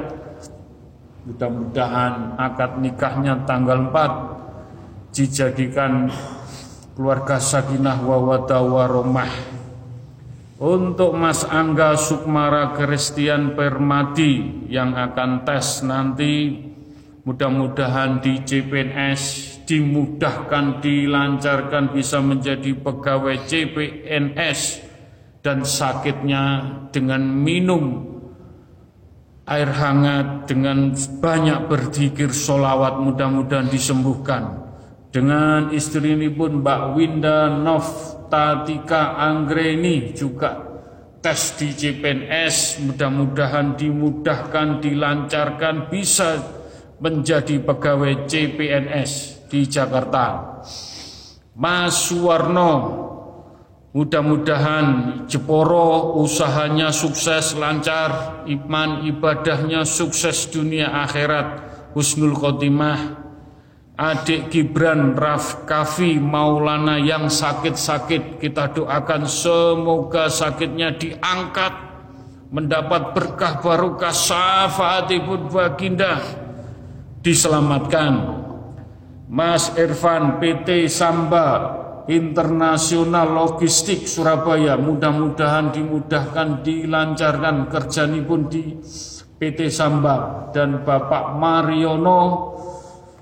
Mudah-mudahan 1.23 2.35
akad 2.35 2.81
nikahnya 2.83 3.47
tanggal 3.47 3.91
4 3.93 5.15
dijadikan 5.15 6.09
keluarga 6.95 7.39
sakinah 7.39 8.03
wawata 8.03 8.59
waromah 8.59 9.31
untuk 10.61 11.17
Mas 11.17 11.41
Angga 11.47 11.97
Sukmara 11.97 12.77
Kristian 12.77 13.57
Permadi 13.57 14.67
yang 14.69 14.93
akan 14.93 15.41
tes 15.47 15.81
nanti 15.81 16.53
mudah-mudahan 17.25 18.21
di 18.21 18.43
CPNS 18.45 19.21
dimudahkan 19.65 20.83
dilancarkan 20.83 21.95
bisa 21.95 22.19
menjadi 22.19 22.77
pegawai 22.77 23.39
CPNS 23.47 24.61
dan 25.41 25.65
sakitnya 25.65 26.43
dengan 26.91 27.23
minum 27.25 28.11
air 29.49 29.69
hangat 29.71 30.45
dengan 30.45 30.93
banyak 30.93 31.65
berzikir 31.65 32.29
solawat 32.29 33.01
mudah-mudahan 33.01 33.71
disembuhkan 33.71 34.70
dengan 35.11 35.75
istri 35.75 36.15
ini 36.15 36.31
pun 36.31 36.63
Mbak 36.63 36.81
Winda 36.95 37.51
Noftatika 37.51 39.19
Anggreni 39.19 40.15
juga 40.15 40.71
tes 41.19 41.53
di 41.59 41.69
CPNS 41.69 42.81
mudah-mudahan 42.81 43.77
dimudahkan 43.77 44.81
dilancarkan 44.81 45.91
bisa 45.91 46.41
menjadi 47.03 47.59
pegawai 47.61 48.25
CPNS 48.25 49.45
di 49.51 49.67
Jakarta. 49.67 50.57
Mas 51.59 52.07
Suwarno 52.07 52.73
mudah-mudahan 53.91 54.87
Jeporo 55.27 56.15
usahanya 56.23 56.95
sukses 56.95 57.53
lancar 57.59 58.41
iman 58.47 59.03
ibadahnya 59.03 59.83
sukses 59.83 60.47
dunia 60.47 61.03
akhirat. 61.03 61.69
Husnul 61.91 62.39
khotimah 62.39 63.30
adik 64.01 64.49
Gibran 64.49 65.13
Raf 65.13 65.69
Kafi 65.69 66.17
Maulana 66.17 66.97
yang 66.97 67.29
sakit-sakit 67.29 68.41
kita 68.41 68.73
doakan 68.73 69.29
semoga 69.29 70.25
sakitnya 70.25 70.97
diangkat 70.97 71.69
mendapat 72.49 73.13
berkah 73.13 73.61
barokah 73.61 74.09
syafaat 74.09 75.05
ibu 75.13 75.45
baginda 75.53 76.17
diselamatkan. 77.21 78.41
Mas 79.31 79.71
Irfan 79.77 80.41
PT 80.41 80.91
Samba 80.91 81.79
Internasional 82.09 83.31
Logistik 83.31 84.09
Surabaya 84.09 84.75
mudah-mudahan 84.75 85.71
dimudahkan 85.71 86.65
dilancarkan 86.65 87.69
kerja 87.69 88.09
pun 88.25 88.49
di 88.49 88.81
PT 89.37 89.71
Samba. 89.71 90.49
Dan 90.51 90.83
Bapak 90.83 91.39
Mariono 91.39 92.51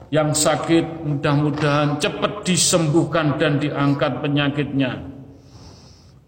yang 0.09 0.33
sakit 0.33 1.05
mudah-mudahan 1.05 2.01
cepat 2.01 2.41
disembuhkan 2.41 3.37
dan 3.37 3.61
diangkat 3.61 4.21
penyakitnya. 4.25 5.05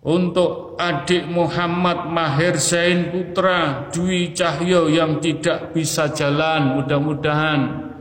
Untuk 0.01 0.81
adik 0.81 1.29
Muhammad 1.29 2.09
Mahir 2.09 2.57
Zain 2.57 3.13
Putra 3.13 3.85
Dwi 3.93 4.33
Cahyo 4.33 4.89
yang 4.89 5.21
tidak 5.21 5.77
bisa 5.77 6.09
jalan 6.09 6.81
mudah-mudahan 6.81 7.91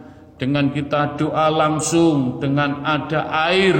dengan 0.41 0.73
kita 0.73 1.21
doa 1.21 1.53
langsung 1.53 2.41
dengan 2.41 2.81
ada 2.89 3.29
air 3.53 3.77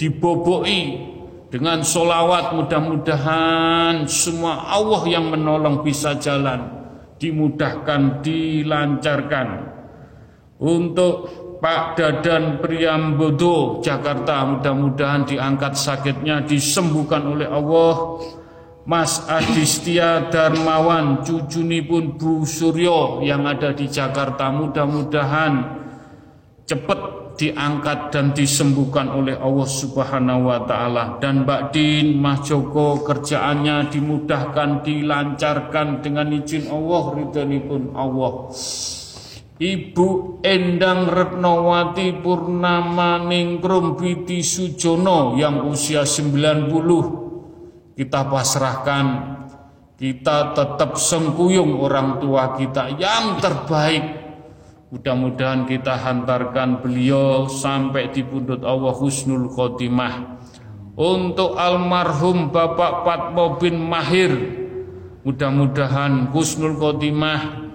diboboi 0.00 1.12
dengan 1.52 1.84
solawat 1.84 2.56
mudah-mudahan 2.56 4.08
semua 4.08 4.72
Allah 4.72 5.04
yang 5.04 5.28
menolong 5.28 5.84
bisa 5.84 6.16
jalan 6.16 6.88
dimudahkan 7.20 8.24
dilancarkan 8.24 9.71
untuk 10.62 11.42
Pak 11.62 11.94
Dadan 11.94 12.58
Priambodo 12.58 13.78
Jakarta 13.82 14.42
mudah-mudahan 14.46 15.22
diangkat 15.26 15.78
sakitnya 15.78 16.42
disembuhkan 16.42 17.22
oleh 17.22 17.46
Allah. 17.46 18.18
Mas 18.82 19.22
Adistia 19.30 20.26
Darmawan 20.26 21.22
cucuni 21.22 21.86
pun 21.86 22.18
Bu 22.18 22.42
Suryo 22.42 23.22
yang 23.22 23.46
ada 23.46 23.70
di 23.70 23.86
Jakarta 23.86 24.50
mudah-mudahan 24.50 25.82
cepat 26.66 27.22
diangkat 27.38 28.10
dan 28.10 28.34
disembuhkan 28.34 29.06
oleh 29.14 29.38
Allah 29.38 29.68
Subhanahu 29.70 30.50
wa 30.50 30.66
taala. 30.66 31.22
Dan 31.22 31.46
Mbak 31.46 31.62
Din 31.70 32.18
Mas 32.18 32.42
Joko 32.42 33.06
kerjaannya 33.06 33.86
dimudahkan 33.86 34.82
dilancarkan 34.82 36.02
dengan 36.02 36.26
izin 36.34 36.66
Allah 36.66 37.02
ridhonipun 37.22 37.94
Allah 37.94 38.50
Ibu 39.62 40.42
Endang 40.42 41.06
Retnowati 41.06 42.18
Purnama 42.18 43.22
Ningrum 43.22 43.94
Biti 43.94 44.42
Sujono 44.42 45.38
yang 45.38 45.70
usia 45.70 46.02
90 46.02 47.94
kita 47.94 48.26
pasrahkan. 48.26 49.06
Kita 49.94 50.50
tetap 50.50 50.98
sengkuyung 50.98 51.78
orang 51.78 52.18
tua 52.18 52.58
kita 52.58 52.90
yang 52.98 53.38
terbaik. 53.38 54.02
Mudah-mudahan 54.90 55.62
kita 55.70 55.94
hantarkan 55.94 56.82
beliau 56.82 57.46
sampai 57.46 58.10
di 58.10 58.26
pundut 58.26 58.66
Allah 58.66 58.90
Husnul 58.98 59.46
Khotimah. 59.46 60.42
Untuk 60.98 61.54
almarhum 61.54 62.50
Bapak 62.50 63.06
Patmo 63.06 63.62
bin 63.62 63.78
Mahir 63.78 64.34
mudah-mudahan 65.22 66.34
Husnul 66.34 66.74
Khotimah 66.82 67.71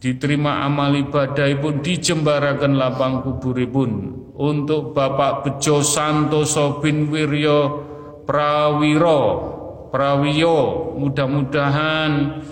diterima 0.00 0.64
amal 0.64 0.92
ibadah 0.94 1.48
pun 1.60 1.80
dijembarakan 1.80 2.72
lapang 2.76 3.24
kuburipun. 3.24 3.90
Untuk 4.36 4.92
Bapak 4.92 5.48
Bejo 5.48 5.80
Santoso 5.80 6.84
bin 6.84 7.08
Wiryo 7.08 7.88
Prawiro 8.28 9.56
Prawiyo 9.88 10.92
mudah-mudahan 11.00 12.44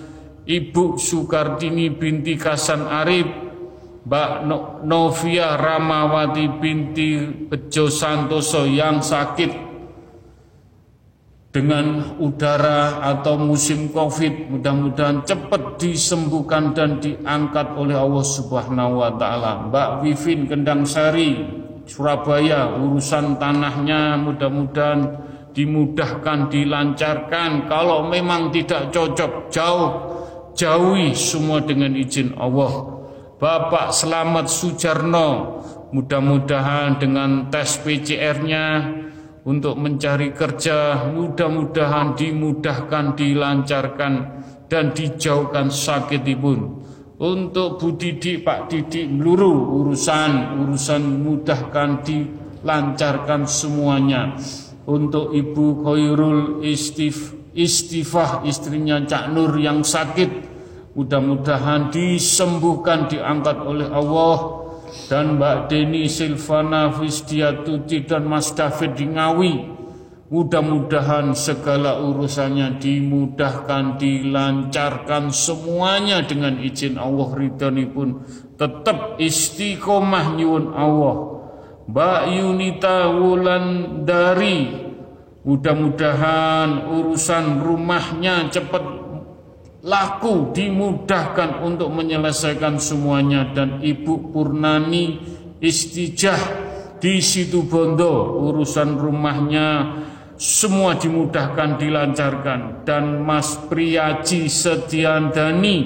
Ibu 0.49 0.97
Sukartini 0.97 1.93
binti 1.93 2.41
Kasan 2.41 2.89
Arif 2.89 3.29
Mbak 4.05 4.33
Novia 4.85 5.61
Ramawati 5.61 6.47
binti 6.57 7.25
Bejo 7.49 7.93
Santoso 7.93 8.65
yang 8.65 9.05
sakit 9.05 9.64
dengan 11.55 12.19
udara 12.19 12.99
atau 12.99 13.39
musim 13.39 13.95
Covid 13.95 14.51
mudah-mudahan 14.51 15.23
cepat 15.23 15.79
disembuhkan 15.79 16.75
dan 16.75 16.99
diangkat 16.99 17.79
oleh 17.79 17.95
Allah 17.95 18.27
Subhanahu 18.27 18.99
wa 18.99 19.15
taala. 19.15 19.71
Mbak 19.71 20.03
Vivin 20.03 20.51
Kendang 20.51 20.83
Sari 20.83 21.63
Surabaya 21.87 22.75
urusan 22.75 23.39
tanahnya 23.39 24.19
mudah-mudahan 24.19 25.15
dimudahkan 25.55 26.51
dilancarkan 26.51 27.71
kalau 27.71 28.11
memang 28.11 28.51
tidak 28.51 28.91
cocok 28.91 29.55
jauh 29.55 29.89
jauhi 30.59 31.15
semua 31.15 31.63
dengan 31.63 31.95
izin 31.95 32.35
Allah. 32.35 32.99
Bapak 33.39 33.95
Selamat 33.95 34.51
Sujarno 34.51 35.63
mudah-mudahan 35.95 36.99
dengan 36.99 37.47
tes 37.47 37.79
PCR-nya 37.79 38.65
untuk 39.45 39.77
mencari 39.77 40.33
kerja 40.33 41.09
mudah-mudahan 41.13 42.17
dimudahkan 42.17 43.17
dilancarkan 43.17 44.15
dan 44.69 44.97
dijauhkan 44.97 45.69
sakit 45.69 46.25
ibun 46.25 46.85
untuk 47.15 47.79
Bu 47.79 47.95
Didi 47.95 48.43
Pak 48.43 48.67
Didi 48.67 49.07
meluru 49.07 49.81
urusan 49.81 50.59
urusan 50.67 51.23
mudahkan 51.23 52.03
dilancarkan 52.03 53.47
semuanya. 53.47 54.35
Untuk 54.85 55.33
Ibu 55.33 55.81
Khairul 55.81 56.61
Istif 56.61 57.33
Istifah 57.55 58.45
istrinya 58.45 59.01
Cak 59.07 59.33
Nur 59.33 59.57
yang 59.57 59.81
sakit 59.87 60.53
mudah-mudahan 60.99 61.89
disembuhkan 61.95 63.09
diangkat 63.09 63.63
oleh 63.63 63.89
Allah 63.89 64.64
dan 65.11 65.37
Mbak 65.37 65.69
Deni 65.69 66.09
Silvana 66.09 66.91
Fisdiatuti 66.95 68.07
dan 68.07 68.27
Mas 68.27 68.55
David 68.55 68.97
di 68.97 69.07
Ngawi. 69.11 69.55
Mudah-mudahan 70.35 71.37
segala 71.37 72.01
urusannya 72.01 72.81
dimudahkan, 72.81 74.01
dilancarkan 74.01 75.31
semuanya 75.31 76.25
dengan 76.25 76.59
izin 76.59 76.99
Allah 76.99 77.29
ridhani 77.39 77.87
pun 77.87 78.25
tetap 78.57 79.21
istiqomah 79.21 80.35
nyuwun 80.35 80.75
Allah 80.75 81.35
Mbak 81.85 82.21
Yunita 82.33 83.13
Wulan 83.13 83.67
dari 84.09 84.73
mudah-mudahan 85.45 86.89
urusan 86.89 87.61
rumahnya 87.61 88.49
cepat 88.49 89.04
laku 89.85 90.57
dimudahkan 90.57 91.61
untuk 91.61 91.93
menyelesaikan 91.93 92.81
semuanya 92.81 93.53
dan 93.53 93.85
Ibu 93.85 94.33
Purnani 94.33 95.21
istijah 95.61 96.41
di 96.97 97.21
situ 97.21 97.69
Bondo 97.69 98.41
urusan 98.49 98.97
rumahnya 98.97 100.01
semua 100.41 100.97
dimudahkan 100.97 101.77
dilancarkan 101.77 102.89
dan 102.89 103.21
Mas 103.21 103.61
Priyaji 103.69 104.49
Setiandani 104.49 105.77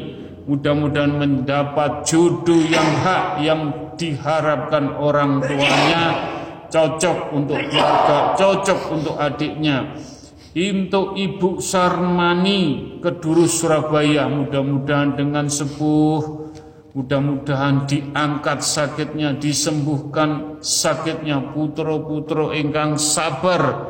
mudah-mudahan 0.47 1.19
mendapat 1.19 2.07
jodoh 2.07 2.62
yang 2.70 2.89
hak 3.03 3.43
yang 3.43 3.62
diharapkan 3.99 4.95
orang 4.95 5.43
tuanya 5.43 6.03
cocok 6.70 7.35
untuk 7.35 7.59
keluarga, 7.69 8.37
cocok 8.37 8.81
untuk 8.95 9.15
adiknya. 9.19 9.97
Untuk 10.59 11.14
Ibu 11.14 11.62
Sarmani 11.62 12.98
Kedurus 12.98 13.62
Surabaya. 13.62 14.26
Mudah-mudahan 14.26 15.14
dengan 15.14 15.47
sepuh 15.47 16.51
mudah-mudahan 16.98 17.86
diangkat 17.86 18.59
sakitnya 18.66 19.39
disembuhkan 19.39 20.59
sakitnya. 20.59 21.55
Putro-putro 21.55 22.51
ingkang 22.51 22.98
sabar 22.98 23.86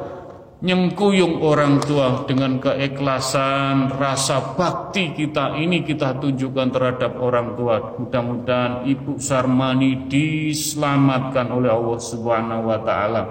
nyengkuyung 0.60 1.40
orang 1.40 1.80
tua 1.80 2.28
dengan 2.28 2.60
keikhlasan 2.60 3.88
rasa 3.96 4.52
bakti 4.52 5.16
kita 5.16 5.56
ini 5.56 5.80
kita 5.80 6.20
tunjukkan 6.20 6.68
terhadap 6.68 7.16
orang 7.16 7.56
tua. 7.56 7.96
Mudah-mudahan 7.96 8.84
Ibu 8.84 9.16
Sarmani 9.16 10.04
diselamatkan 10.04 11.48
oleh 11.48 11.72
Allah 11.72 11.96
Subhanahu 11.96 12.62
wa 12.68 12.78
taala. 12.84 13.22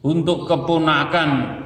Untuk 0.00 0.48
keponakan 0.48 1.60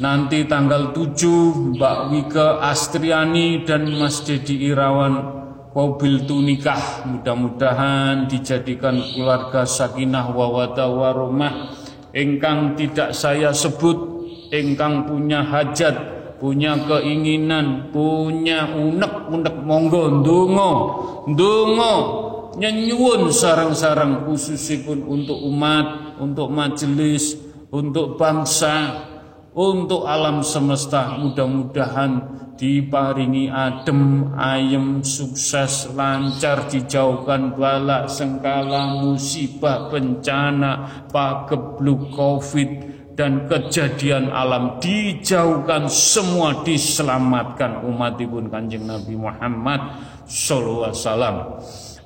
nanti 0.00 0.48
tanggal 0.48 0.96
7 0.96 1.76
Mbak 1.76 1.98
Wika 2.08 2.64
Astriani 2.64 3.68
dan 3.68 3.84
Mas 4.00 4.24
Dedi 4.24 4.72
Irawan 4.72 5.38
Mobil 5.70 6.26
tunikah. 6.26 7.06
Mudah-mudahan 7.06 8.26
dijadikan 8.26 8.98
keluarga 9.14 9.62
sakinah 9.62 10.34
wawata 10.34 10.90
warumah 10.90 11.78
engkang 12.10 12.74
tidak 12.74 13.14
saya 13.14 13.54
sebut 13.54 13.94
engkang 14.50 15.06
punya 15.06 15.46
hajat 15.46 15.94
punya 16.42 16.74
keinginan 16.74 17.92
punya 17.94 18.66
unek-unek 18.66 19.56
monggo 19.62 20.10
ndonga. 20.18 20.70
Ndonga 21.30 21.94
nyenyuwun 22.58 23.30
sarang-sarang 23.30 24.26
khususipun 24.26 25.06
untuk 25.06 25.38
umat 25.38 26.18
untuk 26.18 26.50
majelis 26.50 27.38
untuk 27.70 28.18
bangsa 28.18 29.06
untuk 29.50 30.06
alam 30.06 30.46
semesta 30.46 31.18
mudah-mudahan 31.18 32.22
diparingi 32.54 33.50
adem 33.50 34.30
ayem 34.38 35.02
sukses 35.02 35.90
lancar 35.96 36.70
dijauhkan 36.70 37.56
bala 37.58 38.06
sengkala 38.06 39.00
musibah 39.00 39.90
bencana 39.90 41.04
pagebluk 41.10 42.14
covid 42.14 42.70
dan 43.18 43.50
kejadian 43.50 44.30
alam 44.30 44.78
dijauhkan 44.78 45.90
semua 45.90 46.62
diselamatkan 46.62 47.82
umat 47.90 48.16
ibun 48.22 48.46
kanjeng 48.48 48.86
Nabi 48.86 49.18
Muhammad 49.18 49.98
sallallahu 50.30 50.94
alaihi 50.94 51.00
wasallam 51.02 51.36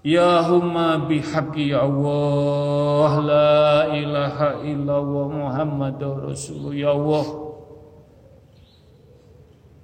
Ya 0.00 0.40
huma 0.48 0.96
bihaqqi 1.04 1.76
Allah 1.76 3.12
La 3.20 3.92
ilaha 3.92 4.64
illallah 4.64 5.26
Muhammad 5.28 6.00
Rasulullah 6.00 6.72
Ya 6.72 6.90
Allah. 6.96 7.26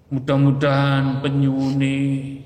Mudah-mudahan 0.07 1.21
penyuni 1.21 2.41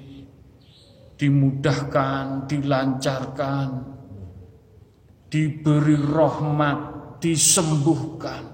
dimudahkan, 1.21 2.49
dilancarkan, 2.49 3.69
diberi 5.29 5.95
rahmat, 5.95 6.79
disembuhkan 7.21 8.51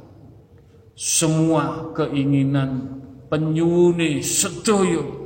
semua 0.98 1.94
keinginan 1.94 3.01
penyuni 3.30 4.20
sedoyo 4.20 5.25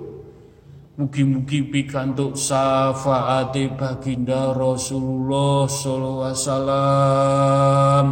Mugi-mugi 1.01 1.64
pikantuk 1.64 2.36
syafaate 2.36 3.72
baginda 3.72 4.52
Rasulullah 4.52 5.64
sallallahu 5.64 6.28
alaihi 6.28 6.44
wasallam. 6.44 8.06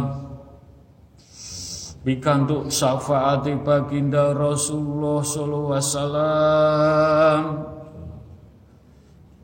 Pikantuk 2.01 2.73
syafaate 2.73 3.61
baginda 3.61 4.33
Rasulullah 4.33 5.21
sallallahu 5.21 5.69
alaihi 5.69 5.85
wasallam 5.85 7.41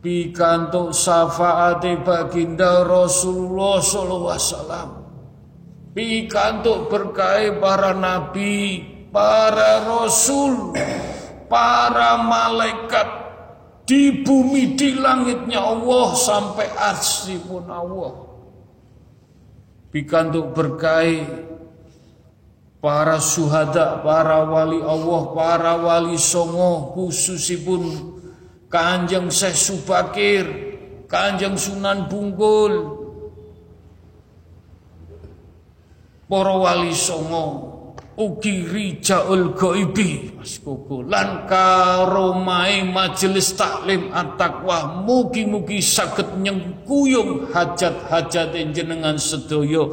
pikantuk 0.06 0.94
syafaate 0.94 1.98
baginda 2.06 2.86
Rasulullah 2.86 3.82
sallallahu 3.82 4.30
alaihi 4.30 4.46
wasallam 4.46 4.90
pikantuk 5.98 6.94
berkah 6.94 7.42
para 7.58 7.98
nabi 7.98 8.86
para 9.10 9.82
rasul 9.82 10.78
para 11.50 12.22
malaikat 12.22 13.25
di 13.86 14.26
bumi 14.26 14.74
di 14.74 14.98
langitnya 14.98 15.62
Allah 15.62 16.18
sampai 16.18 16.68
arsy 16.74 17.38
pun 17.38 17.70
Allah. 17.70 18.14
Pikantuk 19.94 20.52
berkah 20.52 21.06
para 22.82 23.18
syuhada, 23.18 24.02
para 24.06 24.46
wali 24.46 24.78
Allah, 24.82 25.22
para 25.32 25.74
wali 25.80 26.18
songo 26.22 26.94
khususipun 26.98 28.14
Kanjeng 28.70 29.32
Syekh 29.32 29.56
Subakir, 29.56 30.46
Kanjeng 31.10 31.56
Sunan 31.56 32.06
Bungkul, 32.06 32.74
para 36.28 36.54
wali 36.60 36.92
songo, 36.92 37.75
ugi 38.16 38.64
rijaul 38.68 39.52
goibi. 39.56 40.32
Mas 40.40 40.60
Koko 40.64 41.04
lan 41.04 41.48
karomai 41.48 42.88
majelis 42.88 43.56
taklim 43.56 44.12
at-taqwa 44.12 45.04
mugi-mugi 45.04 45.84
saged 45.84 46.40
nyengkuyung 46.40 47.52
hajat-hajat 47.52 48.56
jenengan 48.72 49.20
sedoyo 49.20 49.92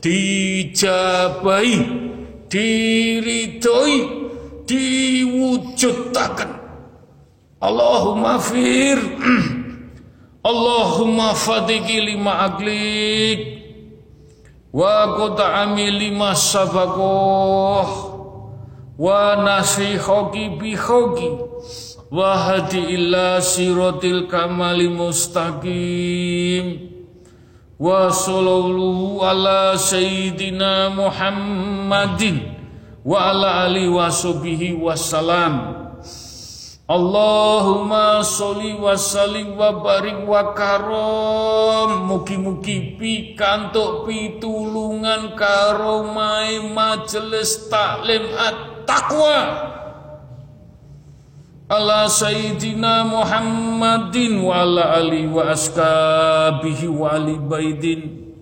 dijabai 0.00 1.76
diridhoi 2.48 3.96
diwujudaken 4.68 6.50
Allahumma 7.58 8.38
fir. 8.38 9.02
Allahumma 10.48 11.34
fadiki 11.34 11.98
lima 11.98 12.46
aglik 12.46 13.57
wa 14.72 15.16
qut'ami 15.16 15.90
lima 15.90 16.34
sabakoh 16.34 17.88
wa 18.98 19.36
nasihoki 19.38 20.58
bihoki. 20.58 21.30
Wa 22.08 22.40
hadi 22.40 22.96
illa 22.96 23.36
sirotil 23.44 24.32
kamali 24.32 24.88
mustaqim. 24.88 26.88
Wa 27.76 28.08
sallallahu 28.08 29.20
ala 29.20 29.76
sayyidina 29.76 30.88
Muhammadin 30.90 32.58
wa 33.04 33.30
ala 33.30 33.64
alihi 33.64 33.92
wa 33.92 34.08
wassalam 34.88 35.77
Allahumma 36.88 38.24
sholli 38.24 38.72
wa 38.80 38.96
sallim 38.96 39.60
wa 39.60 39.76
barik 39.76 40.24
wa 40.24 40.56
karom. 40.56 42.08
Mugi-mugi 42.08 42.96
pikantuk 42.96 44.08
pitulungan 44.08 45.36
karomai 45.36 46.64
majelis 46.72 47.68
taklim 47.68 48.24
at-taqwa. 48.32 49.68
Ala 51.68 52.08
Sayyidina 52.08 53.04
Muhammadin 53.04 54.40
wa 54.40 54.64
ala 54.64 54.96
ali 54.96 55.28
wa 55.28 55.44
askabihi 55.52 56.88
wa 56.88 57.12
ali 57.12 57.36
baidin. 57.36 58.32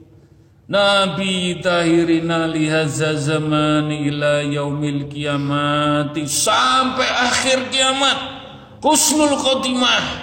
Nabi 0.70 1.58
tahirina 1.58 2.46
lihaza 2.46 3.18
zaman 3.18 3.90
ila 3.90 4.46
yaumil 4.46 5.10
kiamati. 5.10 6.30
Sampai 6.30 7.10
akhir 7.10 7.74
kiamat 7.74 8.35
husnul 8.86 9.34
khotimah. 9.34 10.22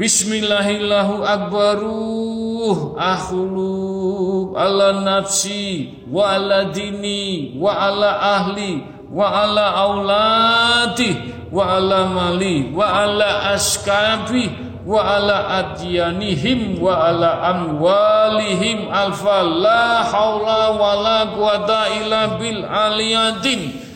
Bismillahillahu 0.00 1.20
akbaru. 1.20 2.96
Akhulu 2.96 4.56
ala 4.56 5.04
nafsi 5.04 5.92
wa 6.08 6.32
ala 6.32 6.72
dini 6.72 7.52
wa 7.60 7.76
ala 7.76 8.10
ahli 8.40 8.80
wa 9.12 9.24
ala 9.28 9.66
auladi 9.84 11.12
wa 11.52 11.76
ala 11.76 12.08
mali 12.08 12.72
wa 12.72 13.04
ala 13.04 13.52
askabi 13.52 14.48
wa 14.88 15.00
ala 15.16 15.60
adyanihim 15.60 16.80
wa 16.80 17.04
ala 17.04 17.52
amwalihim. 17.52 18.88
Alfa 18.88 19.44
la 19.44 20.08
haula 20.08 20.72
wa 20.72 20.92
la 21.04 21.18
quwata 21.36 21.82
illa 22.00 22.40
bil 22.40 22.64
aliyadin 22.64 23.87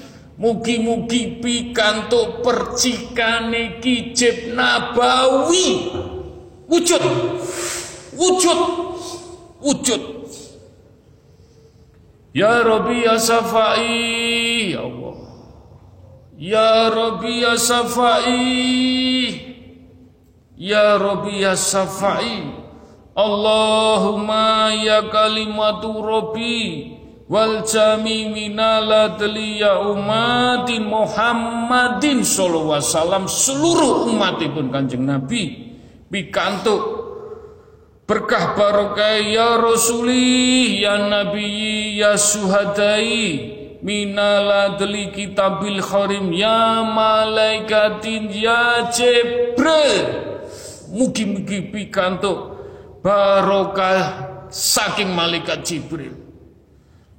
Mugi-mugi 0.43 1.39
pikantuk 1.39 2.43
percikane 2.43 3.79
kijib 3.79 4.59
nabawi. 4.59 5.95
Wujud. 6.67 7.05
Wujud. 8.19 8.61
Wujud. 9.63 10.03
Ya 12.35 12.59
Rabbi 12.67 13.07
ya 13.07 13.23
Safai 13.23 14.75
ya 14.75 14.83
Allah. 14.83 15.17
Ya 16.35 16.91
Rabbi 16.91 17.47
ya 17.47 17.55
Safai 17.55 18.43
Ya 20.59 20.99
Rabbi 20.99 21.39
ya 21.39 21.55
Safai 21.55 22.51
Allahumma 23.15 24.75
ya 24.75 25.07
kalimatu 25.07 26.03
Rabbi 26.03 27.02
wal 27.33 27.65
jami 27.65 28.29
minala 28.29 29.17
ya 29.33 29.81
umatin 29.81 30.85
Muhammadin 30.85 32.21
sallallahu 32.21 32.77
alaihi 32.77 32.93
wasallam. 32.93 33.25
Seluruh 33.25 34.13
umatipun 34.13 34.69
Kanjeng 34.69 35.09
Nabi 35.09 35.73
pikantuk. 36.13 37.01
Berkah 38.05 38.53
barokah 38.53 39.25
ya 39.25 39.57
rasuli 39.57 40.85
ya 40.85 41.09
nabi 41.09 41.97
ya 41.97 42.21
suhadai. 42.21 43.49
Minala 43.81 44.77
deli 44.77 45.11
kitabil 45.11 45.81
kharim 45.81 46.29
ya 46.37 46.85
malaikatin 46.85 48.29
ya 48.29 48.93
jibril. 48.93 49.97
Mugi-mugi 50.93 51.73
pikantuk 51.73 52.53
barokah 53.01 54.29
saking 54.53 55.11
malaikat 55.17 55.65
Jibril. 55.65 56.22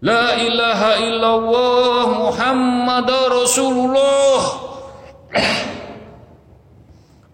La 0.04 0.36
ilaha 0.36 1.00
illallah 1.00 2.28
Muhammad 2.28 3.08
Rasulullah. 3.08 4.40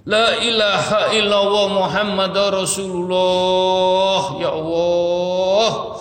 La 0.06 0.38
ilaha 0.38 1.10
illallah 1.18 1.66
Muhammad 1.74 2.38
Rasulullah. 2.38 4.38
Ya 4.38 4.54
Allah. 4.54 5.98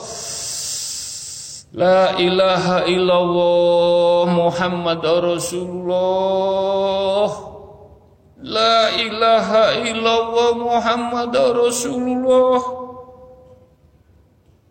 La 1.73 2.21
ilaha 2.21 2.85
illallah 2.85 4.29
Muhammad 4.29 5.01
Rasulullah. 5.25 7.33
La 8.45 8.93
ilaha 8.93 9.73
illallah 9.89 10.53
Muhammad 10.53 11.33
Rasulullah 11.33 12.88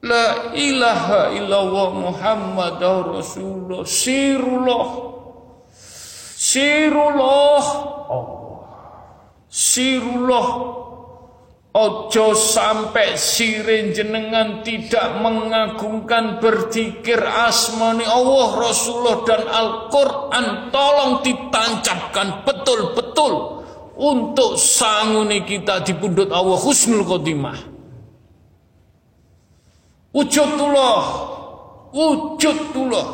La 0.05 0.53
ilaha 0.53 1.33
illallah 1.33 1.89
Muhammad 1.97 2.77
Rasulullah. 2.77 3.81
Sirullah. 3.81 4.87
Sirullah. 6.37 7.65
Allah 8.05 8.61
Sirullah. 9.49 10.47
Ojo 11.77 12.33
sampai 12.33 13.13
sirin 13.21 13.93
jenengan 13.93 14.65
tidak 14.65 15.21
mengagungkan 15.21 16.41
berzikir 16.41 17.21
asmani 17.21 18.01
Allah 18.01 18.49
Rasulullah 18.57 19.21
dan 19.29 19.45
Al-Quran. 19.45 20.73
Tolong 20.73 21.21
ditancapkan 21.21 22.41
betul-betul 22.49 23.61
untuk 23.93 24.57
sanguni 24.57 25.45
kita 25.45 25.85
di 25.85 25.93
pundut 25.93 26.33
Allah 26.33 26.57
husnul 26.57 27.05
khotimah 27.05 27.76
wujudullah 30.17 31.01
wujudullah 31.93 33.07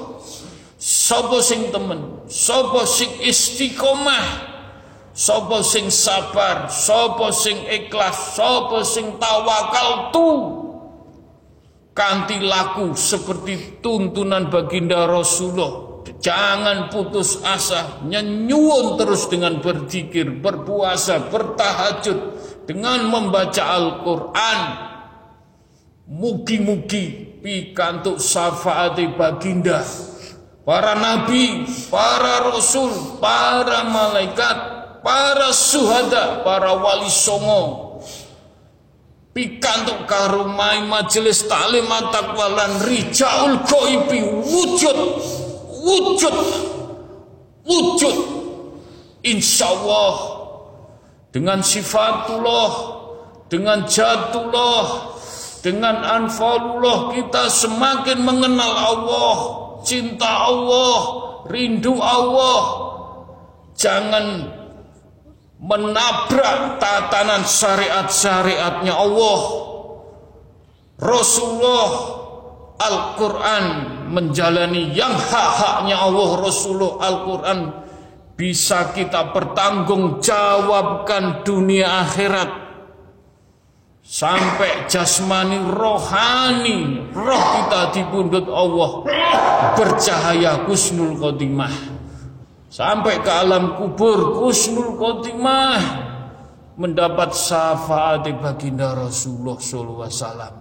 sapa 0.80 1.44
sing 1.44 1.68
temen 1.76 2.24
sapa 2.32 2.88
sing 2.88 3.12
istiqomah 3.20 4.54
sapa 5.12 5.62
sing 5.62 5.92
sabar 5.92 6.72
sapa 6.72 7.30
sing 7.36 7.60
ikhlas 7.70 8.40
sapa 8.40 8.82
sing 8.88 9.20
tawakal 9.20 10.10
tu. 10.10 10.30
Kanti 11.94 12.42
laku 12.42 12.98
seperti 12.98 13.78
tuntunan 13.78 14.50
baginda 14.50 15.06
Rasulullah. 15.06 16.02
Jangan 16.24 16.90
putus 16.90 17.38
asa, 17.46 18.02
nyenyuun 18.02 18.98
terus 18.98 19.30
dengan 19.30 19.62
berzikir, 19.62 20.42
berpuasa, 20.42 21.30
bertahajud, 21.30 22.18
dengan 22.66 23.14
membaca 23.14 23.78
Al-Quran. 23.78 24.60
Mugi-mugi 26.04 27.40
pikantuk 27.40 28.20
syafaati 28.20 29.16
baginda, 29.16 29.80
para 30.68 31.00
nabi, 31.00 31.64
para 31.88 32.52
rasul, 32.52 32.92
para 33.24 33.88
malaikat, 33.88 34.58
para 35.00 35.56
suhada, 35.56 36.44
para 36.44 36.76
wali 36.76 37.08
songo, 37.08 38.04
pikantuk 39.32 40.04
karumai 40.04 40.84
majelis 40.84 41.48
taklim 41.48 41.88
takwalan 42.12 42.84
rijaul 42.84 43.64
goibi 43.64 44.20
wujud 44.44 45.00
wujud 45.72 46.38
wujud. 47.64 48.18
Insya 49.24 49.72
Allah 49.72 50.16
dengan 51.32 51.64
sifatullah 51.64 52.72
dengan 53.48 53.88
jatullah 53.88 55.13
dengan 55.64 56.04
anfalullah 56.04 57.16
kita 57.16 57.48
semakin 57.48 58.20
mengenal 58.20 58.68
Allah 58.68 59.38
cinta 59.88 60.28
Allah 60.28 61.00
rindu 61.48 61.96
Allah. 62.04 62.84
Jangan 63.80 64.52
menabrak 65.64 66.84
tatanan 66.84 67.48
syariat-syariatnya 67.48 68.92
Allah. 68.92 69.40
Rasulullah 71.00 72.20
Al-Quran 72.84 73.66
menjalani 74.12 74.92
yang 74.94 75.16
hak-haknya 75.16 75.96
Allah 75.96 76.44
Rasulullah 76.44 77.08
Al-Quran. 77.08 77.72
Bisa 78.34 78.90
kita 78.92 79.30
pertanggungjawabkan 79.32 81.46
dunia 81.46 82.02
akhirat 82.04 82.63
sampai 84.04 84.86
jasmani 84.92 85.64
rohani. 85.64 87.10
Roh 87.16 87.44
kita 87.58 87.82
dipundut 87.96 88.46
Allah. 88.52 88.92
Bercahaya 89.80 90.68
kusnul 90.68 91.16
khotimah. 91.18 91.72
Sampai 92.68 93.24
ke 93.24 93.32
alam 93.32 93.80
kubur 93.80 94.44
kusnul 94.44 95.00
khotimah. 95.00 96.12
Mendapat 96.76 97.32
syafaat 97.32 98.28
baginda 98.42 98.92
Rasulullah 98.98 99.58
sallallahu 99.62 100.04
alaihi 100.04 100.20
wasallam. 100.20 100.54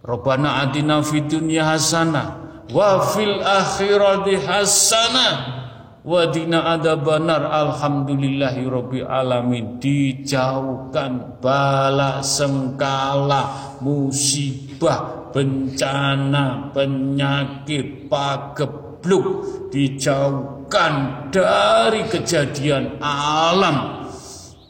Rabbana 0.00 0.64
atina 0.64 1.04
fid 1.04 1.28
dunya 1.28 1.68
hasanah 1.68 2.40
wa 2.72 3.04
fil 3.12 3.44
akhirati 3.44 4.40
hasanah 4.40 5.59
wa 6.00 6.28
dina 6.32 6.76
adzabannar 6.76 7.44
alhamdulillahi 7.44 8.68
rabbil 8.68 9.08
alamin. 9.08 9.76
Dijauhkan 9.80 11.40
bala 11.40 12.24
sengkala 12.24 13.76
musibah 13.84 15.32
bencana 15.32 16.72
penyakit 16.72 18.08
pagebluk. 18.08 19.26
Dijauhkan 19.68 21.28
dari 21.32 22.04
kejadian 22.08 23.00
alam. 23.02 24.00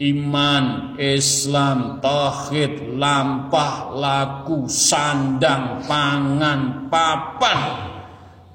Iman, 0.00 0.96
Islam, 0.96 2.00
tauhid, 2.00 2.96
lampah, 2.96 3.92
laku, 3.92 4.64
sandang, 4.64 5.84
pangan, 5.84 6.88
papan 6.88 7.89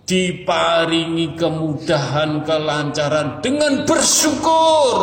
diparingi 0.05 1.33
kemudahan, 1.33 2.45
kelancaran 2.45 3.41
dengan 3.41 3.83
bersyukur, 3.89 4.97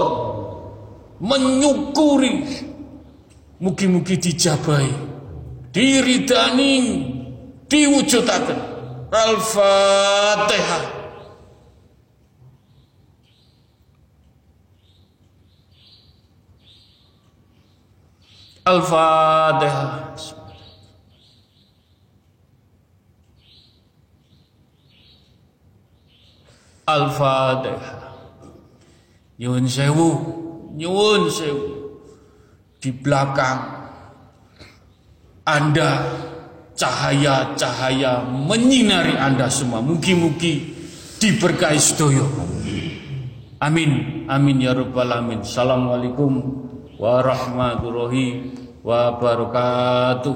menyukuri, 1.19 2.47
mugi-mugi 3.59 4.17
dijabai 4.19 4.91
diridani 5.73 6.75
diwujudaken. 7.67 8.61
Al-Fatihah 9.13 10.85
Al-Fatihah 18.65 20.02
Al-Fatihah 26.93 28.01
Nyuwun 29.41 29.65
sewu 29.65 30.09
Nyuwun 30.77 31.33
sewu 31.33 31.67
Di 32.77 32.91
belakang 32.93 33.83
anda 35.43 36.07
cahaya-cahaya 36.79 38.23
menyinari 38.27 39.19
Anda 39.19 39.51
semua. 39.51 39.83
Mugi-mugi 39.83 40.71
diberkahi 41.19 41.79
sedoyo. 41.83 42.27
Amin. 43.63 44.27
Amin 44.31 44.63
ya 44.63 44.75
rabbal 44.75 45.11
alamin. 45.11 45.43
Assalamualaikum 45.43 46.31
warahmatullahi 46.99 48.55
wabarakatuh. 48.87 50.35